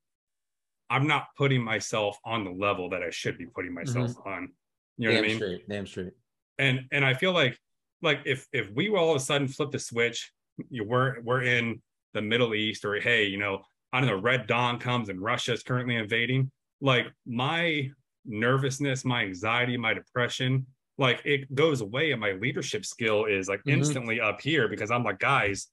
I'm 0.90 1.06
not 1.06 1.28
putting 1.36 1.62
myself 1.62 2.18
on 2.24 2.44
the 2.44 2.50
level 2.50 2.90
that 2.90 3.02
I 3.02 3.10
should 3.10 3.38
be 3.38 3.46
putting 3.46 3.72
myself 3.72 4.14
on. 4.26 4.52
You 4.98 5.08
know 5.08 5.14
damn 5.14 5.22
what 5.22 5.24
I 5.24 5.28
mean? 5.28 5.36
straight. 5.36 5.68
Damn 5.68 5.86
straight. 5.86 6.12
and 6.58 6.80
and 6.92 7.04
I 7.04 7.14
feel 7.14 7.32
like 7.32 7.58
like 8.02 8.20
if 8.26 8.46
if 8.52 8.70
we 8.72 8.90
all 8.90 9.10
of 9.10 9.16
a 9.16 9.20
sudden 9.20 9.48
flip 9.48 9.70
the 9.70 9.78
switch, 9.78 10.30
you 10.70 10.84
we're 10.84 11.20
we're 11.22 11.42
in 11.42 11.82
the 12.12 12.22
Middle 12.22 12.54
East, 12.54 12.84
or 12.84 13.00
hey, 13.00 13.24
you 13.24 13.38
know, 13.38 13.62
I 13.92 14.00
don't 14.00 14.08
know, 14.08 14.20
Red 14.20 14.46
Dawn 14.46 14.78
comes 14.78 15.08
and 15.08 15.20
Russia 15.20 15.52
is 15.52 15.62
currently 15.62 15.96
invading. 15.96 16.50
Like 16.80 17.06
my 17.26 17.90
nervousness, 18.26 19.04
my 19.04 19.22
anxiety, 19.24 19.76
my 19.76 19.94
depression, 19.94 20.66
like 20.98 21.22
it 21.24 21.52
goes 21.54 21.80
away, 21.80 22.12
and 22.12 22.20
my 22.20 22.32
leadership 22.32 22.84
skill 22.84 23.24
is 23.24 23.48
like 23.48 23.60
Mhm. 23.64 23.72
instantly 23.72 24.20
up 24.20 24.40
here 24.40 24.68
because 24.68 24.90
I'm 24.90 25.02
like, 25.02 25.18
guys, 25.18 25.68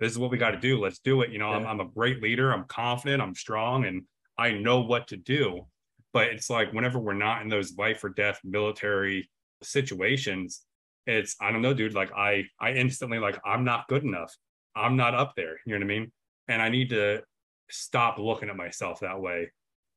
this 0.00 0.12
is 0.12 0.18
what 0.18 0.30
we 0.30 0.38
got 0.38 0.52
to 0.52 0.60
do. 0.60 0.80
Let's 0.80 0.98
do 1.00 1.22
it. 1.22 1.30
You 1.30 1.38
know, 1.38 1.50
I'm 1.50 1.66
I'm 1.66 1.80
a 1.80 1.88
great 1.88 2.22
leader. 2.22 2.52
I'm 2.52 2.64
confident. 2.64 3.22
I'm 3.22 3.34
strong, 3.34 3.84
and 3.84 4.02
I 4.38 4.52
know 4.52 4.80
what 4.80 5.08
to 5.08 5.16
do. 5.16 5.66
But 6.12 6.28
it's 6.28 6.48
like 6.48 6.72
whenever 6.72 6.98
we're 6.98 7.14
not 7.14 7.42
in 7.42 7.48
those 7.48 7.76
life 7.76 8.02
or 8.02 8.08
death 8.10 8.40
military 8.44 9.28
situations, 9.62 10.62
it's 11.06 11.36
I 11.40 11.50
don't 11.52 11.62
know, 11.62 11.74
dude. 11.74 11.94
Like 11.94 12.12
I 12.12 12.44
I 12.60 12.72
instantly 12.72 13.18
like 13.18 13.38
I'm 13.44 13.64
not 13.64 13.88
good 13.88 14.04
enough. 14.04 14.34
I'm 14.76 14.96
not 14.96 15.14
up 15.14 15.34
there. 15.36 15.58
You 15.66 15.72
know 15.72 15.84
what 15.84 15.92
I 15.92 15.98
mean? 15.98 16.12
And 16.46 16.62
I 16.62 16.68
need 16.68 16.90
to 16.90 17.22
stop 17.70 18.18
looking 18.18 18.48
at 18.48 18.56
myself 18.56 19.00
that 19.00 19.20
way 19.20 19.50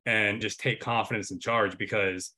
and 0.06 0.42
just 0.42 0.60
take 0.60 0.80
confidence 0.80 1.32
in 1.32 1.40
charge 1.40 1.78
because 1.78 2.34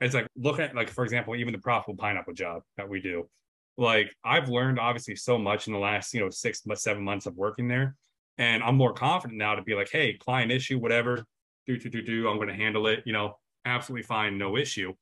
it's 0.00 0.14
like 0.14 0.26
look 0.36 0.60
at 0.60 0.74
like 0.74 0.90
for 0.90 1.04
example 1.04 1.34
even 1.34 1.52
the 1.52 1.58
profitable 1.58 1.96
pineapple 1.96 2.34
job 2.34 2.62
that 2.76 2.88
we 2.88 3.00
do 3.00 3.28
like 3.78 4.14
i've 4.24 4.48
learned 4.48 4.78
obviously 4.78 5.14
so 5.16 5.38
much 5.38 5.66
in 5.66 5.72
the 5.72 5.78
last 5.78 6.14
you 6.14 6.20
know 6.20 6.30
six 6.30 6.62
seven 6.74 7.02
months 7.02 7.26
of 7.26 7.36
working 7.36 7.68
there. 7.68 7.94
And 8.38 8.62
i'm 8.62 8.76
more 8.76 8.92
confident 8.92 9.38
now 9.38 9.54
to 9.54 9.62
be 9.62 9.74
like 9.74 9.90
hey 9.90 10.14
client 10.14 10.52
issue 10.52 10.78
whatever. 10.78 11.24
Do 11.66 11.76
do 11.76 11.88
do 11.88 12.02
do. 12.02 12.28
I'm 12.28 12.36
going 12.36 12.48
to 12.48 12.54
handle 12.54 12.86
it. 12.86 13.02
You 13.06 13.12
know 13.12 13.38
absolutely 13.64 14.04
fine 14.04 14.38
no 14.38 14.56
issue. 14.56 14.94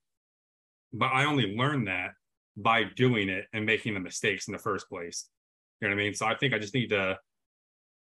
But 0.92 1.12
i 1.12 1.24
only 1.24 1.56
learned 1.56 1.88
that 1.88 2.12
by 2.56 2.84
doing 2.84 3.28
it 3.28 3.46
and 3.52 3.66
making 3.66 3.94
the 3.94 4.00
mistakes 4.00 4.46
in 4.48 4.52
the 4.52 4.58
first 4.58 4.88
place. 4.88 5.28
You 5.80 5.88
know 5.88 5.94
what 5.94 6.00
i 6.00 6.04
mean? 6.04 6.14
So 6.14 6.26
i 6.26 6.34
think 6.34 6.54
i 6.54 6.58
just 6.58 6.74
need 6.74 6.90
to 6.90 7.18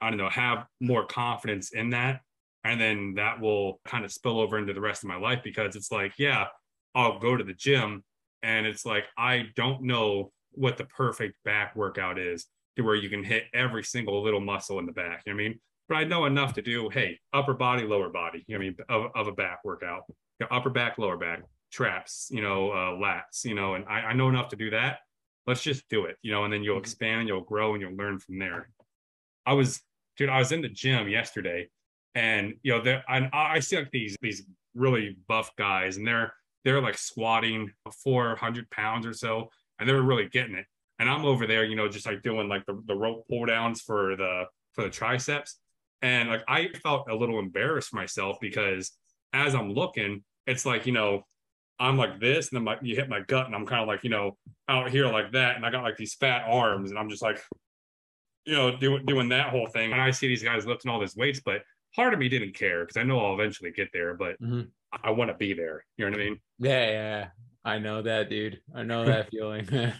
i 0.01 0.09
don't 0.09 0.17
know 0.17 0.29
have 0.29 0.65
more 0.79 1.05
confidence 1.05 1.71
in 1.71 1.91
that. 1.91 2.21
And 2.65 2.79
then 2.79 3.13
that 3.15 3.39
will 3.39 3.79
kind 3.85 4.03
of 4.03 4.11
spill 4.11 4.39
over 4.39 4.57
into 4.57 4.73
the 4.73 4.81
rest 4.81 5.03
of 5.03 5.07
my 5.07 5.15
life 5.15 5.39
because 5.43 5.75
it's 5.75 5.91
like 5.91 6.13
yeah 6.17 6.47
i'll 6.95 7.19
go 7.19 7.37
to 7.37 7.43
the 7.43 7.53
gym 7.53 8.03
and 8.43 8.65
it's 8.65 8.85
like 8.85 9.05
i 9.17 9.45
don't 9.55 9.83
know 9.83 10.31
what 10.59 10.77
the 10.77 10.85
perfect 10.85 11.35
back 11.43 11.75
workout 11.75 12.19
is 12.19 12.47
to 12.75 12.83
where 12.83 12.95
you 12.95 13.09
can 13.09 13.23
hit 13.23 13.45
every 13.53 13.83
single 13.83 14.21
little 14.23 14.39
muscle 14.39 14.79
in 14.79 14.85
the 14.85 14.91
back 14.91 15.23
you 15.25 15.33
know 15.33 15.37
what 15.37 15.43
i 15.43 15.49
mean? 15.49 15.59
But 15.87 15.95
i 15.95 16.03
know 16.03 16.25
enough 16.25 16.53
to 16.53 16.61
do 16.61 16.89
hey 16.89 17.19
upper 17.33 17.53
body 17.53 17.83
lower 17.83 18.09
body 18.09 18.43
you 18.47 18.57
know 18.57 18.59
what 18.59 18.93
i 18.93 18.97
mean 18.97 19.05
of, 19.05 19.11
of 19.15 19.27
a 19.27 19.35
back 19.35 19.59
workout. 19.63 20.03
You 20.39 20.47
know, 20.49 20.55
upper 20.55 20.69
back 20.69 20.97
lower 20.97 21.17
back 21.17 21.43
traps 21.71 22.29
you 22.31 22.41
know 22.41 22.71
uh, 22.71 22.91
lats 22.91 23.43
you 23.43 23.55
know 23.55 23.75
and 23.75 23.85
I, 23.87 24.01
I 24.01 24.13
know 24.13 24.29
enough 24.29 24.49
to 24.49 24.55
do 24.55 24.69
that. 24.71 24.99
Let's 25.47 25.61
just 25.61 25.87
do 25.89 26.05
it 26.05 26.17
you 26.21 26.31
know 26.31 26.43
and 26.43 26.53
then 26.53 26.63
you'll 26.63 26.75
mm-hmm. 26.75 26.81
expand 26.81 27.27
you'll 27.27 27.41
grow 27.41 27.73
and 27.73 27.81
you'll 27.81 27.95
learn 27.95 28.19
from 28.19 28.39
there. 28.39 28.69
I 29.45 29.53
was 29.53 29.81
dude 30.17 30.29
i 30.29 30.37
was 30.37 30.51
in 30.51 30.61
the 30.61 30.69
gym 30.69 31.07
yesterday 31.07 31.69
and 32.15 32.55
you 32.63 32.81
know, 32.81 33.01
I, 33.07 33.29
I 33.31 33.59
see 33.59 33.77
like 33.77 33.91
these 33.91 34.17
these 34.21 34.43
really 34.75 35.17
buff 35.27 35.51
guys, 35.57 35.97
and 35.97 36.07
they're 36.07 36.33
they're 36.65 36.81
like 36.81 36.97
squatting 36.97 37.71
400 38.03 38.69
pounds 38.69 39.05
or 39.05 39.13
so, 39.13 39.49
and 39.79 39.87
they're 39.87 40.01
really 40.01 40.27
getting 40.27 40.55
it. 40.55 40.65
And 40.99 41.09
I'm 41.09 41.25
over 41.25 41.47
there, 41.47 41.63
you 41.63 41.75
know, 41.75 41.87
just 41.87 42.05
like 42.05 42.21
doing 42.21 42.49
like 42.49 42.65
the, 42.65 42.81
the 42.85 42.95
rope 42.95 43.25
pull 43.29 43.45
downs 43.45 43.81
for 43.81 44.15
the 44.15 44.45
for 44.73 44.83
the 44.83 44.89
triceps. 44.89 45.57
And 46.01 46.29
like 46.29 46.43
I 46.47 46.69
felt 46.83 47.09
a 47.09 47.15
little 47.15 47.39
embarrassed 47.39 47.93
myself 47.93 48.37
because 48.41 48.91
as 49.33 49.55
I'm 49.55 49.73
looking, 49.73 50.23
it's 50.47 50.65
like, 50.65 50.85
you 50.85 50.93
know, 50.93 51.23
I'm 51.79 51.97
like 51.97 52.19
this, 52.19 52.49
and 52.49 52.57
then 52.57 52.63
my, 52.65 52.77
you 52.81 52.95
hit 52.95 53.07
my 53.07 53.21
gut, 53.21 53.45
and 53.45 53.55
I'm 53.55 53.65
kind 53.65 53.81
of 53.81 53.87
like, 53.87 54.03
you 54.03 54.09
know, 54.09 54.37
out 54.67 54.89
here 54.89 55.07
like 55.07 55.31
that, 55.31 55.55
and 55.55 55.65
I 55.65 55.71
got 55.71 55.83
like 55.83 55.95
these 55.95 56.13
fat 56.15 56.43
arms, 56.45 56.89
and 56.89 56.99
I'm 56.99 57.09
just 57.09 57.21
like, 57.21 57.41
you 58.45 58.53
know, 58.53 58.75
doing 58.75 59.05
doing 59.05 59.29
that 59.29 59.49
whole 59.49 59.67
thing. 59.67 59.93
And 59.93 60.01
I 60.01 60.11
see 60.11 60.27
these 60.27 60.43
guys 60.43 60.65
lifting 60.65 60.91
all 60.91 60.99
these 60.99 61.15
weights, 61.15 61.39
but 61.39 61.61
part 61.95 62.13
of 62.13 62.19
me 62.19 62.27
didn't 62.27 62.53
care 62.53 62.81
because 62.81 62.97
I 62.97 63.03
know 63.03 63.19
I'll 63.19 63.33
eventually 63.33 63.71
get 63.71 63.89
there, 63.93 64.13
but 64.13 64.41
mm-hmm. 64.41 64.61
I, 65.03 65.11
want 65.11 65.29
to 65.29 65.37
be 65.37 65.53
there. 65.53 65.85
You 65.97 66.05
know 66.05 66.11
what 66.11 66.19
I 66.19 66.23
mean? 66.23 66.39
Yeah, 66.59 66.89
yeah. 66.89 67.27
I 67.63 67.79
know 67.79 68.01
that, 68.01 68.29
dude. 68.29 68.61
I 68.73 68.83
know 68.83 69.05
that 69.07 69.29
feeling. 69.29 69.67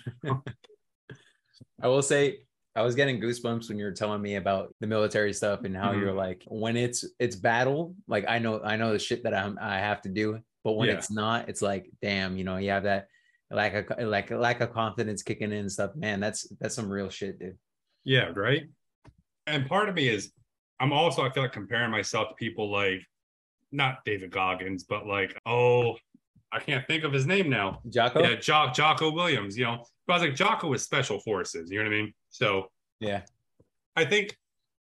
I 1.82 1.88
will 1.88 2.02
say 2.02 2.40
I 2.76 2.82
was 2.82 2.96
getting 2.96 3.20
goosebumps 3.20 3.70
when 3.70 3.78
you 3.78 3.86
were 3.86 3.92
telling 3.92 4.22
me 4.22 4.36
about 4.36 4.74
the 4.80 4.88
military 4.88 5.34
stuff 5.34 5.64
and 5.64 5.76
how 5.76 5.92
mm-hmm. 5.92 6.02
you're 6.02 6.14
like 6.14 6.44
when 6.48 6.78
it's 6.78 7.06
it's 7.20 7.36
battle, 7.36 7.96
like 8.08 8.26
I 8.28 8.40
know 8.40 8.62
I 8.64 8.76
know 8.76 8.94
the 8.94 9.00
shit 9.00 9.24
that 9.24 9.34
I'm 9.34 9.58
I 9.62 9.80
have 9.80 10.02
to 10.04 10.10
do, 10.10 10.40
but 10.64 10.74
when 10.74 10.90
yeah. 10.90 10.96
it's 10.96 11.12
not, 11.12 11.50
it's 11.50 11.62
like 11.62 11.90
damn, 12.02 12.38
you 12.38 12.44
know, 12.44 12.58
you 12.58 12.70
have 12.72 12.84
that 12.84 13.08
like 13.52 13.92
a 13.98 14.06
like 14.06 14.30
lack 14.30 14.62
of 14.62 14.72
confidence 14.72 15.24
kicking 15.24 15.52
in 15.52 15.60
and 15.60 15.72
stuff. 15.72 15.96
Man, 15.96 16.20
that's 16.20 16.48
that's 16.60 16.76
some 16.76 16.90
real 16.90 17.10
shit, 17.10 17.40
dude. 17.40 17.58
Yeah, 18.04 18.32
right. 18.36 18.64
And 19.48 19.68
part 19.68 19.90
of 19.90 19.96
me 19.96 20.08
is 20.08 20.32
I'm 20.80 20.94
also 20.94 21.24
I 21.24 21.32
feel 21.32 21.44
like 21.44 21.54
comparing 21.54 21.92
myself 21.92 22.30
to 22.30 22.36
people 22.36 22.72
like 22.72 23.02
not 23.72 24.06
David 24.06 24.32
Goggins, 24.32 24.84
but 24.84 25.08
like 25.08 25.38
oh 25.46 25.98
I 26.52 26.60
can't 26.60 26.86
think 26.88 27.04
of 27.04 27.14
his 27.14 27.26
name 27.26 27.50
now. 27.50 27.82
Jocko. 27.90 28.22
Yeah, 28.22 28.36
jo- 28.36 28.72
Jocko 28.74 29.12
Williams. 29.12 29.58
You 29.58 29.66
know, 29.66 29.86
but 30.08 30.14
I 30.14 30.16
was 30.18 30.24
like 30.24 30.36
Jocko 30.36 30.74
is 30.74 30.84
special 30.84 31.20
forces. 31.20 31.70
You 31.70 31.80
know 31.80 31.90
what 31.90 31.96
I 31.96 32.02
mean? 32.02 32.14
So 32.30 32.68
yeah, 33.00 33.22
I 33.96 34.06
think 34.06 34.36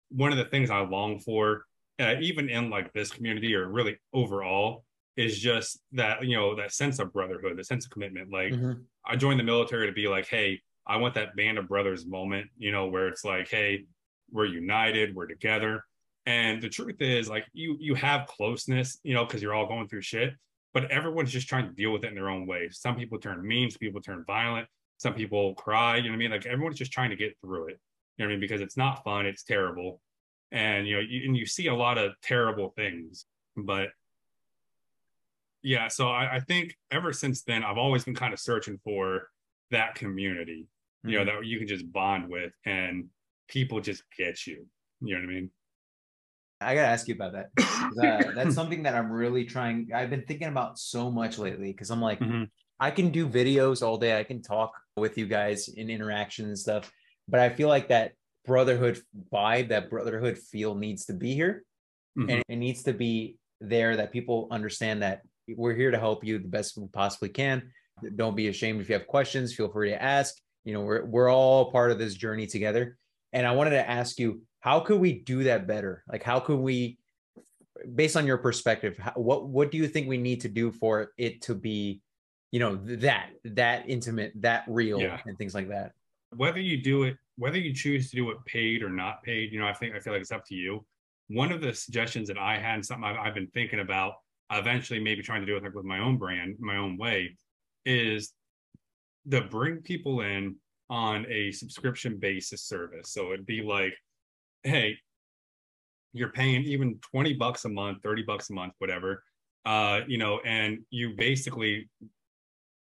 one 0.10 0.32
of 0.32 0.38
the 0.38 0.46
things 0.46 0.70
I 0.70 0.80
long 0.82 1.20
for, 1.20 1.66
uh, 2.00 2.16
even 2.20 2.50
in 2.50 2.70
like 2.70 2.92
this 2.94 3.12
community 3.12 3.56
or 3.56 3.68
really 3.68 3.98
overall, 4.14 4.84
is 5.16 5.40
just 5.40 5.80
that 5.94 6.26
you 6.26 6.36
know 6.36 6.56
that 6.56 6.74
sense 6.74 7.00
of 7.00 7.14
brotherhood, 7.14 7.58
the 7.58 7.64
sense 7.64 7.86
of 7.86 7.92
commitment. 7.92 8.32
Like 8.32 8.54
mm-hmm. 8.54 8.82
I 9.06 9.16
joined 9.16 9.40
the 9.40 9.44
military 9.44 9.88
to 9.88 9.94
be 9.94 10.08
like, 10.08 10.28
hey, 10.28 10.62
I 10.86 10.98
want 10.98 11.14
that 11.16 11.36
band 11.36 11.58
of 11.58 11.68
brothers 11.68 12.06
moment. 12.06 12.48
You 12.58 12.72
know, 12.72 12.88
where 12.88 13.08
it's 13.08 13.24
like, 13.24 13.50
hey, 13.50 13.86
we're 14.32 14.46
united, 14.46 15.16
we're 15.16 15.28
together. 15.28 15.84
And 16.26 16.62
the 16.62 16.70
truth 16.70 17.02
is, 17.02 17.30
like 17.30 17.46
you 17.54 17.78
you 17.80 17.96
have 17.96 18.28
closeness, 18.28 18.98
you 19.04 19.14
know, 19.14 19.26
because 19.26 19.42
you're 19.42 19.54
all 19.54 19.68
going 19.68 19.88
through 19.88 20.02
shit. 20.02 20.34
But 20.74 20.90
everyone's 20.92 21.32
just 21.32 21.48
trying 21.48 21.68
to 21.68 21.74
deal 21.74 21.92
with 21.92 22.04
it 22.04 22.08
in 22.08 22.16
their 22.16 22.30
own 22.30 22.48
way. 22.48 22.70
Some 22.72 22.96
people 22.96 23.20
turn 23.20 23.46
mean, 23.46 23.70
some 23.70 23.80
people 23.80 24.02
turn 24.02 24.24
violent, 24.26 24.68
some 24.98 25.14
people 25.14 25.54
cry. 25.56 25.98
You 25.98 26.04
know 26.04 26.10
what 26.10 26.16
I 26.16 26.18
mean? 26.18 26.32
Like 26.32 26.46
everyone's 26.46 26.78
just 26.78 26.92
trying 26.92 27.12
to 27.12 27.16
get 27.16 27.38
through 27.42 27.68
it. 27.68 27.80
You 28.18 28.26
know 28.26 28.30
what 28.30 28.30
I 28.30 28.36
mean? 28.36 28.40
Because 28.40 28.62
it's 28.62 28.78
not 28.78 29.04
fun, 29.04 29.26
it's 29.26 29.44
terrible, 29.44 30.02
and 30.52 30.88
you 30.88 30.96
know, 30.96 31.02
you, 31.02 31.26
and 31.26 31.38
you 31.38 31.46
see 31.46 31.68
a 31.68 31.76
lot 31.76 31.98
of 31.98 32.14
terrible 32.22 32.74
things. 32.76 33.26
But 33.56 33.90
yeah, 35.64 35.88
so 35.88 36.10
I, 36.10 36.36
I 36.36 36.40
think 36.40 36.76
ever 36.92 37.14
since 37.14 37.44
then, 37.44 37.64
I've 37.64 37.78
always 37.78 38.04
been 38.04 38.16
kind 38.16 38.34
of 38.34 38.40
searching 38.40 38.80
for 38.84 39.30
that 39.72 39.96
community, 39.96 40.68
you 41.04 41.18
mm-hmm. 41.18 41.26
know, 41.26 41.40
that 41.40 41.46
you 41.46 41.58
can 41.58 41.68
just 41.68 41.92
bond 41.92 42.30
with 42.30 42.54
and 42.66 43.06
people 43.48 43.80
just 43.80 44.04
get 44.18 44.46
you. 44.46 44.66
You 45.02 45.16
know 45.16 45.22
what 45.22 45.30
I 45.30 45.34
mean? 45.34 45.52
I 46.64 46.76
gotta 46.76 46.88
ask 46.88 47.08
you 47.08 47.16
about 47.16 47.34
that. 47.34 47.50
Uh, 47.60 48.32
that's 48.36 48.56
something 48.56 48.84
that 48.84 48.96
I'm 48.96 49.12
really 49.12 49.46
trying. 49.46 49.90
I've 49.94 50.10
been 50.10 50.24
thinking 50.28 50.48
about 50.48 50.80
so 50.80 51.12
much 51.12 51.38
lately 51.38 51.72
because 51.72 51.90
I'm 51.90 52.02
like, 52.02 52.20
mm-hmm. 52.20 52.44
I 52.80 52.92
can 52.92 53.10
do 53.10 53.28
videos 53.28 53.82
all 53.82 53.98
day. 53.98 54.18
I 54.18 54.24
can 54.24 54.42
talk 54.42 54.74
with 54.98 55.18
you 55.18 55.28
guys 55.28 55.68
in 55.68 55.90
interaction 55.90 56.46
and 56.46 56.58
stuff, 56.58 56.92
but 57.28 57.40
I 57.40 57.50
feel 57.50 57.68
like 57.68 57.90
that 57.90 58.14
brotherhood 58.46 59.00
vibe, 59.32 59.70
that 59.70 59.90
brotherhood 59.90 60.38
feel 60.38 60.76
needs 60.76 61.06
to 61.06 61.14
be 61.14 61.34
here, 61.34 61.64
mm-hmm. 62.18 62.30
and 62.30 62.44
it 62.48 62.56
needs 62.56 62.84
to 62.84 62.94
be 62.94 63.38
there 63.62 63.96
that 63.96 64.12
people 64.12 64.48
understand 64.52 65.02
that 65.02 65.22
we're 65.48 65.76
here 65.76 65.92
to 65.92 66.00
help 66.00 66.24
you 66.24 66.40
the 66.40 66.48
best 66.48 66.78
we 66.78 66.88
possibly 66.88 67.30
can. 67.30 67.72
Don't 68.16 68.36
be 68.36 68.48
ashamed 68.48 68.82
if 68.82 68.90
you 68.90 68.94
have 68.94 69.08
questions. 69.08 69.54
Feel 69.54 69.70
free 69.70 69.90
to 69.90 70.02
ask. 70.02 70.36
You 70.66 70.74
know, 70.74 70.82
we're 70.82 71.06
we're 71.06 71.32
all 71.32 71.72
part 71.72 71.92
of 71.92 72.00
this 72.00 72.16
journey 72.16 72.48
together. 72.48 72.98
And 73.34 73.48
I 73.48 73.52
wanted 73.52 73.72
to 73.72 73.90
ask 73.90 74.20
you, 74.20 74.42
how 74.64 74.80
could 74.80 75.02
we 75.02 75.12
do 75.12 75.44
that 75.44 75.68
better? 75.68 76.06
Like, 76.08 76.24
how 76.24 76.40
could 76.40 76.58
we, 76.58 76.98
based 77.96 78.16
on 78.16 78.26
your 78.26 78.38
perspective, 78.38 78.98
how, 78.98 79.12
what 79.16 79.50
what 79.50 79.72
do 79.72 79.78
you 79.78 79.90
think 79.90 80.08
we 80.08 80.18
need 80.18 80.40
to 80.40 80.48
do 80.48 80.72
for 80.72 81.12
it 81.18 81.42
to 81.42 81.54
be, 81.54 82.02
you 82.52 82.62
know, 82.62 82.80
that 82.86 83.32
that 83.44 83.90
intimate, 83.90 84.32
that 84.36 84.64
real, 84.70 85.02
yeah. 85.02 85.20
and 85.26 85.38
things 85.38 85.54
like 85.54 85.68
that? 85.68 85.92
Whether 86.34 86.62
you 86.62 86.82
do 86.82 87.04
it, 87.04 87.18
whether 87.36 87.58
you 87.58 87.74
choose 87.74 88.10
to 88.12 88.16
do 88.16 88.30
it 88.30 88.38
paid 88.46 88.84
or 88.84 88.90
not 88.90 89.22
paid, 89.22 89.52
you 89.52 89.60
know, 89.60 89.68
I 89.68 89.74
think 89.74 89.96
I 89.96 90.00
feel 90.00 90.14
like 90.14 90.22
it's 90.22 90.32
up 90.32 90.46
to 90.46 90.56
you. 90.56 90.86
One 91.28 91.52
of 91.52 91.60
the 91.60 91.74
suggestions 91.74 92.30
that 92.30 92.38
I 92.38 92.58
had, 92.58 92.76
and 92.76 92.86
something 92.86 93.04
I've, 93.04 93.18
I've 93.18 93.34
been 93.34 93.52
thinking 93.54 93.82
about, 93.82 94.14
eventually 94.50 95.02
maybe 95.02 95.22
trying 95.22 95.42
to 95.42 95.46
do 95.46 95.58
it 95.58 95.64
like 95.64 95.76
with 95.76 95.84
my 95.84 96.00
own 96.00 96.18
brand, 96.18 96.56
my 96.60 96.78
own 96.78 96.98
way, 96.98 97.36
is 97.86 98.32
to 99.30 99.42
bring 99.42 99.82
people 99.82 100.22
in 100.22 100.56
on 100.90 101.26
a 101.28 101.52
subscription 101.52 102.18
basis 102.18 102.62
service. 102.62 103.12
So 103.12 103.34
it'd 103.34 103.46
be 103.46 103.62
like, 103.62 103.94
hey, 104.64 104.98
you're 106.14 106.30
paying 106.30 106.64
even 106.64 107.00
20 107.12 107.34
bucks 107.34 107.66
a 107.66 107.70
month, 107.70 108.04
30 108.04 108.24
bucks 108.24 108.50
a 108.50 108.54
month, 108.54 108.74
whatever. 108.78 109.24
Uh, 109.66 110.02
you 110.08 110.18
know, 110.18 110.40
and 110.46 110.80
you 110.90 111.16
basically 111.16 111.90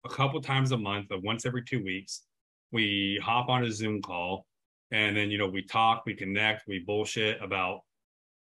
a 0.06 0.10
couple 0.10 0.42
times 0.42 0.72
a 0.72 0.78
month, 0.78 1.08
or 1.12 1.20
once 1.20 1.46
every 1.46 1.64
two 1.64 1.84
weeks, 1.84 2.24
we 2.72 3.20
hop 3.24 3.50
on 3.50 3.64
a 3.64 3.72
Zoom 3.72 4.02
call 4.02 4.46
and 4.92 5.16
then 5.16 5.32
you 5.32 5.38
know 5.38 5.48
we 5.48 5.62
talk, 5.62 6.04
we 6.06 6.14
connect, 6.14 6.68
we 6.68 6.80
bullshit 6.80 7.42
about 7.42 7.82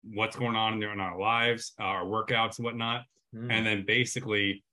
what's 0.04 0.36
going 0.36 0.56
on 0.56 0.82
in, 0.82 0.84
in 0.84 1.00
our 1.00 1.20
lives, 1.20 1.74
our 1.80 2.06
workouts 2.06 2.58
and 2.58 2.66
whatnot. 2.66 3.04
Mm. 3.36 3.52
And 3.52 3.66
then 3.66 3.86
basically 3.86 4.64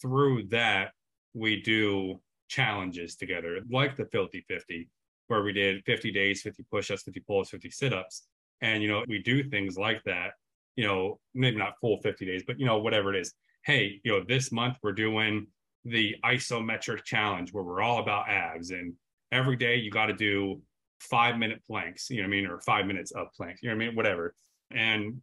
through 0.00 0.44
that, 0.48 0.92
we 1.34 1.60
do 1.62 2.20
challenges 2.48 3.16
together, 3.16 3.60
like 3.70 3.96
the 3.96 4.06
Filthy 4.06 4.44
50, 4.48 4.88
where 5.28 5.42
we 5.42 5.52
did 5.52 5.84
50 5.84 6.10
days, 6.12 6.42
50 6.42 6.64
push 6.70 6.90
ups, 6.90 7.02
50 7.02 7.20
pull 7.20 7.40
ups, 7.40 7.50
50 7.50 7.70
sit 7.70 7.92
ups. 7.92 8.26
And, 8.60 8.82
you 8.82 8.88
know, 8.88 9.04
we 9.08 9.18
do 9.18 9.42
things 9.48 9.76
like 9.76 10.02
that, 10.04 10.32
you 10.76 10.86
know, 10.86 11.18
maybe 11.34 11.56
not 11.56 11.78
full 11.80 12.00
50 12.00 12.24
days, 12.24 12.42
but, 12.46 12.58
you 12.58 12.66
know, 12.66 12.78
whatever 12.78 13.14
it 13.14 13.20
is. 13.20 13.34
Hey, 13.64 14.00
you 14.04 14.12
know, 14.12 14.24
this 14.26 14.52
month 14.52 14.78
we're 14.82 14.92
doing 14.92 15.46
the 15.84 16.16
isometric 16.24 17.04
challenge 17.04 17.52
where 17.52 17.64
we're 17.64 17.82
all 17.82 18.00
about 18.00 18.28
abs. 18.28 18.70
And 18.70 18.94
every 19.32 19.56
day 19.56 19.76
you 19.76 19.90
got 19.90 20.06
to 20.06 20.14
do 20.14 20.60
five 21.00 21.36
minute 21.36 21.62
planks, 21.66 22.10
you 22.10 22.18
know 22.18 22.22
what 22.22 22.28
I 22.28 22.30
mean? 22.30 22.46
Or 22.46 22.60
five 22.60 22.86
minutes 22.86 23.12
of 23.12 23.28
planks, 23.36 23.62
you 23.62 23.68
know 23.68 23.76
what 23.76 23.82
I 23.82 23.86
mean? 23.86 23.96
Whatever. 23.96 24.34
And 24.70 25.20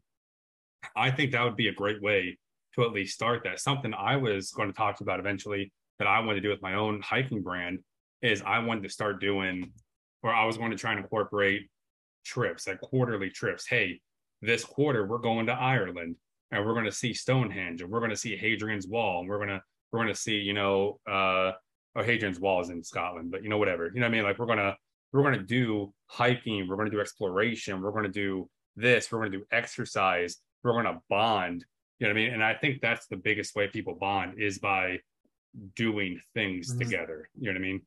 I 0.95 1.11
think 1.11 1.31
that 1.31 1.43
would 1.43 1.55
be 1.55 1.69
a 1.69 1.73
great 1.73 2.01
way 2.01 2.37
to 2.75 2.83
at 2.83 2.91
least 2.91 3.15
start 3.15 3.43
that. 3.43 3.59
Something 3.59 3.93
I 3.93 4.17
was 4.17 4.51
going 4.51 4.69
to 4.69 4.75
talk 4.75 5.01
about 5.01 5.19
eventually 5.19 5.71
that 5.99 6.07
I 6.07 6.19
wanted 6.19 6.35
to 6.35 6.41
do 6.41 6.49
with 6.49 6.61
my 6.61 6.75
own 6.75 7.01
hiking 7.01 7.41
brand 7.41 7.79
is 8.21 8.41
I 8.45 8.59
wanted 8.59 8.83
to 8.83 8.89
start 8.89 9.19
doing, 9.19 9.71
or 10.23 10.33
I 10.33 10.45
was 10.45 10.57
going 10.57 10.71
to 10.71 10.77
try 10.77 10.91
and 10.91 11.01
incorporate 11.01 11.69
trips, 12.25 12.67
like 12.67 12.81
quarterly 12.81 13.29
trips. 13.29 13.67
Hey, 13.67 13.99
this 14.41 14.63
quarter 14.63 15.05
we're 15.05 15.19
going 15.19 15.45
to 15.47 15.53
Ireland 15.53 16.15
and 16.51 16.65
we're 16.65 16.73
going 16.73 16.85
to 16.85 16.91
see 16.91 17.13
Stonehenge 17.13 17.81
and 17.81 17.91
we're 17.91 17.99
going 17.99 18.11
to 18.11 18.17
see 18.17 18.35
Hadrian's 18.35 18.87
Wall 18.87 19.19
and 19.19 19.29
we're 19.29 19.37
going 19.37 19.49
to 19.49 19.61
we're 19.91 19.99
going 19.99 20.13
to 20.13 20.19
see 20.19 20.37
you 20.37 20.53
know 20.53 20.99
uh 21.07 21.51
oh 21.95 22.03
Hadrian's 22.03 22.39
Wall 22.39 22.61
is 22.61 22.69
in 22.69 22.83
Scotland, 22.83 23.31
but 23.31 23.43
you 23.43 23.49
know 23.49 23.57
whatever 23.57 23.91
you 23.93 23.99
know 23.99 24.07
what 24.07 24.13
I 24.13 24.17
mean. 24.17 24.23
Like 24.23 24.39
we're 24.39 24.47
gonna 24.47 24.75
we're 25.11 25.23
gonna 25.23 25.43
do 25.43 25.93
hiking, 26.07 26.67
we're 26.67 26.77
gonna 26.77 26.89
do 26.89 27.01
exploration, 27.01 27.81
we're 27.81 27.91
gonna 27.91 28.09
do 28.09 28.49
this, 28.75 29.11
we're 29.11 29.19
gonna 29.19 29.37
do 29.37 29.45
exercise, 29.51 30.37
we're 30.63 30.73
gonna 30.73 30.99
bond. 31.09 31.65
You 31.99 32.07
know 32.07 32.13
what 32.13 32.19
I 32.19 32.23
mean? 32.23 32.33
And 32.33 32.43
I 32.43 32.55
think 32.55 32.81
that's 32.81 33.07
the 33.07 33.17
biggest 33.17 33.55
way 33.55 33.67
people 33.67 33.95
bond 33.95 34.39
is 34.39 34.57
by 34.57 34.99
doing 35.75 36.19
things 36.33 36.69
mm-hmm. 36.69 36.79
together. 36.79 37.29
You 37.39 37.53
know 37.53 37.59
what 37.59 37.65
I 37.65 37.67
mean? 37.67 37.81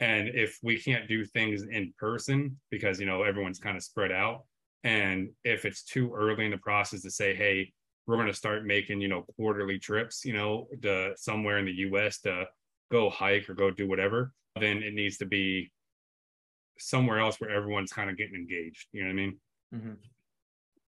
And 0.00 0.28
if 0.28 0.58
we 0.62 0.78
can't 0.78 1.06
do 1.08 1.24
things 1.24 1.62
in 1.62 1.92
person 1.98 2.58
because 2.70 2.98
you 2.98 3.06
know 3.06 3.22
everyone's 3.22 3.58
kind 3.58 3.76
of 3.76 3.82
spread 3.82 4.12
out, 4.12 4.44
and 4.82 5.28
if 5.44 5.64
it's 5.64 5.82
too 5.82 6.12
early 6.14 6.46
in 6.46 6.50
the 6.50 6.58
process 6.58 7.02
to 7.02 7.10
say, 7.10 7.34
hey, 7.34 7.72
we're 8.06 8.16
going 8.16 8.26
to 8.26 8.34
start 8.34 8.64
making 8.64 9.00
you 9.00 9.08
know 9.08 9.24
quarterly 9.36 9.78
trips, 9.78 10.24
you 10.24 10.32
know, 10.32 10.68
to 10.82 11.12
somewhere 11.16 11.58
in 11.58 11.66
the 11.66 11.72
U.S. 11.72 12.20
to 12.20 12.46
go 12.90 13.10
hike 13.10 13.48
or 13.48 13.54
go 13.54 13.70
do 13.70 13.88
whatever, 13.88 14.32
then 14.58 14.82
it 14.82 14.94
needs 14.94 15.18
to 15.18 15.26
be 15.26 15.70
somewhere 16.78 17.20
else 17.20 17.40
where 17.40 17.50
everyone's 17.50 17.92
kind 17.92 18.10
of 18.10 18.16
getting 18.16 18.34
engaged. 18.34 18.88
You 18.92 19.02
know 19.02 19.08
what 19.08 19.12
I 19.12 19.16
mean? 19.16 19.38
Mm-hmm. 19.74 19.92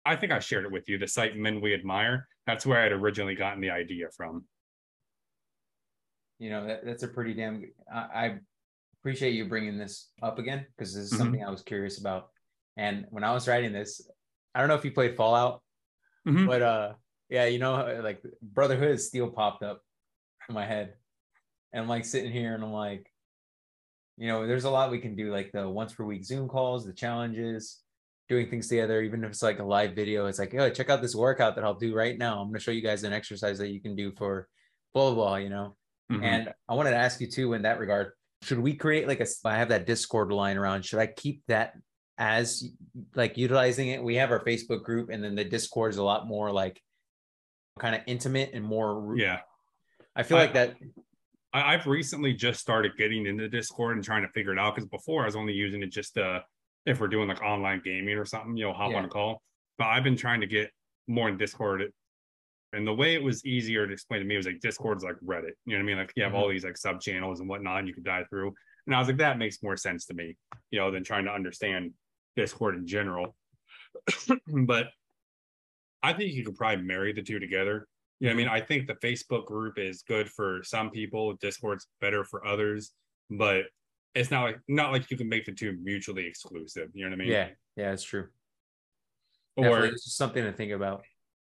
I 0.05 0.17
think 0.17 0.33
I 0.33 0.41
shared 0.41 0.65
it 0.65 0.73
with 0.73 0.89
you. 0.89 0.99
The 0.99 1.07
site 1.07 1.37
Men 1.37 1.61
We 1.61 1.75
Admire. 1.75 2.27
That's 2.47 2.67
where 2.67 2.81
I 2.81 2.85
had 2.85 2.93
originally 2.93 3.37
gotten 3.37 3.61
the 3.61 3.71
idea 3.71 4.09
from. 4.17 4.45
You 6.39 6.51
know, 6.51 6.67
that, 6.67 6.85
that's 6.85 7.05
a 7.05 7.09
pretty 7.09 7.35
damn. 7.35 7.65
I, 7.93 7.99
I 7.99 8.39
appreciate 9.03 9.35
you 9.35 9.45
bringing 9.45 9.79
this 9.79 10.11
up 10.23 10.39
again 10.39 10.65
because 10.77 10.95
this 10.95 11.05
is 11.05 11.11
mm-hmm. 11.11 11.19
something 11.19 11.45
I 11.45 11.51
was 11.51 11.63
curious 11.63 11.99
about. 11.99 12.29
And 12.77 13.07
when 13.11 13.25
I 13.25 13.33
was 13.33 13.49
writing 13.49 13.73
this, 13.73 14.01
I 14.55 14.61
don't 14.61 14.69
know 14.69 14.77
if 14.77 14.85
you 14.85 14.93
played 14.93 15.17
Fallout, 15.17 15.61
mm-hmm. 16.27 16.47
but 16.47 16.63
uh, 16.63 16.93
yeah, 17.29 17.47
you 17.47 17.59
know, 17.59 18.01
like 18.03 18.23
Brotherhood 18.41 18.93
of 18.93 19.01
Steel 19.01 19.29
popped 19.29 19.65
up 19.65 19.81
in 20.49 20.55
my 20.55 20.65
head, 20.65 20.95
and 21.73 21.83
I'm 21.83 21.89
like 21.89 22.05
sitting 22.05 22.31
here 22.31 22.55
and 22.55 22.63
I'm 22.63 22.73
like, 22.73 23.11
you 24.17 24.29
know, 24.29 24.47
there's 24.47 24.65
a 24.65 24.71
lot 24.71 24.91
we 24.91 25.01
can 25.01 25.17
do, 25.17 25.33
like 25.33 25.51
the 25.53 25.69
once 25.69 25.93
per 25.93 26.05
week 26.05 26.25
Zoom 26.25 26.49
calls, 26.49 26.85
the 26.85 26.93
challenges, 26.93 27.81
doing 28.29 28.49
things 28.49 28.69
together, 28.69 29.03
even 29.03 29.25
if 29.25 29.31
it's 29.31 29.43
like 29.43 29.59
a 29.59 29.65
live 29.65 29.95
video. 29.95 30.27
It's 30.27 30.39
like, 30.39 30.55
oh, 30.55 30.71
check 30.71 30.91
out 30.91 31.03
this 31.03 31.15
workout 31.15 31.57
that 31.57 31.65
I'll 31.65 31.75
do 31.75 31.95
right 31.95 32.17
now. 32.17 32.39
I'm 32.39 32.49
going 32.49 32.55
to 32.55 32.61
show 32.61 32.71
you 32.71 32.83
guys 32.83 33.05
an 33.05 33.13
exercise 33.13 33.59
that 33.59 33.71
you 33.71 33.81
can 33.81 33.97
do 33.97 34.13
for 34.13 34.49
blah, 34.95 35.07
blah, 35.07 35.15
blah, 35.15 35.37
you 35.37 35.49
know? 35.49 35.77
Mm-hmm. 36.11 36.25
And 36.25 36.55
I 36.69 36.75
wanted 36.75 36.91
to 36.91 36.97
ask 36.97 37.21
you 37.21 37.27
too, 37.27 37.55
in 37.55 37.63
that 37.63 37.81
regard, 37.81 38.13
should 38.43 38.59
we 38.59 38.75
create 38.75 39.09
like 39.09 39.21
a, 39.21 39.27
I 39.45 39.57
have 39.57 39.69
that 39.69 39.87
Discord 39.87 40.33
line 40.33 40.57
around, 40.57 40.85
should 40.85 40.99
I 40.99 41.07
keep 41.07 41.43
that 41.49 41.75
as 42.19 42.71
like 43.15 43.39
utilizing 43.39 43.89
it? 43.89 44.03
We 44.03 44.17
have 44.17 44.31
our 44.31 44.45
Facebook 44.45 44.83
group 44.83 45.11
and 45.11 45.23
then 45.23 45.35
the 45.35 45.45
Discord 45.45 45.93
is 45.93 45.99
a 45.99 46.03
lot 46.03 46.27
more 46.27 46.51
like 46.51 46.81
kind 47.79 47.95
of 47.95 48.03
intimate 48.07 48.51
and 48.53 48.65
more. 48.65 49.15
Yeah. 49.17 49.41
I 50.15 50.23
feel 50.23 50.39
I, 50.39 50.43
like 50.43 50.55
that. 50.55 50.77
I, 51.53 51.75
I've 51.75 51.87
recently 51.87 52.35
just 52.35 52.61
started 52.61 52.93
getting 52.99 53.27
into 53.27 53.49
Discord 53.49 53.97
and 53.97 54.05
trying 54.05 54.23
to 54.23 54.29
figure 54.29 54.53
it 54.53 54.59
out 54.59 54.75
because 54.75 54.89
before 54.89 55.23
I 55.23 55.27
was 55.27 55.37
only 55.37 55.53
using 55.53 55.83
it 55.83 55.91
just 55.91 56.19
uh 56.19 56.41
if 56.85 57.01
we're 57.01 57.09
doing 57.09 57.29
like 57.29 57.41
online 57.43 57.81
gaming 57.85 58.19
or 58.19 58.25
something, 58.25 58.57
you 58.57 58.65
know, 58.65 58.73
hop 58.73 58.91
yeah. 58.91 58.99
on 58.99 59.05
a 59.05 59.09
call. 59.09 59.41
But 59.79 59.87
I've 59.87 60.03
been 60.03 60.17
trying 60.17 60.41
to 60.41 60.47
get 60.47 60.71
more 61.07 61.29
in 61.29 61.37
Discord. 61.37 61.83
And 62.73 62.87
the 62.87 62.95
way 62.95 63.15
it 63.15 63.23
was 63.23 63.45
easier 63.45 63.87
to 63.87 63.93
explain 63.93 64.21
to 64.21 64.27
me 64.27 64.37
was 64.37 64.47
like 64.47 64.61
Discord's 64.61 65.05
like 65.05 65.17
Reddit. 65.25 65.53
You 65.67 65.73
know 65.73 65.77
what 65.77 65.81
I 65.81 65.83
mean? 65.83 65.99
Like 65.99 66.13
you 66.17 66.23
have 66.23 66.33
mm-hmm. 66.33 66.43
all 66.43 66.49
these 66.49 66.65
like 66.65 66.79
sub 66.79 67.01
channels 67.01 67.41
and 67.41 67.49
whatnot, 67.49 67.81
and 67.81 67.89
you 67.89 67.95
can 67.95 68.03
dive 68.03 68.27
through. 68.31 68.55
And 68.87 68.97
I 68.97 68.99
was 68.99 69.09
like, 69.09 69.19
that 69.19 69.39
makes 69.39 69.63
more 69.63 69.77
sense 69.77 70.07
to 70.07 70.15
me, 70.15 70.37
you 70.71 70.81
know, 70.81 70.91
than 70.91 71.05
trying 71.05 71.25
to 71.27 71.31
understand 71.31 71.93
Discord 72.37 72.77
in 72.77 72.87
general. 72.87 73.37
but 74.67 74.87
I 76.03 76.13
think 76.13 76.33
you 76.33 76.45
could 76.45 76.57
probably 76.57 76.85
marry 76.85 77.13
the 77.13 77.23
two 77.23 77.39
together. 77.39 77.87
You 78.21 78.29
know 78.29 78.35
I 78.35 78.37
mean? 78.37 78.49
I 78.49 78.61
think 78.61 78.87
the 78.87 78.95
Facebook 78.95 79.47
group 79.47 79.79
is 79.79 80.03
good 80.03 80.29
for 80.31 80.63
some 80.63 80.91
people, 80.91 81.35
Discord's 81.41 81.87
better 82.01 82.25
for 82.25 82.47
others, 82.47 82.93
but 83.31 83.65
it's 84.15 84.31
not 84.31 84.45
like 84.45 84.59
not 84.69 84.93
like 84.93 85.11
you 85.11 85.17
can 85.17 85.29
make 85.29 85.45
the 85.45 85.53
two 85.53 85.77
mutually 85.83 86.27
exclusive. 86.27 86.89
You 86.95 87.05
know 87.05 87.11
what 87.11 87.21
I 87.21 87.25
mean? 87.25 87.33
Yeah, 87.33 87.49
yeah, 87.77 87.93
it's 87.93 88.05
true. 88.05 88.29
Or 89.57 89.85
it's 89.85 90.05
just 90.05 90.17
something 90.17 90.43
to 90.43 90.53
think 90.53 90.73
about. 90.73 91.03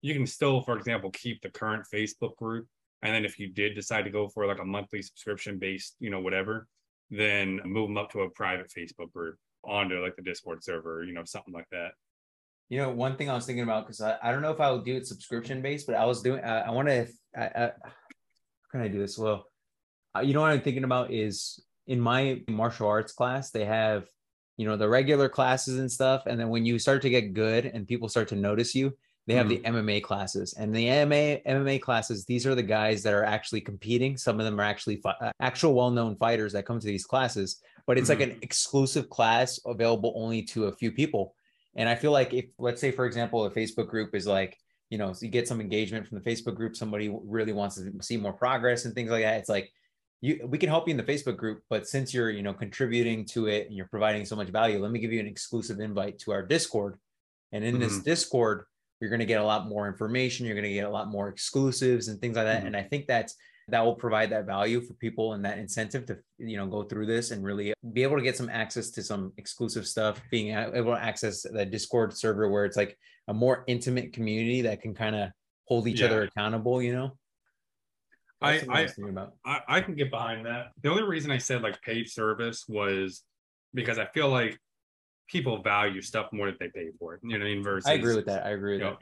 You 0.03 0.13
can 0.13 0.27
still, 0.27 0.61
for 0.61 0.77
example, 0.77 1.09
keep 1.09 1.41
the 1.41 1.49
current 1.49 1.85
Facebook 1.91 2.35
group, 2.35 2.67
and 3.01 3.15
then 3.15 3.25
if 3.25 3.39
you 3.39 3.47
did 3.47 3.73
decide 3.73 4.03
to 4.03 4.11
go 4.11 4.27
for 4.27 4.45
like 4.45 4.59
a 4.59 4.65
monthly 4.65 5.01
subscription 5.01 5.57
based, 5.57 5.95
you 5.99 6.11
know, 6.11 6.19
whatever, 6.19 6.67
then 7.09 7.59
move 7.65 7.87
them 7.87 7.97
up 7.97 8.11
to 8.11 8.21
a 8.21 8.29
private 8.29 8.69
Facebook 8.69 9.11
group 9.11 9.37
onto 9.63 10.01
like 10.01 10.15
the 10.15 10.21
Discord 10.21 10.63
server, 10.63 11.03
you 11.03 11.13
know, 11.13 11.23
something 11.25 11.53
like 11.53 11.67
that. 11.71 11.93
You 12.69 12.79
know, 12.79 12.89
one 12.89 13.17
thing 13.17 13.29
I 13.29 13.33
was 13.33 13.45
thinking 13.45 13.63
about 13.63 13.85
because 13.85 14.01
I, 14.01 14.17
I 14.21 14.31
don't 14.31 14.41
know 14.41 14.51
if 14.51 14.59
I 14.59 14.71
would 14.71 14.85
do 14.85 14.95
it 14.95 15.07
subscription 15.07 15.61
based, 15.61 15.87
but 15.87 15.95
I 15.95 16.05
was 16.05 16.21
doing 16.21 16.43
I, 16.43 16.69
want 16.71 16.87
to 16.89 17.07
I, 17.35 17.43
I, 17.43 17.61
how 17.83 17.91
can 18.71 18.81
I 18.81 18.87
do 18.87 18.99
this 18.99 19.17
well? 19.17 19.45
Uh, 20.15 20.21
you 20.21 20.33
know 20.33 20.41
what 20.41 20.51
I'm 20.51 20.61
thinking 20.61 20.83
about 20.83 21.11
is 21.11 21.63
in 21.87 21.99
my 21.99 22.41
martial 22.47 22.87
arts 22.87 23.13
class, 23.13 23.51
they 23.51 23.65
have, 23.65 24.05
you 24.57 24.67
know, 24.67 24.77
the 24.77 24.87
regular 24.87 25.29
classes 25.29 25.79
and 25.79 25.91
stuff. 25.91 26.23
And 26.25 26.39
then 26.39 26.49
when 26.49 26.65
you 26.65 26.79
start 26.79 27.01
to 27.03 27.09
get 27.09 27.33
good 27.33 27.65
and 27.65 27.87
people 27.87 28.09
start 28.09 28.29
to 28.29 28.35
notice 28.35 28.75
you, 28.75 28.93
they 29.25 29.35
have 29.35 29.47
mm-hmm. 29.47 29.75
the 29.75 29.81
MMA 29.81 30.03
classes. 30.03 30.53
And 30.53 30.75
the 30.75 30.85
MMA 30.85 31.45
MMA 31.45 31.81
classes, 31.81 32.25
these 32.25 32.45
are 32.45 32.55
the 32.55 32.63
guys 32.63 33.03
that 33.03 33.13
are 33.13 33.23
actually 33.23 33.61
competing. 33.61 34.17
Some 34.17 34.39
of 34.39 34.45
them 34.45 34.59
are 34.59 34.63
actually 34.63 34.97
fi- 34.97 35.15
uh, 35.21 35.31
actual 35.39 35.73
well-known 35.73 36.17
fighters 36.17 36.53
that 36.53 36.65
come 36.65 36.79
to 36.79 36.87
these 36.87 37.05
classes, 37.05 37.61
but 37.87 37.97
it's 37.97 38.09
mm-hmm. 38.09 38.19
like 38.19 38.29
an 38.29 38.39
exclusive 38.41 39.09
class 39.09 39.59
available 39.65 40.13
only 40.15 40.41
to 40.43 40.65
a 40.65 40.75
few 40.75 40.91
people. 40.91 41.35
And 41.75 41.87
I 41.87 41.95
feel 41.95 42.11
like 42.11 42.33
if 42.33 42.45
let's 42.59 42.81
say 42.81 42.91
for 42.91 43.05
example, 43.05 43.45
a 43.45 43.51
Facebook 43.51 43.87
group 43.87 44.13
is 44.13 44.27
like, 44.27 44.57
you 44.89 44.97
know, 44.97 45.13
so 45.13 45.25
you 45.25 45.31
get 45.31 45.47
some 45.47 45.61
engagement 45.61 46.07
from 46.07 46.19
the 46.19 46.29
Facebook 46.29 46.55
group, 46.55 46.75
somebody 46.75 47.15
really 47.25 47.53
wants 47.53 47.75
to 47.75 47.91
see 48.01 48.17
more 48.17 48.33
progress 48.33 48.85
and 48.85 48.93
things 48.93 49.09
like 49.09 49.23
that. 49.23 49.37
It's 49.37 49.49
like 49.49 49.71
you 50.21 50.45
we 50.45 50.57
can 50.57 50.69
help 50.69 50.87
you 50.87 50.91
in 50.91 50.97
the 50.97 51.03
Facebook 51.03 51.37
group, 51.37 51.63
but 51.69 51.87
since 51.87 52.13
you're, 52.13 52.29
you 52.29 52.43
know, 52.43 52.53
contributing 52.53 53.25
to 53.27 53.47
it 53.47 53.67
and 53.67 53.75
you're 53.75 53.87
providing 53.87 54.25
so 54.25 54.35
much 54.35 54.49
value, 54.49 54.79
let 54.79 54.91
me 54.91 54.99
give 54.99 55.13
you 55.13 55.19
an 55.19 55.27
exclusive 55.27 55.79
invite 55.79 56.19
to 56.19 56.31
our 56.31 56.43
Discord. 56.43 56.97
And 57.53 57.63
in 57.63 57.75
mm-hmm. 57.75 57.83
this 57.83 57.99
Discord, 57.99 58.65
you're 58.99 59.09
going 59.09 59.19
to 59.19 59.25
get 59.25 59.41
a 59.41 59.45
lot 59.45 59.67
more 59.67 59.87
information, 59.87 60.45
you're 60.45 60.55
going 60.55 60.67
to 60.67 60.73
get 60.73 60.85
a 60.85 60.89
lot 60.89 61.09
more 61.09 61.27
exclusives 61.27 62.07
and 62.07 62.19
things 62.19 62.35
like 62.35 62.45
that. 62.45 62.59
Mm-hmm. 62.59 62.67
And 62.67 62.77
I 62.77 62.83
think 62.83 63.07
that's 63.07 63.35
that 63.69 63.83
will 63.83 63.95
provide 63.95 64.29
that 64.31 64.45
value 64.45 64.81
for 64.81 64.93
people 64.95 65.33
and 65.33 65.45
that 65.45 65.57
incentive 65.57 66.05
to 66.05 66.17
you 66.37 66.57
know 66.57 66.67
go 66.67 66.83
through 66.83 67.05
this 67.05 67.31
and 67.31 67.43
really 67.43 67.73
be 67.93 68.03
able 68.03 68.17
to 68.17 68.23
get 68.23 68.35
some 68.35 68.49
access 68.49 68.89
to 68.91 69.01
some 69.01 69.31
exclusive 69.37 69.87
stuff 69.87 70.21
being 70.29 70.49
able 70.49 70.93
to 70.93 71.01
access 71.01 71.43
the 71.43 71.65
discord 71.65 72.15
server 72.15 72.49
where 72.49 72.65
it's 72.65 72.75
like 72.75 72.97
a 73.29 73.33
more 73.33 73.63
intimate 73.67 74.11
community 74.11 74.61
that 74.63 74.81
can 74.81 74.93
kind 74.93 75.15
of 75.15 75.29
hold 75.65 75.87
each 75.87 76.01
yeah. 76.01 76.07
other 76.07 76.23
accountable 76.23 76.81
you 76.81 76.93
know 76.93 77.11
I 78.41 78.61
I, 78.69 78.87
I, 79.45 79.61
I 79.69 79.81
can 79.81 79.95
get 79.95 80.11
behind 80.11 80.45
that. 80.45 80.71
The 80.81 80.89
only 80.89 81.03
reason 81.03 81.31
I 81.31 81.37
said 81.37 81.61
like 81.61 81.81
paid 81.81 82.09
service 82.09 82.65
was 82.67 83.23
because 83.73 83.97
I 83.97 84.05
feel 84.07 84.27
like 84.27 84.59
people 85.33 85.61
value 85.61 86.01
stuff 86.01 86.27
more 86.31 86.49
that 86.49 86.59
they 86.59 86.69
pay 86.69 86.89
for 86.99 87.15
it. 87.15 87.21
You 87.23 87.37
know 87.37 87.43
I 87.43 87.49
mean? 87.49 87.63
Versus 87.63 87.89
I 87.89 87.93
agree 87.93 88.15
with 88.15 88.27
that. 88.27 88.45
I 88.45 88.51
agree 88.51 88.77
with 88.77 88.83
that. 88.83 88.97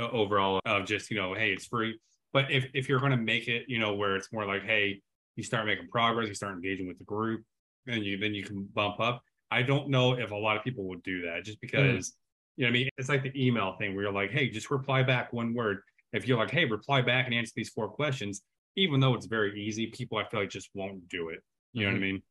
Know, 0.00 0.08
overall, 0.10 0.60
of 0.64 0.86
just 0.86 1.10
you 1.10 1.18
know, 1.18 1.34
hey, 1.34 1.50
it's 1.50 1.66
free. 1.66 1.98
But 2.32 2.50
if 2.50 2.66
if 2.72 2.88
you're 2.88 3.00
going 3.00 3.10
to 3.10 3.18
make 3.18 3.48
it, 3.48 3.64
you 3.68 3.78
know, 3.78 3.92
where 3.94 4.16
it's 4.16 4.32
more 4.32 4.46
like, 4.46 4.62
hey, 4.62 5.02
you 5.36 5.42
start 5.42 5.66
making 5.66 5.88
progress, 5.88 6.28
you 6.28 6.34
start 6.34 6.54
engaging 6.54 6.86
with 6.86 6.98
the 6.98 7.04
group, 7.04 7.42
and 7.86 8.02
you 8.02 8.16
then 8.16 8.32
you 8.32 8.44
can 8.44 8.66
bump 8.72 9.00
up. 9.00 9.22
I 9.50 9.62
don't 9.62 9.88
know 9.90 10.14
if 10.14 10.30
a 10.30 10.36
lot 10.36 10.56
of 10.56 10.64
people 10.64 10.84
would 10.84 11.02
do 11.02 11.26
that 11.26 11.44
just 11.44 11.58
mm. 11.58 11.62
because. 11.62 12.10
Mm. 12.10 12.12
You 12.56 12.64
know 12.64 12.68
what 12.68 12.70
I 12.70 12.78
mean? 12.80 12.88
It's 12.98 13.08
like 13.08 13.22
the 13.22 13.46
email 13.46 13.76
thing 13.78 13.94
where 13.94 14.04
you're 14.04 14.12
like, 14.12 14.30
hey, 14.30 14.50
just 14.50 14.70
reply 14.70 15.02
back 15.02 15.32
one 15.32 15.54
word. 15.54 15.78
If 16.12 16.28
you're 16.28 16.36
like, 16.36 16.50
hey, 16.50 16.66
reply 16.66 17.00
back 17.00 17.24
and 17.24 17.34
answer 17.34 17.54
these 17.56 17.70
four 17.70 17.88
questions, 17.88 18.42
even 18.76 19.00
though 19.00 19.14
it's 19.14 19.24
very 19.24 19.58
easy, 19.58 19.86
people 19.86 20.18
I 20.18 20.24
feel 20.28 20.40
like 20.40 20.50
just 20.50 20.68
won't 20.74 21.08
do 21.08 21.30
it. 21.30 21.42
You 21.72 21.84
know 21.84 21.92
mm-hmm. 21.92 21.94
what 21.94 22.04
I 22.04 22.08
mm-hmm. 22.08 22.12
mean? 22.12 22.22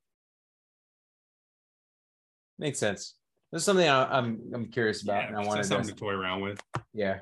Makes 2.60 2.78
sense. 2.78 3.16
This 3.52 3.62
is 3.62 3.66
something 3.66 3.88
I, 3.88 4.04
am 4.04 4.10
I'm, 4.12 4.54
I'm 4.54 4.66
curious 4.68 5.04
about, 5.04 5.24
yeah, 5.24 5.28
and 5.28 5.38
I 5.38 5.46
want 5.46 5.66
something 5.66 5.90
to 5.90 5.96
toy 5.96 6.14
around 6.14 6.42
with. 6.42 6.62
Yeah, 6.94 7.20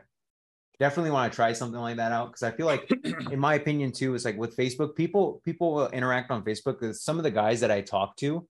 definitely 0.80 1.12
want 1.12 1.32
to 1.32 1.36
try 1.36 1.54
something 1.54 1.80
like 1.80 1.98
that 1.98 2.12
out 2.12 2.28
because 2.28 2.44
I 2.44 2.52
feel 2.52 2.66
like, 2.66 2.90
in 3.32 3.40
my 3.40 3.56
opinion, 3.56 3.92
too, 3.92 4.14
it's 4.16 4.26
like 4.26 4.38
with 4.38 4.56
Facebook, 4.56 4.96
people 4.96 5.42
people 5.44 5.74
will 5.74 5.90
interact 5.90 6.32
on 6.32 6.44
Facebook. 6.44 6.96
Some 6.96 7.18
of 7.18 7.24
the 7.24 7.32
guys 7.32 7.62
that 7.62 7.72
I 7.72 7.82
talk 7.82 8.16
to, 8.18 8.48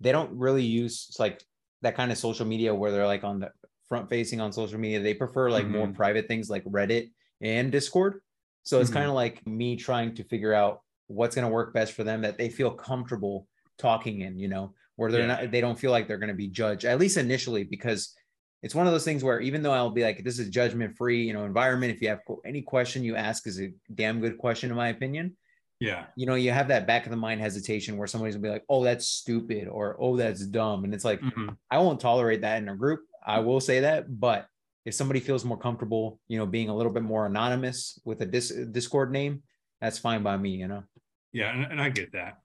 they 0.00 0.12
don't 0.12 0.30
really 0.36 0.64
use 0.64 1.14
like 1.18 1.42
that 1.82 1.96
kind 1.96 2.12
of 2.12 2.18
social 2.18 2.46
media 2.46 2.74
where 2.74 2.90
they're 2.90 3.06
like 3.06 3.24
on 3.24 3.40
the 3.40 3.50
front 3.88 4.08
facing 4.08 4.40
on 4.40 4.52
social 4.52 4.78
media. 4.78 5.00
They 5.00 5.14
prefer 5.14 5.50
like 5.50 5.64
mm-hmm. 5.64 5.76
more 5.76 5.88
private 5.88 6.28
things 6.28 6.48
like 6.48 6.64
Reddit 6.64 7.10
and 7.40 7.72
Discord. 7.72 8.20
So 8.62 8.80
it's 8.80 8.90
mm-hmm. 8.90 8.98
kind 8.98 9.08
of 9.08 9.14
like 9.14 9.46
me 9.46 9.76
trying 9.76 10.14
to 10.14 10.24
figure 10.24 10.54
out 10.54 10.82
what's 11.08 11.34
going 11.34 11.46
to 11.46 11.52
work 11.52 11.74
best 11.74 11.92
for 11.92 12.04
them 12.04 12.22
that 12.22 12.38
they 12.38 12.48
feel 12.48 12.70
comfortable 12.70 13.46
talking 13.78 14.20
in, 14.20 14.38
you 14.38 14.48
know, 14.48 14.74
where 14.96 15.10
they're 15.10 15.22
yeah. 15.22 15.42
not, 15.42 15.50
they 15.50 15.60
don't 15.60 15.78
feel 15.78 15.90
like 15.90 16.06
they're 16.06 16.18
going 16.18 16.28
to 16.28 16.34
be 16.34 16.48
judged, 16.48 16.84
at 16.84 16.98
least 16.98 17.16
initially, 17.16 17.64
because 17.64 18.14
it's 18.62 18.74
one 18.74 18.86
of 18.86 18.92
those 18.92 19.04
things 19.04 19.24
where 19.24 19.40
even 19.40 19.62
though 19.62 19.72
I'll 19.72 19.90
be 19.90 20.04
like, 20.04 20.22
this 20.22 20.38
is 20.38 20.48
judgment 20.48 20.96
free, 20.96 21.24
you 21.24 21.32
know, 21.32 21.44
environment. 21.44 21.92
If 21.92 22.00
you 22.00 22.08
have 22.08 22.20
any 22.44 22.62
question 22.62 23.02
you 23.02 23.16
ask 23.16 23.46
is 23.46 23.60
a 23.60 23.72
damn 23.92 24.20
good 24.20 24.38
question, 24.38 24.70
in 24.70 24.76
my 24.76 24.88
opinion. 24.88 25.36
Yeah. 25.80 26.04
You 26.14 26.26
know, 26.26 26.36
you 26.36 26.52
have 26.52 26.68
that 26.68 26.86
back 26.86 27.06
of 27.06 27.10
the 27.10 27.16
mind 27.16 27.40
hesitation 27.40 27.96
where 27.96 28.06
somebody's 28.06 28.36
gonna 28.36 28.44
be 28.44 28.50
like, 28.50 28.64
oh, 28.68 28.84
that's 28.84 29.08
stupid 29.08 29.66
or 29.66 29.96
oh, 29.98 30.16
that's 30.16 30.46
dumb. 30.46 30.84
And 30.84 30.94
it's 30.94 31.04
like, 31.04 31.20
mm-hmm. 31.20 31.48
I 31.72 31.78
won't 31.78 31.98
tolerate 31.98 32.42
that 32.42 32.62
in 32.62 32.68
a 32.68 32.76
group. 32.76 33.00
I 33.26 33.40
will 33.40 33.60
say 33.60 33.80
that. 33.80 34.20
But 34.20 34.46
if 34.84 34.94
somebody 34.94 35.18
feels 35.18 35.44
more 35.44 35.58
comfortable, 35.58 36.20
you 36.28 36.38
know, 36.38 36.46
being 36.46 36.68
a 36.68 36.76
little 36.76 36.92
bit 36.92 37.02
more 37.02 37.26
anonymous 37.26 37.98
with 38.04 38.20
a 38.20 38.26
dis- 38.26 38.54
Discord 38.70 39.10
name, 39.10 39.42
that's 39.80 39.98
fine 39.98 40.22
by 40.22 40.36
me, 40.36 40.50
you 40.50 40.68
know? 40.68 40.84
Yeah. 41.32 41.52
And, 41.52 41.64
and 41.64 41.80
I 41.80 41.88
get 41.88 42.12
that. 42.12 42.38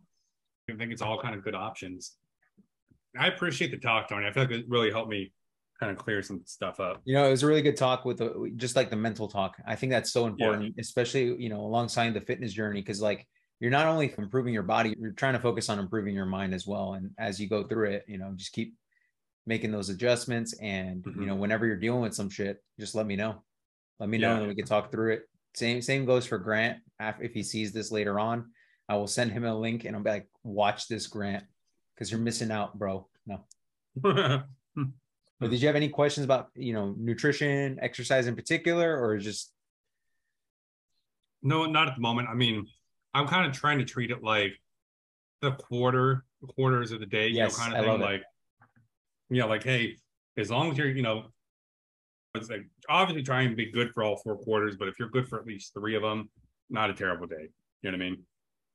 I 0.67 0.73
think 0.73 0.91
it's 0.91 1.03
all 1.03 1.21
kind 1.21 1.35
of 1.35 1.43
good 1.43 1.53
options. 1.53 2.13
I 3.19 3.27
appreciate 3.27 3.71
the 3.71 3.77
talk, 3.77 4.09
Tony. 4.09 4.25
I 4.25 4.31
feel 4.31 4.43
like 4.43 4.51
it 4.51 4.65
really 4.67 4.91
helped 4.91 5.09
me 5.09 5.31
kind 5.79 5.91
of 5.91 5.97
clear 5.97 6.21
some 6.21 6.41
stuff 6.45 6.79
up. 6.79 7.01
You 7.05 7.13
know, 7.15 7.27
it 7.27 7.31
was 7.31 7.43
a 7.43 7.47
really 7.47 7.61
good 7.61 7.77
talk 7.77 8.05
with 8.05 8.17
the, 8.17 8.51
just 8.55 8.75
like 8.75 8.89
the 8.89 8.95
mental 8.95 9.27
talk. 9.27 9.57
I 9.65 9.75
think 9.75 9.91
that's 9.91 10.11
so 10.11 10.25
important, 10.25 10.73
yeah. 10.75 10.81
especially, 10.81 11.35
you 11.41 11.49
know, 11.49 11.61
alongside 11.61 12.13
the 12.13 12.21
fitness 12.21 12.53
journey. 12.53 12.81
Cause 12.81 13.01
like 13.01 13.27
you're 13.59 13.71
not 13.71 13.85
only 13.85 14.13
improving 14.17 14.53
your 14.53 14.63
body, 14.63 14.95
you're 14.99 15.11
trying 15.11 15.33
to 15.33 15.39
focus 15.39 15.69
on 15.69 15.79
improving 15.79 16.15
your 16.15 16.25
mind 16.25 16.53
as 16.53 16.65
well. 16.65 16.93
And 16.93 17.11
as 17.17 17.39
you 17.39 17.47
go 17.47 17.63
through 17.63 17.91
it, 17.91 18.05
you 18.07 18.17
know, 18.17 18.31
just 18.35 18.53
keep 18.53 18.75
making 19.45 19.71
those 19.71 19.89
adjustments. 19.89 20.53
And, 20.59 21.03
mm-hmm. 21.03 21.21
you 21.21 21.27
know, 21.27 21.35
whenever 21.35 21.65
you're 21.65 21.75
dealing 21.77 22.01
with 22.01 22.15
some 22.15 22.29
shit, 22.29 22.57
just 22.79 22.95
let 22.95 23.05
me 23.05 23.15
know. 23.15 23.43
Let 23.99 24.09
me 24.09 24.17
know 24.17 24.33
yeah. 24.33 24.39
and 24.39 24.47
we 24.47 24.55
can 24.55 24.65
talk 24.65 24.91
through 24.91 25.13
it. 25.13 25.23
Same, 25.55 25.81
same 25.81 26.05
goes 26.05 26.25
for 26.25 26.37
Grant. 26.37 26.79
If 26.99 27.33
he 27.33 27.43
sees 27.43 27.71
this 27.71 27.91
later 27.91 28.19
on, 28.19 28.51
I 28.89 28.95
will 28.95 29.07
send 29.07 29.31
him 29.31 29.43
a 29.43 29.57
link 29.57 29.85
and 29.85 29.95
I'll 29.95 30.03
be 30.03 30.09
like, 30.09 30.27
watch 30.43 30.87
this 30.87 31.07
Grant 31.07 31.43
because 31.97 32.11
you're 32.11 32.19
missing 32.19 32.51
out, 32.51 32.77
bro. 32.77 33.07
No. 33.25 34.43
But 35.39 35.51
did 35.51 35.61
you 35.61 35.67
have 35.67 35.75
any 35.75 35.89
questions 35.89 36.25
about 36.25 36.49
you 36.55 36.73
know 36.73 36.95
nutrition, 36.97 37.77
exercise 37.79 38.25
in 38.25 38.35
particular, 38.35 38.99
or 38.99 39.17
just? 39.17 39.51
No, 41.43 41.65
not 41.65 41.87
at 41.87 41.95
the 41.95 42.01
moment. 42.01 42.27
I 42.27 42.33
mean, 42.33 42.65
I'm 43.13 43.27
kind 43.27 43.45
of 43.45 43.53
trying 43.55 43.77
to 43.77 43.85
treat 43.85 44.09
it 44.09 44.23
like 44.23 44.53
the 45.41 45.51
quarter 45.51 46.25
quarters 46.55 46.91
of 46.91 46.99
the 46.99 47.05
day, 47.05 47.27
yes, 47.27 47.53
you 47.53 47.57
know, 47.57 47.63
kind 47.63 47.77
of 47.77 47.85
I 47.85 47.91
thing. 47.91 48.01
Like, 48.01 48.23
you 49.29 49.41
know, 49.41 49.47
like 49.47 49.63
hey, 49.63 49.97
as 50.37 50.49
long 50.49 50.71
as 50.71 50.77
you're, 50.77 50.89
you 50.89 51.03
know, 51.03 51.25
it's 52.35 52.49
like 52.49 52.67
obviously 52.89 53.23
try 53.23 53.41
and 53.41 53.55
be 53.55 53.71
good 53.71 53.91
for 53.93 54.03
all 54.03 54.17
four 54.17 54.37
quarters, 54.37 54.75
but 54.77 54.87
if 54.87 54.97
you're 54.99 55.09
good 55.09 55.27
for 55.27 55.39
at 55.39 55.45
least 55.45 55.73
three 55.73 55.95
of 55.95 56.01
them, 56.01 56.29
not 56.69 56.89
a 56.89 56.93
terrible 56.93 57.27
day. 57.27 57.49
You 57.81 57.91
know 57.91 57.97
what 57.97 58.05
I 58.05 58.09
mean? 58.09 58.23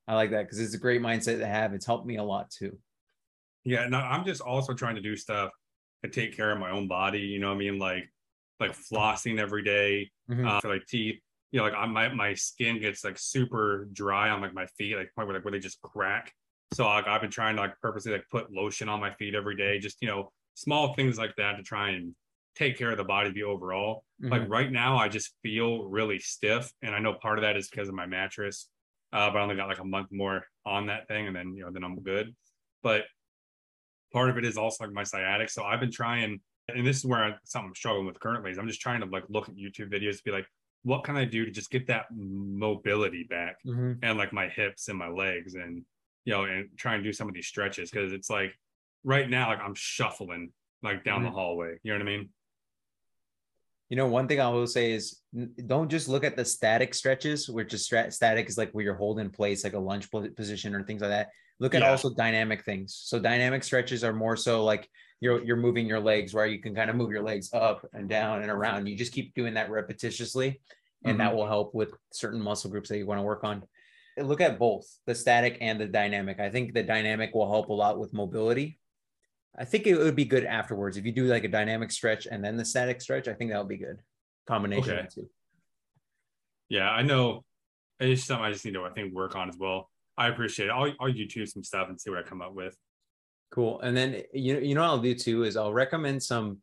I 0.08 0.14
like 0.14 0.30
that 0.30 0.42
because 0.42 0.60
it's 0.60 0.74
a 0.74 0.78
great 0.78 1.00
mindset 1.00 1.38
to 1.38 1.46
have. 1.46 1.74
It's 1.74 1.86
helped 1.86 2.06
me 2.06 2.16
a 2.16 2.22
lot 2.22 2.50
too. 2.50 2.78
Yeah, 3.64 3.86
no, 3.86 3.98
I'm 3.98 4.24
just 4.24 4.40
also 4.40 4.74
trying 4.74 4.96
to 4.96 5.00
do 5.00 5.16
stuff 5.16 5.50
to 6.02 6.10
take 6.10 6.36
care 6.36 6.50
of 6.50 6.58
my 6.58 6.70
own 6.70 6.88
body. 6.88 7.20
You 7.20 7.38
know, 7.38 7.52
I 7.52 7.54
mean, 7.54 7.78
like 7.78 8.10
like 8.60 8.72
flossing 8.72 9.38
every 9.38 9.62
day, 9.62 10.10
mm-hmm. 10.30 10.46
uh, 10.46 10.60
for 10.60 10.68
like 10.68 10.86
teeth. 10.86 11.20
You 11.50 11.58
know, 11.58 11.64
like 11.64 11.76
on 11.76 11.92
my 11.92 12.08
my 12.08 12.34
skin 12.34 12.80
gets 12.80 13.04
like 13.04 13.18
super 13.18 13.88
dry 13.92 14.30
on 14.30 14.40
like 14.40 14.54
my 14.54 14.66
feet, 14.78 14.96
like 14.96 15.10
where 15.14 15.26
like 15.26 15.44
where 15.44 15.52
they 15.52 15.58
just 15.58 15.80
crack. 15.82 16.32
So 16.72 16.86
like 16.86 17.06
I've 17.06 17.20
been 17.20 17.30
trying 17.30 17.56
to 17.56 17.62
like 17.62 17.78
purposely 17.80 18.12
like 18.12 18.24
put 18.30 18.50
lotion 18.50 18.88
on 18.88 19.00
my 19.00 19.12
feet 19.12 19.34
every 19.34 19.56
day, 19.56 19.78
just 19.78 19.98
you 20.00 20.08
know, 20.08 20.32
small 20.54 20.94
things 20.94 21.18
like 21.18 21.36
that 21.36 21.56
to 21.56 21.62
try 21.62 21.90
and 21.90 22.14
take 22.54 22.78
care 22.78 22.90
of 22.90 22.96
the 22.96 23.04
body 23.04 23.30
the 23.30 23.42
overall. 23.44 24.04
Mm-hmm. 24.22 24.32
Like 24.32 24.48
right 24.48 24.70
now, 24.70 24.96
I 24.96 25.08
just 25.08 25.34
feel 25.42 25.84
really 25.84 26.18
stiff, 26.18 26.72
and 26.82 26.94
I 26.94 26.98
know 26.98 27.14
part 27.14 27.38
of 27.38 27.42
that 27.42 27.56
is 27.56 27.68
because 27.68 27.88
of 27.88 27.94
my 27.94 28.06
mattress. 28.06 28.68
Uh, 29.12 29.30
but 29.30 29.38
I 29.38 29.42
only 29.42 29.56
got 29.56 29.68
like 29.68 29.78
a 29.78 29.84
month 29.84 30.08
more 30.10 30.46
on 30.64 30.86
that 30.86 31.06
thing, 31.06 31.26
and 31.26 31.36
then 31.36 31.54
you 31.54 31.64
know, 31.64 31.70
then 31.70 31.84
I'm 31.84 32.00
good. 32.00 32.34
But 32.82 33.04
part 34.12 34.30
of 34.30 34.38
it 34.38 34.44
is 34.44 34.56
also 34.56 34.84
like 34.84 34.92
my 34.92 35.04
sciatic. 35.04 35.50
So 35.50 35.64
I've 35.64 35.80
been 35.80 35.90
trying, 35.90 36.40
and 36.68 36.86
this 36.86 36.98
is 36.98 37.04
where 37.04 37.24
I, 37.24 37.34
something 37.44 37.68
I'm 37.68 37.74
struggling 37.74 38.06
with 38.06 38.20
currently 38.20 38.50
is 38.50 38.58
I'm 38.58 38.68
just 38.68 38.80
trying 38.80 39.00
to 39.00 39.06
like 39.06 39.24
look 39.28 39.48
at 39.48 39.56
YouTube 39.56 39.92
videos 39.92 40.18
to 40.18 40.24
be 40.24 40.30
like, 40.30 40.46
what 40.84 41.04
can 41.04 41.16
I 41.16 41.24
do 41.24 41.44
to 41.44 41.50
just 41.50 41.70
get 41.70 41.86
that 41.86 42.06
mobility 42.12 43.24
back 43.28 43.56
mm-hmm. 43.66 43.92
and 44.02 44.18
like 44.18 44.32
my 44.32 44.48
hips 44.48 44.88
and 44.88 44.98
my 44.98 45.08
legs 45.08 45.54
and 45.54 45.84
you 46.24 46.32
know 46.32 46.44
and 46.44 46.68
try 46.76 46.94
and 46.94 47.04
do 47.04 47.12
some 47.12 47.28
of 47.28 47.34
these 47.34 47.46
stretches 47.46 47.90
because 47.90 48.12
it's 48.12 48.28
like 48.28 48.52
right 49.04 49.28
now 49.28 49.48
like 49.48 49.60
I'm 49.60 49.74
shuffling 49.74 50.52
like 50.82 51.04
down 51.04 51.18
mm-hmm. 51.18 51.26
the 51.26 51.30
hallway. 51.30 51.78
You 51.82 51.92
know 51.92 51.98
what 51.98 52.08
I 52.08 52.16
mean? 52.16 52.28
You 53.88 53.96
know, 53.96 54.06
one 54.06 54.26
thing 54.26 54.40
I 54.40 54.48
will 54.48 54.66
say 54.66 54.92
is 54.92 55.20
don't 55.66 55.90
just 55.90 56.08
look 56.08 56.24
at 56.24 56.34
the 56.34 56.44
static 56.44 56.94
stretches, 56.94 57.48
which 57.48 57.74
is 57.74 57.84
static 57.84 58.48
is 58.48 58.56
like 58.56 58.72
where 58.72 58.82
you're 58.82 58.94
holding 58.94 59.28
place, 59.28 59.64
like 59.64 59.74
a 59.74 59.78
lunge 59.78 60.08
position 60.10 60.74
or 60.74 60.82
things 60.82 61.02
like 61.02 61.10
that. 61.10 61.28
Look 61.62 61.76
at 61.76 61.82
yeah. 61.82 61.90
also 61.90 62.12
dynamic 62.12 62.64
things. 62.64 63.00
So 63.04 63.20
dynamic 63.20 63.62
stretches 63.62 64.02
are 64.02 64.12
more 64.12 64.36
so 64.36 64.64
like 64.64 64.88
you're 65.20 65.44
you're 65.44 65.56
moving 65.56 65.86
your 65.86 66.00
legs 66.00 66.34
where 66.34 66.44
you 66.44 66.58
can 66.58 66.74
kind 66.74 66.90
of 66.90 66.96
move 66.96 67.12
your 67.12 67.22
legs 67.22 67.50
up 67.52 67.86
and 67.92 68.08
down 68.08 68.42
and 68.42 68.50
around. 68.50 68.88
You 68.88 68.96
just 68.96 69.12
keep 69.12 69.32
doing 69.34 69.54
that 69.54 69.70
repetitiously, 69.70 70.58
and 71.04 71.12
mm-hmm. 71.12 71.18
that 71.18 71.36
will 71.36 71.46
help 71.46 71.72
with 71.72 71.94
certain 72.12 72.40
muscle 72.40 72.68
groups 72.68 72.88
that 72.88 72.98
you 72.98 73.06
want 73.06 73.20
to 73.20 73.22
work 73.22 73.44
on. 73.44 73.62
Look 74.18 74.40
at 74.40 74.58
both 74.58 74.92
the 75.06 75.14
static 75.14 75.58
and 75.60 75.80
the 75.80 75.86
dynamic. 75.86 76.40
I 76.40 76.50
think 76.50 76.74
the 76.74 76.82
dynamic 76.82 77.32
will 77.32 77.48
help 77.48 77.68
a 77.68 77.72
lot 77.72 77.96
with 77.96 78.12
mobility. 78.12 78.80
I 79.56 79.64
think 79.64 79.86
it 79.86 79.96
would 79.96 80.16
be 80.16 80.24
good 80.24 80.44
afterwards 80.44 80.96
if 80.96 81.06
you 81.06 81.12
do 81.12 81.26
like 81.26 81.44
a 81.44 81.48
dynamic 81.48 81.92
stretch 81.92 82.26
and 82.28 82.44
then 82.44 82.56
the 82.56 82.64
static 82.64 83.00
stretch. 83.00 83.28
I 83.28 83.34
think 83.34 83.52
that 83.52 83.58
would 83.58 83.68
be 83.68 83.78
good 83.78 84.00
combination 84.48 84.94
okay. 84.94 85.06
of 85.06 85.14
two. 85.14 85.30
Yeah, 86.68 86.90
I 86.90 87.02
know. 87.02 87.44
It's 88.00 88.24
something 88.24 88.44
I 88.44 88.50
just 88.50 88.64
need 88.64 88.74
to 88.74 88.82
I 88.82 88.90
think 88.90 89.14
work 89.14 89.36
on 89.36 89.48
as 89.48 89.56
well. 89.56 89.91
I 90.16 90.28
appreciate 90.28 90.66
it. 90.66 90.72
I'll, 90.72 90.92
I'll 91.00 91.12
YouTube 91.12 91.48
some 91.48 91.64
stuff 91.64 91.88
and 91.88 92.00
see 92.00 92.10
what 92.10 92.18
I 92.18 92.22
come 92.22 92.42
up 92.42 92.54
with. 92.54 92.76
Cool. 93.50 93.80
And 93.80 93.96
then 93.96 94.22
you 94.32 94.58
you 94.58 94.74
know 94.74 94.82
what 94.82 94.88
I'll 94.88 94.98
do 94.98 95.14
too 95.14 95.44
is 95.44 95.56
I'll 95.56 95.72
recommend 95.72 96.22
some. 96.22 96.58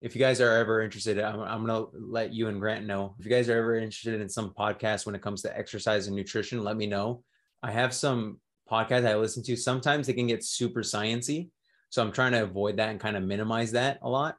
If 0.00 0.14
you 0.14 0.20
guys 0.20 0.40
are 0.40 0.56
ever 0.58 0.82
interested, 0.82 1.18
I'm, 1.18 1.40
I'm 1.40 1.66
gonna 1.66 1.86
let 1.92 2.32
you 2.32 2.48
and 2.48 2.60
Grant 2.60 2.86
know. 2.86 3.16
If 3.18 3.24
you 3.24 3.30
guys 3.30 3.48
are 3.48 3.58
ever 3.58 3.76
interested 3.76 4.20
in 4.20 4.28
some 4.28 4.50
podcasts 4.50 5.06
when 5.06 5.14
it 5.14 5.22
comes 5.22 5.42
to 5.42 5.58
exercise 5.58 6.06
and 6.06 6.14
nutrition, 6.14 6.62
let 6.62 6.76
me 6.76 6.86
know. 6.86 7.24
I 7.62 7.72
have 7.72 7.92
some 7.92 8.40
podcasts 8.70 9.06
I 9.06 9.16
listen 9.16 9.42
to. 9.44 9.56
Sometimes 9.56 10.06
they 10.06 10.12
can 10.12 10.26
get 10.26 10.44
super 10.44 10.82
sciency, 10.82 11.48
so 11.88 12.02
I'm 12.02 12.12
trying 12.12 12.32
to 12.32 12.44
avoid 12.44 12.76
that 12.76 12.90
and 12.90 13.00
kind 13.00 13.16
of 13.16 13.24
minimize 13.24 13.72
that 13.72 13.98
a 14.02 14.08
lot 14.08 14.36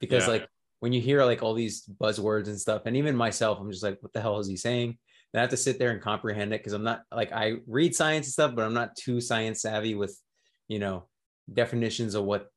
because 0.00 0.26
yeah. 0.26 0.34
like 0.34 0.48
when 0.78 0.92
you 0.92 1.00
hear 1.00 1.24
like 1.24 1.42
all 1.42 1.54
these 1.54 1.84
buzzwords 2.00 2.46
and 2.46 2.58
stuff, 2.58 2.82
and 2.86 2.96
even 2.96 3.16
myself, 3.16 3.58
I'm 3.60 3.70
just 3.70 3.82
like, 3.82 3.98
what 4.00 4.12
the 4.12 4.20
hell 4.20 4.38
is 4.38 4.46
he 4.46 4.56
saying? 4.56 4.96
I 5.34 5.40
have 5.40 5.50
to 5.50 5.56
sit 5.56 5.78
there 5.78 5.90
and 5.90 6.00
comprehend 6.00 6.52
it 6.52 6.60
because 6.60 6.74
I'm 6.74 6.84
not 6.84 7.02
like 7.10 7.32
I 7.32 7.54
read 7.66 7.94
science 7.94 8.26
and 8.26 8.32
stuff, 8.32 8.54
but 8.54 8.64
I'm 8.64 8.74
not 8.74 8.96
too 8.96 9.20
science 9.20 9.62
savvy 9.62 9.94
with, 9.94 10.18
you 10.68 10.78
know, 10.78 11.08
definitions 11.52 12.14
of 12.14 12.24
what 12.24 12.48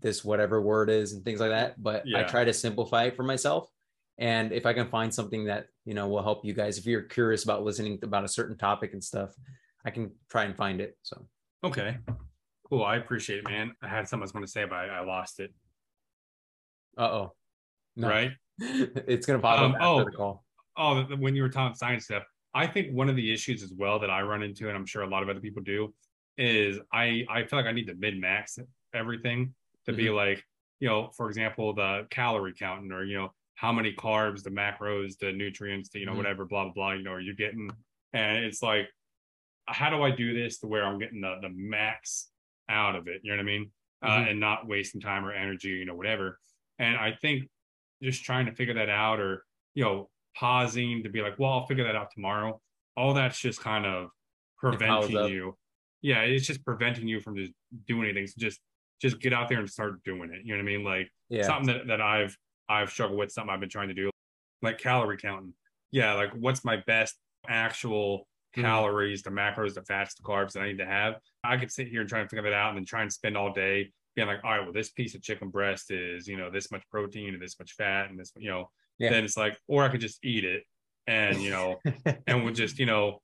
this 0.00 0.24
whatever 0.24 0.60
word 0.60 0.88
is 0.88 1.12
and 1.12 1.24
things 1.24 1.40
like 1.40 1.50
that. 1.50 1.82
But 1.82 2.06
yeah. 2.06 2.20
I 2.20 2.22
try 2.22 2.44
to 2.44 2.52
simplify 2.52 3.04
it 3.04 3.16
for 3.16 3.22
myself. 3.22 3.68
And 4.18 4.52
if 4.52 4.64
I 4.64 4.72
can 4.72 4.88
find 4.88 5.12
something 5.12 5.46
that, 5.46 5.66
you 5.84 5.94
know, 5.94 6.08
will 6.08 6.22
help 6.22 6.44
you 6.44 6.54
guys, 6.54 6.78
if 6.78 6.86
you're 6.86 7.02
curious 7.02 7.44
about 7.44 7.64
listening 7.64 7.98
about 8.02 8.24
a 8.24 8.28
certain 8.28 8.56
topic 8.56 8.94
and 8.94 9.04
stuff, 9.04 9.34
I 9.84 9.90
can 9.90 10.12
try 10.30 10.44
and 10.44 10.56
find 10.56 10.80
it. 10.80 10.96
So, 11.02 11.26
okay, 11.64 11.98
cool. 12.70 12.84
I 12.84 12.96
appreciate 12.96 13.40
it, 13.40 13.44
man. 13.44 13.72
I 13.82 13.88
had 13.88 14.08
something 14.08 14.22
I 14.22 14.24
was 14.24 14.32
going 14.32 14.44
to 14.44 14.50
say, 14.50 14.64
but 14.64 14.76
I, 14.76 14.86
I 14.86 15.04
lost 15.04 15.40
it. 15.40 15.52
Uh 16.96 17.02
oh. 17.02 17.32
No. 17.96 18.08
Right? 18.08 18.32
it's 18.58 19.26
going 19.26 19.38
to 19.38 19.42
pop 19.42 19.58
um, 19.58 19.72
up 19.72 19.76
after 19.76 19.86
oh, 19.86 20.04
the 20.04 20.10
call 20.12 20.44
oh, 20.76 21.02
when 21.18 21.34
you 21.34 21.42
were 21.42 21.48
talking 21.48 21.74
science 21.74 22.04
stuff, 22.04 22.24
I 22.54 22.66
think 22.66 22.92
one 22.92 23.08
of 23.08 23.16
the 23.16 23.32
issues 23.32 23.62
as 23.62 23.72
well 23.72 23.98
that 23.98 24.10
I 24.10 24.22
run 24.22 24.42
into, 24.42 24.68
and 24.68 24.76
I'm 24.76 24.86
sure 24.86 25.02
a 25.02 25.08
lot 25.08 25.22
of 25.22 25.28
other 25.28 25.40
people 25.40 25.62
do, 25.62 25.94
is 26.38 26.78
I 26.92 27.24
I 27.28 27.44
feel 27.44 27.58
like 27.58 27.66
I 27.66 27.72
need 27.72 27.86
to 27.88 27.94
min 27.94 28.20
max 28.20 28.58
everything 28.94 29.54
to 29.86 29.92
mm-hmm. 29.92 29.96
be 29.96 30.10
like, 30.10 30.44
you 30.80 30.88
know, 30.88 31.10
for 31.16 31.28
example, 31.28 31.74
the 31.74 32.06
calorie 32.10 32.54
counting 32.58 32.92
or 32.92 33.04
you 33.04 33.16
know 33.16 33.32
how 33.54 33.72
many 33.72 33.94
carbs, 33.94 34.42
the 34.42 34.50
macros, 34.50 35.18
the 35.18 35.32
nutrients, 35.32 35.88
the, 35.90 36.00
you 36.00 36.06
know, 36.06 36.12
mm-hmm. 36.12 36.18
whatever, 36.18 36.44
blah 36.44 36.64
blah 36.64 36.72
blah. 36.72 36.92
You 36.92 37.04
know, 37.04 37.12
are 37.12 37.20
you 37.20 37.34
getting? 37.34 37.70
And 38.12 38.44
it's 38.44 38.62
like, 38.62 38.88
how 39.66 39.88
do 39.88 40.02
I 40.02 40.10
do 40.10 40.34
this 40.34 40.58
to 40.58 40.66
where 40.66 40.84
I'm 40.84 40.98
getting 40.98 41.20
the 41.20 41.36
the 41.40 41.50
max 41.50 42.28
out 42.68 42.96
of 42.96 43.08
it? 43.08 43.20
You 43.22 43.30
know 43.30 43.36
what 43.36 43.42
I 43.42 43.46
mean? 43.46 43.70
Uh, 44.02 44.08
mm-hmm. 44.08 44.22
Uh, 44.24 44.30
and 44.30 44.40
not 44.40 44.66
wasting 44.66 45.00
time 45.00 45.24
or 45.24 45.32
energy, 45.32 45.68
you 45.68 45.84
know, 45.84 45.94
whatever. 45.94 46.38
And 46.78 46.96
I 46.96 47.12
think 47.20 47.48
just 48.02 48.24
trying 48.24 48.46
to 48.46 48.52
figure 48.52 48.74
that 48.74 48.88
out, 48.88 49.20
or 49.20 49.44
you 49.74 49.84
know, 49.84 50.10
pausing 50.36 51.02
to 51.02 51.08
be 51.08 51.20
like, 51.20 51.38
well, 51.38 51.52
I'll 51.52 51.66
figure 51.66 51.84
that 51.84 51.96
out 51.96 52.10
tomorrow. 52.12 52.60
All 52.96 53.14
that's 53.14 53.38
just 53.38 53.60
kind 53.60 53.86
of 53.86 54.10
preventing 54.58 55.28
you. 55.28 55.56
Yeah, 56.02 56.20
it's 56.20 56.46
just 56.46 56.64
preventing 56.64 57.08
you 57.08 57.20
from 57.20 57.36
just 57.36 57.52
doing 57.86 58.04
anything. 58.04 58.26
So 58.26 58.34
just 58.38 58.60
just 59.00 59.20
get 59.20 59.32
out 59.32 59.48
there 59.48 59.58
and 59.58 59.68
start 59.68 60.02
doing 60.04 60.30
it. 60.32 60.44
You 60.44 60.54
know 60.54 60.62
what 60.62 60.70
I 60.70 60.76
mean? 60.76 60.84
Like 60.84 61.10
yeah. 61.28 61.42
something 61.42 61.66
that, 61.74 61.86
that 61.88 62.00
I've 62.00 62.36
I've 62.68 62.90
struggled 62.90 63.18
with, 63.18 63.32
something 63.32 63.52
I've 63.52 63.60
been 63.60 63.68
trying 63.68 63.88
to 63.88 63.94
do, 63.94 64.10
like 64.62 64.78
calorie 64.78 65.16
counting. 65.16 65.54
Yeah, 65.90 66.14
like 66.14 66.30
what's 66.32 66.64
my 66.64 66.78
best 66.86 67.16
actual 67.48 68.26
mm. 68.56 68.62
calories, 68.62 69.22
the 69.22 69.30
macros, 69.30 69.74
the 69.74 69.82
fats, 69.82 70.14
the 70.14 70.22
carbs 70.22 70.52
that 70.52 70.62
I 70.62 70.68
need 70.68 70.78
to 70.78 70.86
have. 70.86 71.16
I 71.44 71.56
could 71.56 71.70
sit 71.70 71.88
here 71.88 72.00
and 72.00 72.08
try 72.08 72.20
and 72.20 72.30
figure 72.30 72.42
that 72.44 72.54
out 72.56 72.70
and 72.70 72.78
then 72.78 72.84
try 72.84 73.02
and 73.02 73.12
spend 73.12 73.36
all 73.36 73.52
day 73.52 73.90
being 74.14 74.28
like, 74.28 74.40
all 74.44 74.50
right, 74.50 74.62
well, 74.62 74.72
this 74.72 74.90
piece 74.90 75.14
of 75.14 75.22
chicken 75.22 75.48
breast 75.48 75.90
is, 75.90 76.28
you 76.28 76.36
know, 76.36 76.50
this 76.50 76.70
much 76.70 76.82
protein 76.90 77.34
and 77.34 77.42
this 77.42 77.58
much 77.58 77.72
fat 77.72 78.10
and 78.10 78.18
this, 78.18 78.32
you 78.36 78.50
know, 78.50 78.70
yeah. 79.02 79.10
then 79.10 79.24
it's 79.24 79.36
like, 79.36 79.58
or 79.68 79.82
I 79.82 79.88
could 79.88 80.00
just 80.00 80.24
eat 80.24 80.44
it 80.44 80.64
and, 81.06 81.40
you 81.42 81.50
know, 81.50 81.80
and 82.26 82.44
would 82.44 82.54
just, 82.54 82.78
you 82.78 82.86
know, 82.86 83.20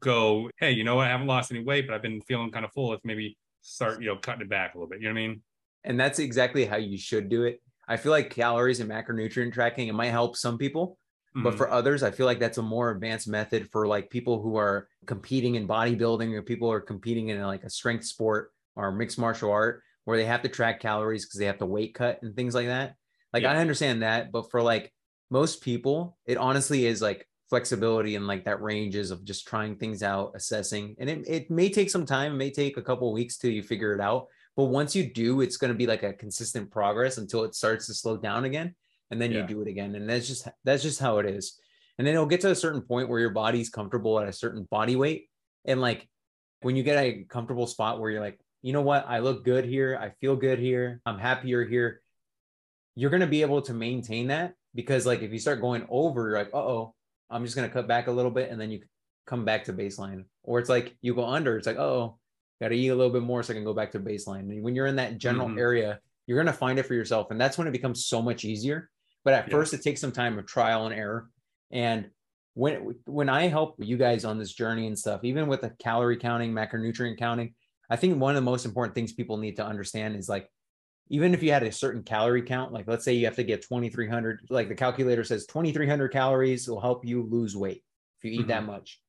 go, 0.00 0.50
hey, 0.58 0.72
you 0.72 0.84
know 0.84 0.96
what? 0.96 1.06
I 1.06 1.10
haven't 1.10 1.26
lost 1.26 1.50
any 1.50 1.62
weight, 1.62 1.86
but 1.86 1.94
I've 1.94 2.02
been 2.02 2.20
feeling 2.22 2.50
kind 2.50 2.64
of 2.64 2.72
full. 2.72 2.90
Let's 2.90 3.04
maybe 3.04 3.36
start, 3.60 4.00
you 4.00 4.06
know, 4.06 4.16
cutting 4.16 4.42
it 4.42 4.48
back 4.48 4.74
a 4.74 4.78
little 4.78 4.88
bit. 4.88 5.00
You 5.00 5.08
know 5.08 5.14
what 5.14 5.20
I 5.20 5.26
mean? 5.28 5.42
And 5.84 6.00
that's 6.00 6.18
exactly 6.18 6.64
how 6.64 6.76
you 6.76 6.96
should 6.96 7.28
do 7.28 7.44
it. 7.44 7.60
I 7.88 7.96
feel 7.96 8.10
like 8.10 8.30
calories 8.30 8.80
and 8.80 8.90
macronutrient 8.90 9.52
tracking, 9.52 9.88
it 9.88 9.92
might 9.94 10.10
help 10.10 10.36
some 10.36 10.58
people, 10.58 10.98
but 11.34 11.54
Mhm. 11.54 11.56
for 11.56 11.70
others, 11.70 12.02
I 12.02 12.10
feel 12.10 12.26
like 12.26 12.40
that's 12.40 12.58
a 12.58 12.62
more 12.62 12.90
advanced 12.90 13.28
method 13.28 13.70
for 13.70 13.86
like 13.86 14.10
people 14.10 14.42
who 14.42 14.56
are 14.56 14.88
competing 15.06 15.54
in 15.54 15.68
bodybuilding 15.68 16.32
or 16.32 16.42
people 16.42 16.68
who 16.68 16.72
are 16.72 16.80
competing 16.80 17.28
in 17.28 17.40
like 17.42 17.62
a 17.62 17.70
strength 17.70 18.04
sport 18.04 18.52
or 18.74 18.90
mixed 18.90 19.18
martial 19.18 19.52
art 19.52 19.82
where 20.04 20.16
they 20.16 20.24
have 20.24 20.42
to 20.42 20.48
track 20.48 20.80
calories 20.80 21.26
because 21.26 21.38
they 21.38 21.46
have 21.46 21.58
to 21.58 21.66
weight 21.66 21.94
cut 21.94 22.20
and 22.22 22.34
things 22.34 22.54
like 22.54 22.66
that. 22.66 22.94
Like 23.32 23.42
Yeah. 23.42 23.52
I 23.52 23.56
understand 23.56 24.02
that, 24.02 24.32
but 24.32 24.50
for 24.50 24.62
like 24.62 24.92
most 25.30 25.60
people, 25.62 26.16
it 26.26 26.36
honestly 26.36 26.86
is 26.86 27.02
like 27.02 27.26
flexibility 27.48 28.16
and 28.16 28.26
like 28.26 28.44
that 28.44 28.62
ranges 28.62 29.10
of 29.10 29.24
just 29.24 29.46
trying 29.46 29.76
things 29.76 30.02
out, 30.02 30.32
assessing. 30.34 30.96
And 30.98 31.08
it, 31.08 31.24
it 31.28 31.50
may 31.50 31.68
take 31.68 31.90
some 31.90 32.06
time, 32.06 32.32
it 32.32 32.36
may 32.36 32.50
take 32.50 32.76
a 32.76 32.82
couple 32.82 33.12
weeks 33.12 33.38
till 33.38 33.50
you 33.50 33.62
figure 33.62 33.92
it 33.94 34.00
out. 34.00 34.26
But 34.56 34.64
once 34.64 34.96
you 34.96 35.12
do, 35.12 35.42
it's 35.42 35.56
going 35.56 35.72
to 35.72 35.76
be 35.76 35.86
like 35.86 36.02
a 36.02 36.12
consistent 36.12 36.70
progress 36.70 37.18
until 37.18 37.44
it 37.44 37.54
starts 37.54 37.86
to 37.86 37.94
slow 37.94 38.16
down 38.16 38.44
again. 38.44 38.74
And 39.10 39.20
then 39.20 39.30
Yeah. 39.30 39.42
you 39.42 39.46
do 39.46 39.62
it 39.62 39.68
again. 39.68 39.94
And 39.94 40.08
that's 40.08 40.26
just 40.26 40.48
that's 40.64 40.82
just 40.82 40.98
how 40.98 41.18
it 41.18 41.26
is. 41.26 41.60
And 41.98 42.06
then 42.06 42.14
it'll 42.14 42.26
get 42.26 42.40
to 42.42 42.50
a 42.50 42.54
certain 42.54 42.82
point 42.82 43.08
where 43.08 43.20
your 43.20 43.30
body's 43.30 43.68
comfortable 43.70 44.18
at 44.18 44.28
a 44.28 44.32
certain 44.32 44.66
body 44.70 44.96
weight. 44.96 45.28
And 45.64 45.80
like 45.80 46.08
when 46.62 46.74
you 46.74 46.82
get 46.82 46.98
a 46.98 47.24
comfortable 47.28 47.66
spot 47.66 48.00
where 48.00 48.10
you're 48.10 48.20
like, 48.20 48.40
you 48.62 48.72
know 48.72 48.82
what, 48.82 49.06
I 49.06 49.20
look 49.20 49.44
good 49.44 49.64
here, 49.64 49.98
I 50.00 50.10
feel 50.20 50.36
good 50.36 50.58
here, 50.58 51.00
I'm 51.06 51.18
happier 51.18 51.64
here, 51.64 52.00
you're 52.96 53.10
gonna 53.10 53.26
be 53.26 53.42
able 53.42 53.62
to 53.62 53.74
maintain 53.74 54.28
that 54.28 54.54
because 54.76 55.06
like 55.06 55.22
if 55.22 55.32
you 55.32 55.38
start 55.40 55.60
going 55.60 55.84
over, 55.88 56.28
you're 56.28 56.38
like, 56.38 56.50
uh-oh, 56.54 56.94
I'm 57.30 57.42
just 57.44 57.56
gonna 57.56 57.68
cut 57.68 57.88
back 57.88 58.06
a 58.06 58.12
little 58.12 58.30
bit 58.30 58.50
and 58.50 58.60
then 58.60 58.70
you 58.70 58.82
come 59.26 59.44
back 59.44 59.64
to 59.64 59.72
baseline. 59.72 60.24
Or 60.44 60.60
it's 60.60 60.68
like 60.68 60.96
you 61.00 61.14
go 61.14 61.24
under, 61.26 61.56
it's 61.56 61.66
like, 61.66 61.78
oh, 61.78 62.18
gotta 62.60 62.74
eat 62.74 62.88
a 62.88 62.94
little 62.94 63.12
bit 63.12 63.22
more 63.22 63.42
so 63.42 63.52
I 63.52 63.56
can 63.56 63.64
go 63.64 63.74
back 63.74 63.90
to 63.92 63.98
baseline. 64.00 64.40
And 64.40 64.62
when 64.62 64.76
you're 64.76 64.86
in 64.86 64.96
that 64.96 65.18
general 65.18 65.48
Mhm. 65.48 65.58
area, 65.58 65.98
you're 66.26 66.38
gonna 66.38 66.52
find 66.52 66.78
it 66.78 66.84
for 66.84 66.94
yourself. 66.94 67.30
And 67.30 67.40
that's 67.40 67.58
when 67.58 67.66
it 67.66 67.72
becomes 67.72 68.06
so 68.06 68.22
much 68.22 68.44
easier. 68.44 68.88
But 69.24 69.34
at 69.34 69.46
Yeah. 69.48 69.52
first 69.52 69.74
it 69.74 69.82
takes 69.82 70.00
some 70.00 70.12
time 70.12 70.38
of 70.38 70.46
trial 70.46 70.86
and 70.86 70.94
error. 70.94 71.28
And 71.72 72.10
when 72.54 72.94
when 73.06 73.28
I 73.28 73.48
help 73.48 73.74
you 73.78 73.96
guys 73.96 74.24
on 74.24 74.38
this 74.38 74.52
journey 74.52 74.86
and 74.86 74.98
stuff, 74.98 75.24
even 75.24 75.48
with 75.48 75.62
the 75.62 75.70
calorie 75.78 76.16
counting, 76.16 76.52
macronutrient 76.52 77.18
counting, 77.18 77.54
I 77.90 77.96
think 77.96 78.20
one 78.20 78.36
of 78.36 78.42
the 78.42 78.50
most 78.50 78.64
important 78.64 78.94
things 78.94 79.12
people 79.12 79.36
need 79.36 79.56
to 79.56 79.66
understand 79.66 80.16
is 80.16 80.28
like, 80.28 80.48
even 81.08 81.34
if 81.34 81.42
you 81.42 81.52
had 81.52 81.62
a 81.62 81.72
certain 81.72 82.02
calorie 82.02 82.42
count, 82.42 82.72
like 82.72 82.88
let's 82.88 83.04
say 83.04 83.14
you 83.14 83.26
have 83.26 83.36
to 83.36 83.44
get 83.44 83.62
2,300, 83.62 84.46
like 84.50 84.68
the 84.68 84.74
calculator 84.74 85.24
says 85.24 85.46
2,300 85.46 86.08
calories 86.08 86.68
will 86.68 86.80
help 86.80 87.04
you 87.04 87.22
lose 87.22 87.56
weight 87.56 87.84
if 88.18 88.24
you 88.24 88.40
eat 88.40 88.48
that 88.48 88.62
mm-hmm. 88.62 88.72
much. 88.72 89.00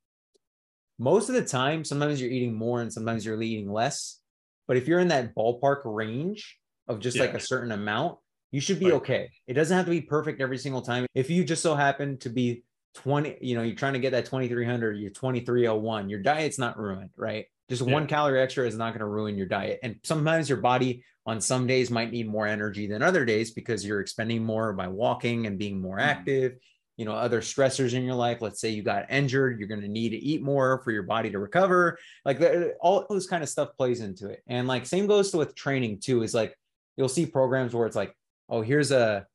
Most 0.99 1.29
of 1.29 1.35
the 1.35 1.45
time, 1.45 1.83
sometimes 1.83 2.21
you're 2.21 2.31
eating 2.31 2.55
more 2.55 2.81
and 2.81 2.91
sometimes 2.91 3.25
you're 3.25 3.41
eating 3.41 3.71
less. 3.71 4.19
But 4.67 4.77
if 4.77 4.87
you're 4.87 4.99
in 4.99 5.07
that 5.09 5.35
ballpark 5.35 5.81
range 5.85 6.57
of 6.87 6.99
just 6.99 7.19
like 7.19 7.33
a 7.33 7.39
certain 7.39 7.71
amount, 7.71 8.17
you 8.51 8.61
should 8.61 8.79
be 8.79 8.85
Right. 8.85 8.95
okay. 8.95 9.29
It 9.47 9.53
doesn't 9.53 9.75
have 9.75 9.85
to 9.85 9.91
be 9.91 10.01
perfect 10.01 10.41
every 10.41 10.57
single 10.57 10.81
time. 10.81 11.05
If 11.13 11.29
you 11.29 11.43
just 11.43 11.61
so 11.61 11.75
happen 11.75 12.17
to 12.19 12.29
be 12.29 12.63
20, 12.95 13.37
you 13.41 13.55
know, 13.55 13.63
you're 13.63 13.75
trying 13.75 13.93
to 13.93 13.99
get 13.99 14.11
that 14.11 14.25
2300, 14.25 14.97
you're 14.97 15.11
2301, 15.11 16.09
your 16.09 16.21
diet's 16.21 16.57
not 16.57 16.79
ruined, 16.79 17.11
right? 17.15 17.45
Just 17.69 17.85
Yeah. 17.85 17.93
one 17.93 18.07
calorie 18.07 18.41
extra 18.41 18.65
is 18.65 18.77
not 18.77 18.91
going 18.91 18.99
to 18.99 19.05
ruin 19.05 19.37
your 19.37 19.47
diet. 19.47 19.79
And 19.83 19.99
sometimes 20.03 20.49
your 20.49 20.59
body 20.59 21.03
on 21.27 21.41
some 21.41 21.67
days 21.67 21.91
might 21.91 22.09
need 22.09 22.27
more 22.27 22.47
energy 22.47 22.87
than 22.87 23.03
other 23.03 23.25
days 23.25 23.51
because 23.51 23.85
you're 23.85 23.99
expending 23.99 24.43
more 24.43 24.71
by 24.73 24.87
walking 24.87 25.45
and 25.45 25.59
being 25.59 25.79
more 25.79 25.97
Mhm. 25.97 26.03
active. 26.03 26.57
You 26.95 27.05
know, 27.05 27.11
other 27.11 27.41
stressors 27.41 27.93
in 27.93 28.03
your 28.03 28.15
life. 28.15 28.41
Let's 28.41 28.59
say 28.59 28.69
you 28.69 28.81
got 28.81 29.11
injured, 29.11 29.59
you're 29.59 29.67
going 29.67 29.81
to 29.81 29.87
need 29.89 30.09
to 30.09 30.17
eat 30.17 30.41
more 30.41 30.81
for 30.83 30.91
your 30.91 31.03
body 31.03 31.29
to 31.29 31.37
recover. 31.37 31.99
Like 32.25 32.41
all 32.79 33.05
this 33.09 33.27
kind 33.27 33.43
of 33.43 33.49
stuff 33.49 33.75
plays 33.77 33.99
into 33.99 34.29
it. 34.29 34.41
And 34.47 34.67
like 34.67 34.85
same 34.87 35.05
goes 35.05 35.29
to 35.31 35.37
with 35.37 35.53
training 35.53 35.99
too. 35.99 36.23
Is 36.23 36.33
like 36.33 36.57
you'll 36.95 37.09
see 37.09 37.25
programs 37.27 37.75
where 37.75 37.85
it's 37.85 37.95
like, 37.95 38.15
oh, 38.49 38.61
here's 38.61 38.91
a 38.91 39.27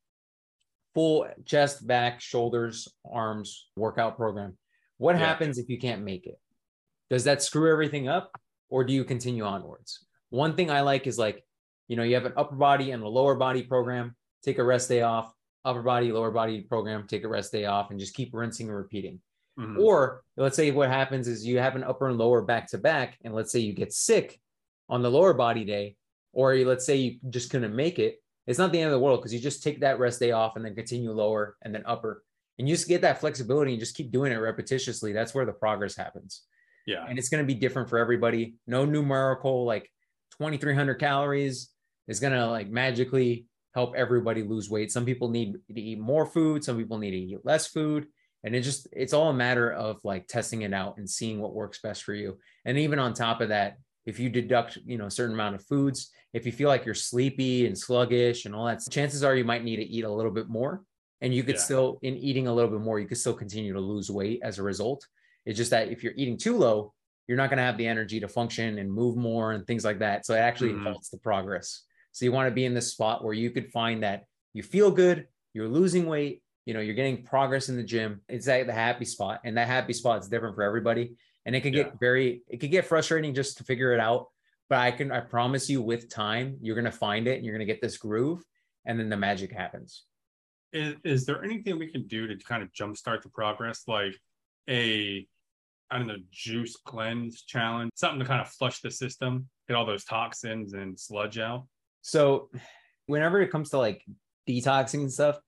full 0.94 1.28
chest, 1.44 1.86
back, 1.86 2.20
shoulders, 2.20 2.88
arms 3.10 3.68
workout 3.76 4.16
program. 4.16 4.56
What 4.96 5.16
Yeah. 5.16 5.26
happens 5.26 5.58
if 5.58 5.68
you 5.68 5.78
can't 5.78 6.02
make 6.02 6.26
it? 6.26 6.40
Does 7.10 7.24
that 7.24 7.42
screw 7.42 7.70
everything 7.70 8.08
up 8.08 8.32
or 8.70 8.82
do 8.82 8.92
you 8.92 9.04
continue 9.04 9.44
onwards? 9.44 10.06
One 10.30 10.56
thing 10.56 10.70
I 10.70 10.80
like 10.80 11.06
is 11.06 11.18
like, 11.18 11.44
you 11.88 11.96
know, 11.96 12.02
you 12.02 12.14
have 12.14 12.24
an 12.26 12.32
upper 12.36 12.54
body 12.56 12.90
and 12.92 13.02
a 13.02 13.08
lower 13.08 13.34
body 13.34 13.62
program, 13.62 14.14
take 14.44 14.58
a 14.58 14.64
rest 14.64 14.88
day 14.88 15.02
off, 15.02 15.32
upper 15.64 15.82
body, 15.82 16.12
lower 16.12 16.30
body 16.30 16.60
program, 16.62 17.06
take 17.06 17.24
a 17.24 17.28
rest 17.28 17.52
day 17.52 17.66
off, 17.66 17.90
and 17.90 18.00
just 18.00 18.14
keep 18.14 18.30
rinsing 18.32 18.68
and 18.68 18.76
repeating. 18.76 19.20
Mhm. 19.58 19.78
Or 19.78 20.22
let's 20.36 20.56
say 20.56 20.70
what 20.70 20.88
happens 20.88 21.28
is 21.28 21.46
you 21.46 21.58
have 21.58 21.76
an 21.76 21.84
upper 21.84 22.08
and 22.08 22.18
lower 22.18 22.42
back 22.42 22.68
to 22.68 22.78
back, 22.78 23.18
and 23.22 23.34
let's 23.34 23.52
say 23.52 23.60
you 23.60 23.72
get 23.74 23.92
sick 23.92 24.40
on 24.88 25.02
the 25.02 25.10
lower 25.10 25.34
body 25.34 25.64
day, 25.64 25.96
or 26.32 26.54
let's 26.56 26.86
say 26.86 26.96
you 26.96 27.18
just 27.30 27.50
couldn't 27.50 27.76
make 27.76 27.98
it. 27.98 28.16
It's 28.46 28.58
not 28.58 28.72
the 28.72 28.78
end 28.80 28.86
of 28.88 28.92
the 28.92 29.04
world 29.04 29.20
because 29.20 29.32
you 29.32 29.38
just 29.40 29.62
take 29.62 29.80
that 29.80 29.98
rest 29.98 30.18
day 30.18 30.32
off 30.32 30.56
and 30.56 30.64
then 30.64 30.74
continue 30.74 31.12
lower 31.12 31.56
and 31.62 31.74
then 31.74 31.84
upper. 31.86 32.24
And 32.58 32.68
you 32.68 32.74
just 32.74 32.88
get 32.88 33.02
that 33.02 33.18
flexibility 33.20 33.72
and 33.72 33.80
just 33.80 33.94
keep 33.96 34.10
doing 34.10 34.32
it 34.32 34.36
repetitiously. 34.36 35.12
That's 35.14 35.34
where 35.34 35.44
the 35.46 35.52
progress 35.52 35.94
happens. 35.96 36.42
yeah. 36.86 37.04
And 37.08 37.18
it's 37.18 37.28
going 37.28 37.42
to 37.42 37.46
be 37.46 37.58
different 37.58 37.88
for 37.88 37.98
everybody. 37.98 38.54
No 38.66 38.84
numerical, 38.84 39.64
like 39.64 39.88
2,300 40.42 40.94
calories 40.94 41.70
is 42.08 42.18
going 42.20 42.32
to 42.32 42.46
like 42.46 42.68
magically 42.68 43.46
help 43.74 43.94
everybody 43.96 44.42
lose 44.42 44.68
weight. 44.68 44.90
Some 44.90 45.04
people 45.04 45.28
need 45.28 45.54
to 45.72 45.80
eat 45.80 46.00
more 46.00 46.26
food, 46.26 46.64
some 46.64 46.76
people 46.76 46.98
need 46.98 47.12
to 47.12 47.16
eat 47.16 47.38
less 47.44 47.68
food. 47.68 48.06
And 48.44 48.56
it 48.56 48.62
just, 48.62 48.88
it's 48.90 49.12
all 49.12 49.30
a 49.30 49.34
matter 49.34 49.72
of 49.72 50.00
like 50.02 50.26
testing 50.26 50.62
it 50.62 50.74
out 50.74 50.98
and 50.98 51.08
seeing 51.08 51.40
what 51.40 51.54
works 51.54 51.80
best 51.80 52.02
for 52.02 52.12
you. 52.12 52.38
And 52.64 52.76
even 52.76 52.98
on 52.98 53.14
top 53.14 53.40
of 53.40 53.50
that, 53.50 53.76
if 54.04 54.18
you 54.18 54.28
deduct, 54.28 54.78
you 54.84 54.98
know, 54.98 55.06
a 55.06 55.10
certain 55.12 55.34
amount 55.34 55.54
of 55.54 55.64
foods, 55.64 56.10
if 56.32 56.44
you 56.44 56.50
feel 56.50 56.68
like 56.68 56.84
you're 56.84 56.94
sleepy 56.94 57.66
and 57.66 57.78
sluggish 57.78 58.44
and 58.44 58.54
all 58.54 58.66
that, 58.66 58.80
chances 58.90 59.22
are 59.22 59.36
you 59.36 59.44
might 59.44 59.62
need 59.62 59.76
to 59.76 59.84
eat 59.84 60.02
a 60.04 60.10
little 60.12 60.32
bit 60.32 60.48
more. 60.48 60.82
And 61.20 61.32
you 61.32 61.44
could 61.44 61.54
Yeah. 61.54 61.60
still, 61.60 61.98
in 62.02 62.16
eating 62.16 62.48
a 62.48 62.52
little 62.52 62.70
bit 62.70 62.80
more, 62.80 62.98
you 62.98 63.06
could 63.06 63.18
still 63.18 63.34
continue 63.34 63.72
to 63.74 63.80
lose 63.80 64.10
weight 64.10 64.40
as 64.42 64.58
a 64.58 64.62
result. 64.64 65.06
It's 65.46 65.56
just 65.56 65.70
that 65.70 65.88
if 65.88 66.02
you're 66.02 66.14
eating 66.16 66.36
too 66.36 66.56
low, 66.56 66.92
you're 67.28 67.36
not 67.36 67.48
going 67.50 67.58
to 67.58 67.62
have 67.62 67.78
the 67.78 67.86
energy 67.86 68.20
to 68.20 68.28
function 68.28 68.78
and 68.78 68.92
move 68.92 69.16
more 69.16 69.52
and 69.52 69.66
things 69.66 69.84
like 69.84 70.00
that. 70.00 70.26
So 70.26 70.34
it 70.34 70.38
actually 70.38 70.74
Mhm. 70.74 70.82
halts 70.84 71.08
the 71.08 71.18
progress. 71.18 71.84
So 72.12 72.24
you 72.24 72.32
want 72.32 72.48
to 72.48 72.54
be 72.54 72.64
in 72.64 72.74
this 72.74 72.92
spot 72.92 73.24
where 73.24 73.34
you 73.34 73.50
could 73.50 73.70
find 73.70 74.02
that 74.02 74.24
you 74.52 74.62
feel 74.62 74.90
good, 74.90 75.28
you're 75.54 75.68
losing 75.68 76.06
weight, 76.06 76.42
you 76.66 76.74
know, 76.74 76.80
you're 76.80 76.94
getting 76.94 77.22
progress 77.24 77.68
in 77.68 77.76
the 77.76 77.82
gym. 77.82 78.20
It's 78.28 78.46
like 78.46 78.66
the 78.66 78.72
happy 78.72 79.04
spot, 79.04 79.40
and 79.44 79.56
that 79.56 79.66
happy 79.66 79.92
spot 79.92 80.20
is 80.20 80.28
different 80.28 80.54
for 80.54 80.62
everybody. 80.62 81.16
And 81.46 81.56
it 81.56 81.62
could 81.62 81.74
Yeah. 81.74 81.84
get 81.84 81.98
very, 82.00 82.42
it 82.48 82.58
could 82.58 82.70
get 82.70 82.84
frustrating 82.86 83.34
just 83.34 83.56
to 83.58 83.64
figure 83.64 83.92
it 83.92 84.00
out. 84.00 84.28
But 84.68 84.78
I 84.78 84.90
can, 84.92 85.10
I 85.10 85.20
promise 85.20 85.68
you, 85.68 85.82
with 85.82 86.08
time, 86.08 86.58
you're 86.60 86.76
going 86.76 86.84
to 86.86 86.92
find 86.92 87.26
it, 87.26 87.36
and 87.36 87.44
you're 87.44 87.54
going 87.54 87.66
to 87.66 87.72
get 87.72 87.82
this 87.82 87.98
groove, 87.98 88.44
and 88.84 88.98
then 88.98 89.08
the 89.08 89.16
magic 89.16 89.52
happens. 89.52 90.04
is, 90.72 90.94
is 91.04 91.26
there 91.26 91.44
anything 91.44 91.78
we 91.78 91.90
can 91.90 92.06
do 92.06 92.26
to 92.26 92.36
kind 92.44 92.62
of 92.62 92.72
jumpstart 92.72 93.20
the 93.22 93.28
progress 93.28 93.82
like 93.86 94.18
a 94.70 95.26
i 95.92 95.98
don't 95.98 96.08
know 96.08 96.16
juice 96.30 96.76
cleanse 96.84 97.42
challenge 97.42 97.90
something 97.94 98.18
to 98.18 98.24
kind 98.24 98.40
of 98.40 98.48
flush 98.48 98.80
the 98.80 98.90
system 98.90 99.46
get 99.68 99.76
all 99.76 99.86
those 99.86 100.04
toxins 100.04 100.72
and 100.72 100.98
sludge 100.98 101.38
out 101.38 101.66
So 102.02 102.50
whenever 103.06 103.40
it 103.40 103.50
comes 103.50 103.70
to 103.70 103.78
like 103.78 104.04
detoxing 104.48 105.00
and 105.00 105.12
stuff, 105.12 105.38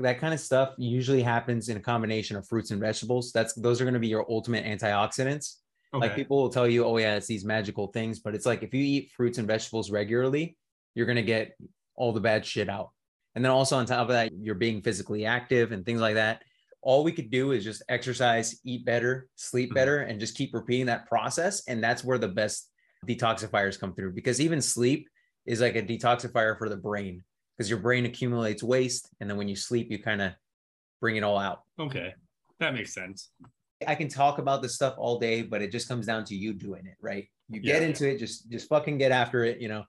that 0.00 0.20
kind 0.20 0.34
of 0.34 0.40
stuff 0.40 0.74
usually 0.76 1.22
happens 1.22 1.68
in 1.68 1.76
a 1.76 1.80
combination 1.80 2.36
of 2.36 2.46
fruits 2.46 2.70
and 2.70 2.80
vegetables. 2.80 3.32
That's 3.32 3.54
those 3.54 3.80
are 3.80 3.84
going 3.84 3.94
to 3.94 4.00
be 4.00 4.08
your 4.08 4.26
ultimate 4.30 4.64
antioxidants. 4.64 5.56
okay 5.94 6.06
Like 6.06 6.14
people 6.14 6.36
will 6.36 6.50
tell 6.50 6.68
you, 6.68 6.84
oh 6.84 6.98
yeah, 6.98 7.16
it's 7.16 7.26
these 7.26 7.44
magical 7.44 7.88
things, 7.88 8.20
but 8.20 8.34
it's 8.34 8.46
like 8.46 8.62
if 8.62 8.74
you 8.74 8.84
eat 8.84 9.12
fruits 9.16 9.38
and 9.38 9.48
vegetables 9.48 9.90
regularly, 9.90 10.56
you're 10.94 11.06
going 11.06 11.16
to 11.16 11.22
get 11.22 11.56
all 11.96 12.12
the 12.12 12.20
bad 12.20 12.44
shit 12.44 12.68
out. 12.68 12.90
And 13.34 13.44
then 13.44 13.50
also 13.50 13.76
on 13.76 13.86
top 13.86 14.02
of 14.02 14.08
that, 14.08 14.30
you're 14.32 14.54
being 14.54 14.82
physically 14.82 15.26
active 15.26 15.72
and 15.72 15.84
things 15.84 16.00
like 16.00 16.14
that. 16.14 16.42
All 16.84 17.02
we 17.02 17.12
could 17.12 17.30
do 17.30 17.52
is 17.52 17.64
just 17.64 17.82
exercise, 17.88 18.60
eat 18.62 18.84
better, 18.84 19.26
sleep 19.36 19.70
Mhm. 19.70 19.74
better, 19.74 19.98
and 20.02 20.20
just 20.20 20.36
keep 20.36 20.52
repeating 20.52 20.86
that 20.86 21.06
process. 21.08 21.66
And 21.66 21.82
that's 21.82 22.04
where 22.04 22.18
the 22.18 22.28
best 22.28 22.70
detoxifiers 23.06 23.78
come 23.80 23.94
through 23.94 24.12
because 24.12 24.38
even 24.40 24.60
sleep 24.60 25.08
is 25.46 25.60
like 25.62 25.76
a 25.76 25.82
detoxifier 25.82 26.56
for 26.58 26.68
the 26.68 26.76
brain 26.76 27.24
because 27.56 27.70
your 27.70 27.78
brain 27.78 28.04
accumulates 28.04 28.62
waste. 28.62 29.08
And 29.20 29.28
then 29.30 29.38
when 29.38 29.48
you 29.48 29.56
sleep, 29.56 29.90
you 29.90 29.98
kind 29.98 30.20
of 30.22 30.32
bring 31.00 31.16
it 31.16 31.22
all 31.24 31.38
out. 31.38 31.62
okay 31.78 32.14
that 32.60 32.72
makes 32.72 32.94
sense 32.94 33.30
I 33.86 33.94
can 33.96 34.08
talk 34.08 34.38
about 34.38 34.62
this 34.62 34.74
stuff 34.76 34.94
all 34.96 35.18
day, 35.18 35.42
but 35.42 35.60
it 35.60 35.70
just 35.72 35.88
comes 35.88 36.06
down 36.06 36.24
to 36.26 36.34
you 36.34 36.54
doing 36.54 36.86
it, 36.86 36.96
right? 37.02 37.28
You 37.50 37.60
get 37.60 37.82
Yeah. 37.82 37.88
into 37.88 38.08
it, 38.08 38.18
just 38.18 38.48
just 38.50 38.68
fucking 38.68 38.96
get 38.98 39.10
after 39.12 39.44
it, 39.44 39.60
you 39.60 39.68
know. 39.68 39.84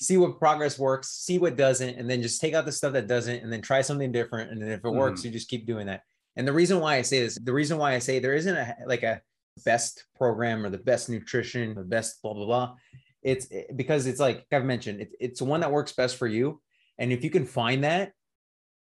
See 0.00 0.16
what 0.16 0.38
progress 0.38 0.78
works, 0.78 1.08
see 1.12 1.38
what 1.38 1.56
doesn't, 1.56 1.96
and 1.96 2.08
then 2.10 2.22
just 2.22 2.40
take 2.40 2.54
out 2.54 2.64
the 2.64 2.72
stuff 2.72 2.94
that 2.94 3.06
doesn't, 3.06 3.42
and 3.42 3.52
then 3.52 3.62
try 3.62 3.82
something 3.82 4.10
different. 4.10 4.50
And 4.50 4.60
then 4.60 4.70
if 4.70 4.84
it 4.84 4.88
works, 4.90 5.24
you 5.24 5.30
just 5.30 5.48
keep 5.48 5.66
doing 5.66 5.86
that. 5.86 6.02
And 6.36 6.46
the 6.46 6.52
reason 6.52 6.80
why 6.80 6.96
I 6.96 7.02
say 7.02 7.20
this, 7.20 7.38
the 7.42 7.52
reason 7.52 7.78
why 7.78 7.94
I 7.94 7.98
say 7.98 8.18
there 8.18 8.34
isn't 8.34 8.56
a 8.56 8.76
like 8.86 9.02
a 9.02 9.20
best 9.64 10.04
program 10.16 10.64
or 10.64 10.70
the 10.70 10.78
best 10.78 11.08
nutrition, 11.08 11.74
the 11.74 11.82
best 11.82 12.20
blah 12.22 12.34
blah 12.34 12.46
blah. 12.46 12.74
It's 13.22 13.48
because 13.74 14.06
it's 14.06 14.20
like 14.20 14.46
I've 14.52 14.64
mentioned, 14.64 15.00
it's 15.00 15.14
it's 15.18 15.42
one 15.42 15.60
that 15.60 15.72
works 15.72 15.92
best 15.92 16.16
for 16.16 16.26
you. 16.26 16.60
And 16.98 17.12
if 17.12 17.24
you 17.24 17.30
can 17.30 17.46
find 17.46 17.84
that, 17.84 18.12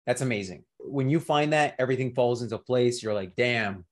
that's 0.06 0.22
amazing. 0.22 0.64
When 0.80 1.10
you 1.10 1.20
find 1.20 1.54
that, 1.54 1.76
everything 1.80 2.14
falls 2.14 2.42
into 2.42 2.58
place. 2.58 3.02
You're 3.02 3.14
like, 3.14 3.36
damn, 3.36 3.86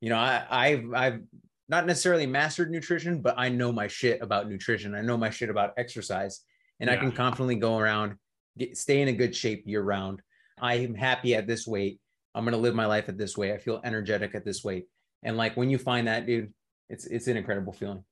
you 0.00 0.08
know, 0.08 0.16
I, 0.16 0.46
I've 0.48 0.94
I've 0.94 1.20
not 1.68 1.86
necessarily 1.86 2.26
mastered 2.26 2.70
nutrition, 2.70 3.20
but 3.20 3.34
I 3.36 3.48
know 3.48 3.72
my 3.72 3.88
shit 3.88 4.22
about 4.22 4.48
nutrition. 4.48 4.94
I 4.94 5.02
know 5.02 5.16
my 5.16 5.30
shit 5.30 5.50
about 5.50 5.74
exercise, 5.76 6.40
and 6.80 6.88
I 6.88 6.96
can 6.96 7.12
confidently 7.12 7.56
go 7.56 7.78
around 7.78 8.16
get, 8.58 8.76
stay 8.76 9.00
in 9.00 9.08
a 9.08 9.12
good 9.12 9.34
shape 9.34 9.64
year 9.66 9.82
round. 9.82 10.20
I 10.60 10.74
am 10.76 10.94
happy 10.94 11.34
at 11.34 11.46
this 11.46 11.66
weight. 11.66 12.00
I'm 12.34 12.44
gonna 12.44 12.56
live 12.56 12.74
my 12.74 12.86
life 12.86 13.08
at 13.08 13.18
this 13.18 13.36
way. 13.36 13.52
I 13.52 13.58
feel 13.58 13.80
energetic 13.84 14.34
at 14.34 14.44
this 14.44 14.64
weight. 14.64 14.86
And 15.22 15.36
like 15.36 15.56
when 15.56 15.70
you 15.70 15.78
find 15.78 16.08
that, 16.08 16.26
dude, 16.26 16.52
it's 16.88 17.06
it's 17.06 17.26
an 17.26 17.36
incredible 17.36 17.72
feeling. 17.72 18.04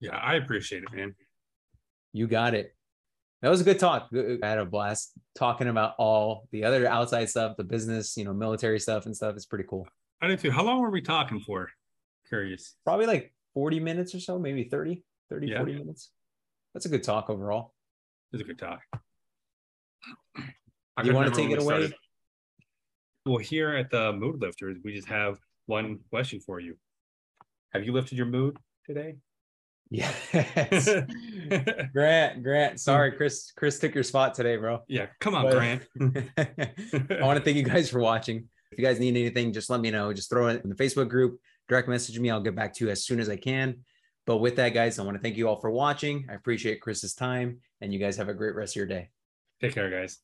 Yeah, 0.00 0.16
I 0.16 0.34
appreciate 0.34 0.84
it, 0.84 0.96
man. 0.96 1.14
You 2.12 2.26
got 2.26 2.54
it. 2.54 2.74
That 3.42 3.50
was 3.50 3.60
a 3.60 3.64
good 3.64 3.78
talk. 3.78 4.08
I 4.12 4.46
had 4.46 4.58
a 4.58 4.64
blast 4.64 5.12
talking 5.36 5.68
about 5.68 5.94
all 5.98 6.48
the 6.50 6.64
other 6.64 6.86
outside 6.88 7.28
stuff, 7.28 7.56
the 7.56 7.64
business, 7.64 8.16
you 8.16 8.24
know, 8.24 8.32
military 8.32 8.80
stuff 8.80 9.06
and 9.06 9.14
stuff. 9.14 9.36
It's 9.36 9.46
pretty 9.46 9.64
cool. 9.68 9.86
I 10.20 10.26
did 10.26 10.40
too. 10.40 10.50
How 10.50 10.64
long 10.64 10.80
were 10.80 10.90
we 10.90 11.00
talking 11.00 11.38
for? 11.40 11.70
Curious. 12.28 12.74
Probably 12.84 13.06
like 13.06 13.32
40 13.54 13.78
minutes 13.80 14.14
or 14.14 14.20
so, 14.20 14.38
maybe 14.38 14.64
30, 14.64 15.04
30, 15.30 15.46
yeah. 15.46 15.58
40 15.58 15.74
minutes. 15.74 16.10
That's 16.74 16.86
a 16.86 16.88
good 16.88 17.04
talk 17.04 17.30
overall. 17.30 17.74
It's 18.32 18.42
a 18.42 18.44
good 18.44 18.58
talk. 18.58 18.80
you 21.04 21.14
want 21.14 21.32
to 21.32 21.40
take 21.40 21.50
it 21.50 21.60
away? 21.60 21.92
Well, 23.26 23.38
here 23.38 23.76
at 23.76 23.90
the 23.90 24.12
Mood 24.12 24.40
Lifters, 24.40 24.78
we 24.84 24.94
just 24.94 25.08
have 25.08 25.38
one 25.66 25.98
question 26.10 26.40
for 26.40 26.60
you. 26.60 26.76
Have 27.72 27.84
you 27.84 27.92
lifted 27.92 28.16
your 28.16 28.26
mood 28.26 28.56
today? 28.86 29.16
Yes. 29.90 30.14
Grant, 31.92 32.42
Grant. 32.42 32.80
Sorry, 32.80 33.12
Chris. 33.12 33.52
Chris 33.56 33.78
took 33.78 33.94
your 33.94 34.04
spot 34.04 34.34
today, 34.34 34.56
bro. 34.56 34.82
Yeah, 34.88 35.06
come 35.20 35.34
on, 35.34 35.44
but, 35.44 35.54
Grant. 35.54 35.82
I 36.00 37.24
want 37.24 37.38
to 37.38 37.44
thank 37.44 37.56
you 37.56 37.62
guys 37.62 37.88
for 37.90 38.00
watching. 38.00 38.48
If 38.70 38.78
you 38.78 38.84
guys 38.84 39.00
need 39.00 39.16
anything, 39.16 39.52
just 39.52 39.70
let 39.70 39.80
me 39.80 39.90
know. 39.90 40.12
Just 40.12 40.30
throw 40.30 40.48
it 40.48 40.62
in 40.62 40.68
the 40.68 40.76
Facebook 40.76 41.08
group, 41.08 41.40
direct 41.68 41.88
message 41.88 42.18
me. 42.18 42.30
I'll 42.30 42.40
get 42.40 42.54
back 42.54 42.74
to 42.74 42.84
you 42.84 42.90
as 42.90 43.04
soon 43.04 43.18
as 43.20 43.28
I 43.28 43.36
can. 43.36 43.78
But 44.26 44.38
with 44.38 44.56
that, 44.56 44.74
guys, 44.74 44.98
I 44.98 45.04
want 45.04 45.16
to 45.16 45.22
thank 45.22 45.38
you 45.38 45.48
all 45.48 45.56
for 45.56 45.70
watching. 45.70 46.26
I 46.30 46.34
appreciate 46.34 46.82
Chris's 46.82 47.14
time, 47.14 47.60
and 47.80 47.94
you 47.94 47.98
guys 47.98 48.16
have 48.18 48.28
a 48.28 48.34
great 48.34 48.54
rest 48.54 48.72
of 48.72 48.76
your 48.76 48.86
day. 48.86 49.08
Take 49.60 49.74
care, 49.74 49.90
guys. 49.90 50.18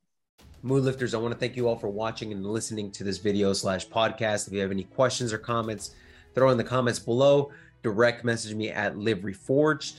Mood 0.64 0.84
lifters, 0.84 1.12
I 1.12 1.18
want 1.18 1.34
to 1.34 1.38
thank 1.38 1.56
you 1.56 1.68
all 1.68 1.76
for 1.76 1.90
watching 1.90 2.32
and 2.32 2.42
listening 2.42 2.90
to 2.92 3.04
this 3.04 3.18
video 3.18 3.52
slash 3.52 3.86
podcast. 3.86 4.46
If 4.46 4.54
you 4.54 4.60
have 4.60 4.70
any 4.70 4.84
questions 4.84 5.30
or 5.30 5.36
comments, 5.36 5.94
throw 6.34 6.48
in 6.48 6.56
the 6.56 6.64
comments 6.64 6.98
below 6.98 7.52
direct 7.82 8.24
message 8.24 8.54
me 8.54 8.70
at 8.70 8.96
Live 8.96 9.18
Reforged. 9.18 9.96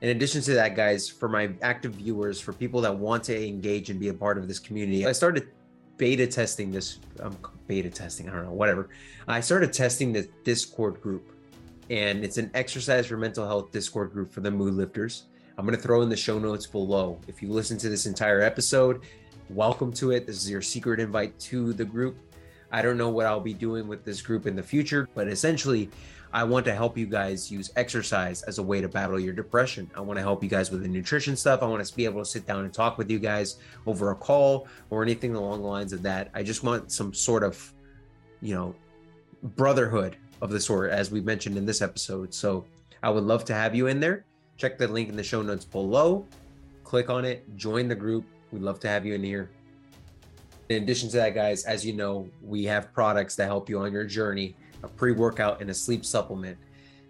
In 0.00 0.08
addition 0.08 0.42
to 0.42 0.54
that, 0.54 0.74
guys, 0.74 1.08
for 1.08 1.28
my 1.28 1.50
active 1.62 1.92
viewers, 1.92 2.40
for 2.40 2.52
people 2.52 2.80
that 2.80 2.96
want 2.96 3.22
to 3.24 3.46
engage 3.46 3.90
and 3.90 4.00
be 4.00 4.08
a 4.08 4.14
part 4.14 4.38
of 4.38 4.48
this 4.48 4.58
community, 4.58 5.06
I 5.06 5.12
started 5.12 5.46
beta 5.98 6.26
testing 6.26 6.72
this. 6.72 6.98
Um, 7.20 7.38
beta 7.68 7.90
testing, 7.90 8.28
I 8.28 8.32
don't 8.32 8.44
know, 8.44 8.50
whatever. 8.50 8.88
I 9.28 9.38
started 9.38 9.72
testing 9.72 10.12
the 10.12 10.28
Discord 10.42 11.00
group, 11.00 11.30
and 11.90 12.24
it's 12.24 12.38
an 12.38 12.50
exercise 12.54 13.06
for 13.06 13.16
mental 13.16 13.46
health 13.46 13.70
Discord 13.70 14.12
group 14.12 14.32
for 14.32 14.40
the 14.40 14.50
mood 14.50 14.74
lifters. 14.74 15.26
I'm 15.58 15.66
going 15.66 15.76
to 15.76 15.82
throw 15.82 16.02
in 16.02 16.08
the 16.08 16.16
show 16.16 16.38
notes 16.38 16.68
below. 16.68 17.18
If 17.26 17.42
you 17.42 17.48
listen 17.48 17.76
to 17.78 17.88
this 17.88 18.06
entire 18.06 18.42
episode, 18.42 19.02
welcome 19.50 19.92
to 19.94 20.12
it. 20.12 20.24
This 20.24 20.36
is 20.36 20.48
your 20.48 20.62
secret 20.62 21.00
invite 21.00 21.36
to 21.40 21.72
the 21.72 21.84
group. 21.84 22.16
I 22.70 22.80
don't 22.80 22.96
know 22.96 23.08
what 23.08 23.26
I'll 23.26 23.40
be 23.40 23.54
doing 23.54 23.88
with 23.88 24.04
this 24.04 24.22
group 24.22 24.46
in 24.46 24.54
the 24.54 24.62
future, 24.62 25.08
but 25.16 25.26
essentially, 25.26 25.90
I 26.32 26.44
want 26.44 26.64
to 26.66 26.74
help 26.76 26.96
you 26.96 27.06
guys 27.06 27.50
use 27.50 27.72
exercise 27.74 28.42
as 28.42 28.58
a 28.58 28.62
way 28.62 28.80
to 28.80 28.88
battle 28.88 29.18
your 29.18 29.32
depression. 29.32 29.90
I 29.96 30.00
want 30.00 30.16
to 30.18 30.22
help 30.22 30.44
you 30.44 30.48
guys 30.48 30.70
with 30.70 30.82
the 30.82 30.88
nutrition 30.88 31.34
stuff. 31.34 31.60
I 31.60 31.66
want 31.66 31.84
to 31.84 31.96
be 31.96 32.04
able 32.04 32.22
to 32.22 32.30
sit 32.30 32.46
down 32.46 32.64
and 32.64 32.72
talk 32.72 32.96
with 32.96 33.10
you 33.10 33.18
guys 33.18 33.56
over 33.84 34.12
a 34.12 34.14
call 34.14 34.68
or 34.90 35.02
anything 35.02 35.34
along 35.34 35.62
the 35.62 35.66
lines 35.66 35.92
of 35.92 36.02
that. 36.02 36.30
I 36.34 36.44
just 36.44 36.62
want 36.62 36.92
some 36.92 37.12
sort 37.12 37.42
of, 37.42 37.74
you 38.42 38.54
know, 38.54 38.76
brotherhood 39.42 40.18
of 40.40 40.50
the 40.50 40.60
sort, 40.60 40.92
as 40.92 41.10
we 41.10 41.20
mentioned 41.20 41.58
in 41.58 41.66
this 41.66 41.82
episode. 41.82 42.32
So 42.32 42.64
I 43.02 43.10
would 43.10 43.24
love 43.24 43.44
to 43.46 43.54
have 43.54 43.74
you 43.74 43.88
in 43.88 43.98
there. 43.98 44.24
Check 44.58 44.76
the 44.76 44.88
link 44.88 45.08
in 45.08 45.16
the 45.16 45.22
show 45.22 45.40
notes 45.40 45.64
below. 45.64 46.26
Click 46.84 47.08
on 47.08 47.24
it, 47.24 47.44
join 47.56 47.88
the 47.88 47.94
group. 47.94 48.24
We'd 48.52 48.62
love 48.62 48.80
to 48.80 48.88
have 48.88 49.06
you 49.06 49.14
in 49.14 49.22
here. 49.22 49.50
In 50.68 50.82
addition 50.82 51.08
to 51.10 51.16
that, 51.16 51.34
guys, 51.34 51.64
as 51.64 51.86
you 51.86 51.92
know, 51.92 52.28
we 52.42 52.64
have 52.64 52.92
products 52.92 53.36
that 53.36 53.46
help 53.46 53.70
you 53.70 53.78
on 53.78 53.92
your 53.92 54.04
journey, 54.04 54.56
a 54.82 54.88
pre-workout 54.88 55.60
and 55.60 55.70
a 55.70 55.74
sleep 55.74 56.04
supplement. 56.04 56.58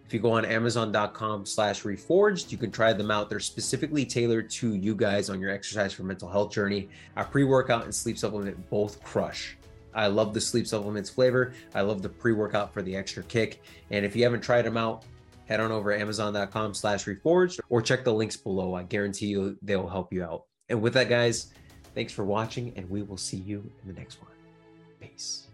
If 0.06 0.14
you 0.14 0.20
go 0.20 0.32
on 0.32 0.44
amazon.com 0.44 1.44
slash 1.44 1.82
reforged, 1.82 2.52
you 2.52 2.58
can 2.58 2.70
try 2.70 2.92
them 2.92 3.10
out. 3.10 3.28
They're 3.28 3.40
specifically 3.40 4.04
tailored 4.04 4.48
to 4.50 4.74
you 4.74 4.94
guys 4.94 5.28
on 5.28 5.40
your 5.40 5.50
exercise 5.50 5.92
for 5.92 6.02
mental 6.02 6.28
health 6.28 6.52
journey. 6.52 6.88
Our 7.16 7.24
pre-workout 7.24 7.84
and 7.84 7.94
sleep 7.94 8.16
supplement 8.16 8.70
both 8.70 9.02
crush. 9.02 9.56
I 9.94 10.06
love 10.06 10.34
the 10.34 10.40
sleep 10.40 10.66
supplements 10.66 11.10
flavor. 11.10 11.52
I 11.74 11.80
love 11.80 12.02
the 12.02 12.08
pre-workout 12.08 12.72
for 12.72 12.82
the 12.82 12.94
extra 12.94 13.22
kick. 13.24 13.60
And 13.90 14.04
if 14.04 14.14
you 14.14 14.22
haven't 14.22 14.42
tried 14.42 14.62
them 14.62 14.76
out, 14.76 15.04
head 15.48 15.60
on 15.60 15.72
over 15.72 15.92
amazon.com 15.92 16.74
slash 16.74 17.06
reforged 17.06 17.58
or 17.68 17.82
check 17.82 18.04
the 18.04 18.12
links 18.12 18.36
below. 18.36 18.74
I 18.74 18.84
guarantee 18.84 19.26
you 19.26 19.58
they'll 19.62 19.88
help 19.88 20.12
you 20.12 20.22
out. 20.22 20.44
And 20.68 20.80
with 20.82 20.92
that, 20.94 21.08
guys, 21.08 21.52
Thanks 21.98 22.12
for 22.12 22.24
watching, 22.24 22.72
and 22.76 22.88
we 22.88 23.02
will 23.02 23.16
see 23.16 23.38
you 23.38 23.58
in 23.82 23.92
the 23.92 23.98
next 23.98 24.22
one. 24.22 24.30
Peace. 25.00 25.47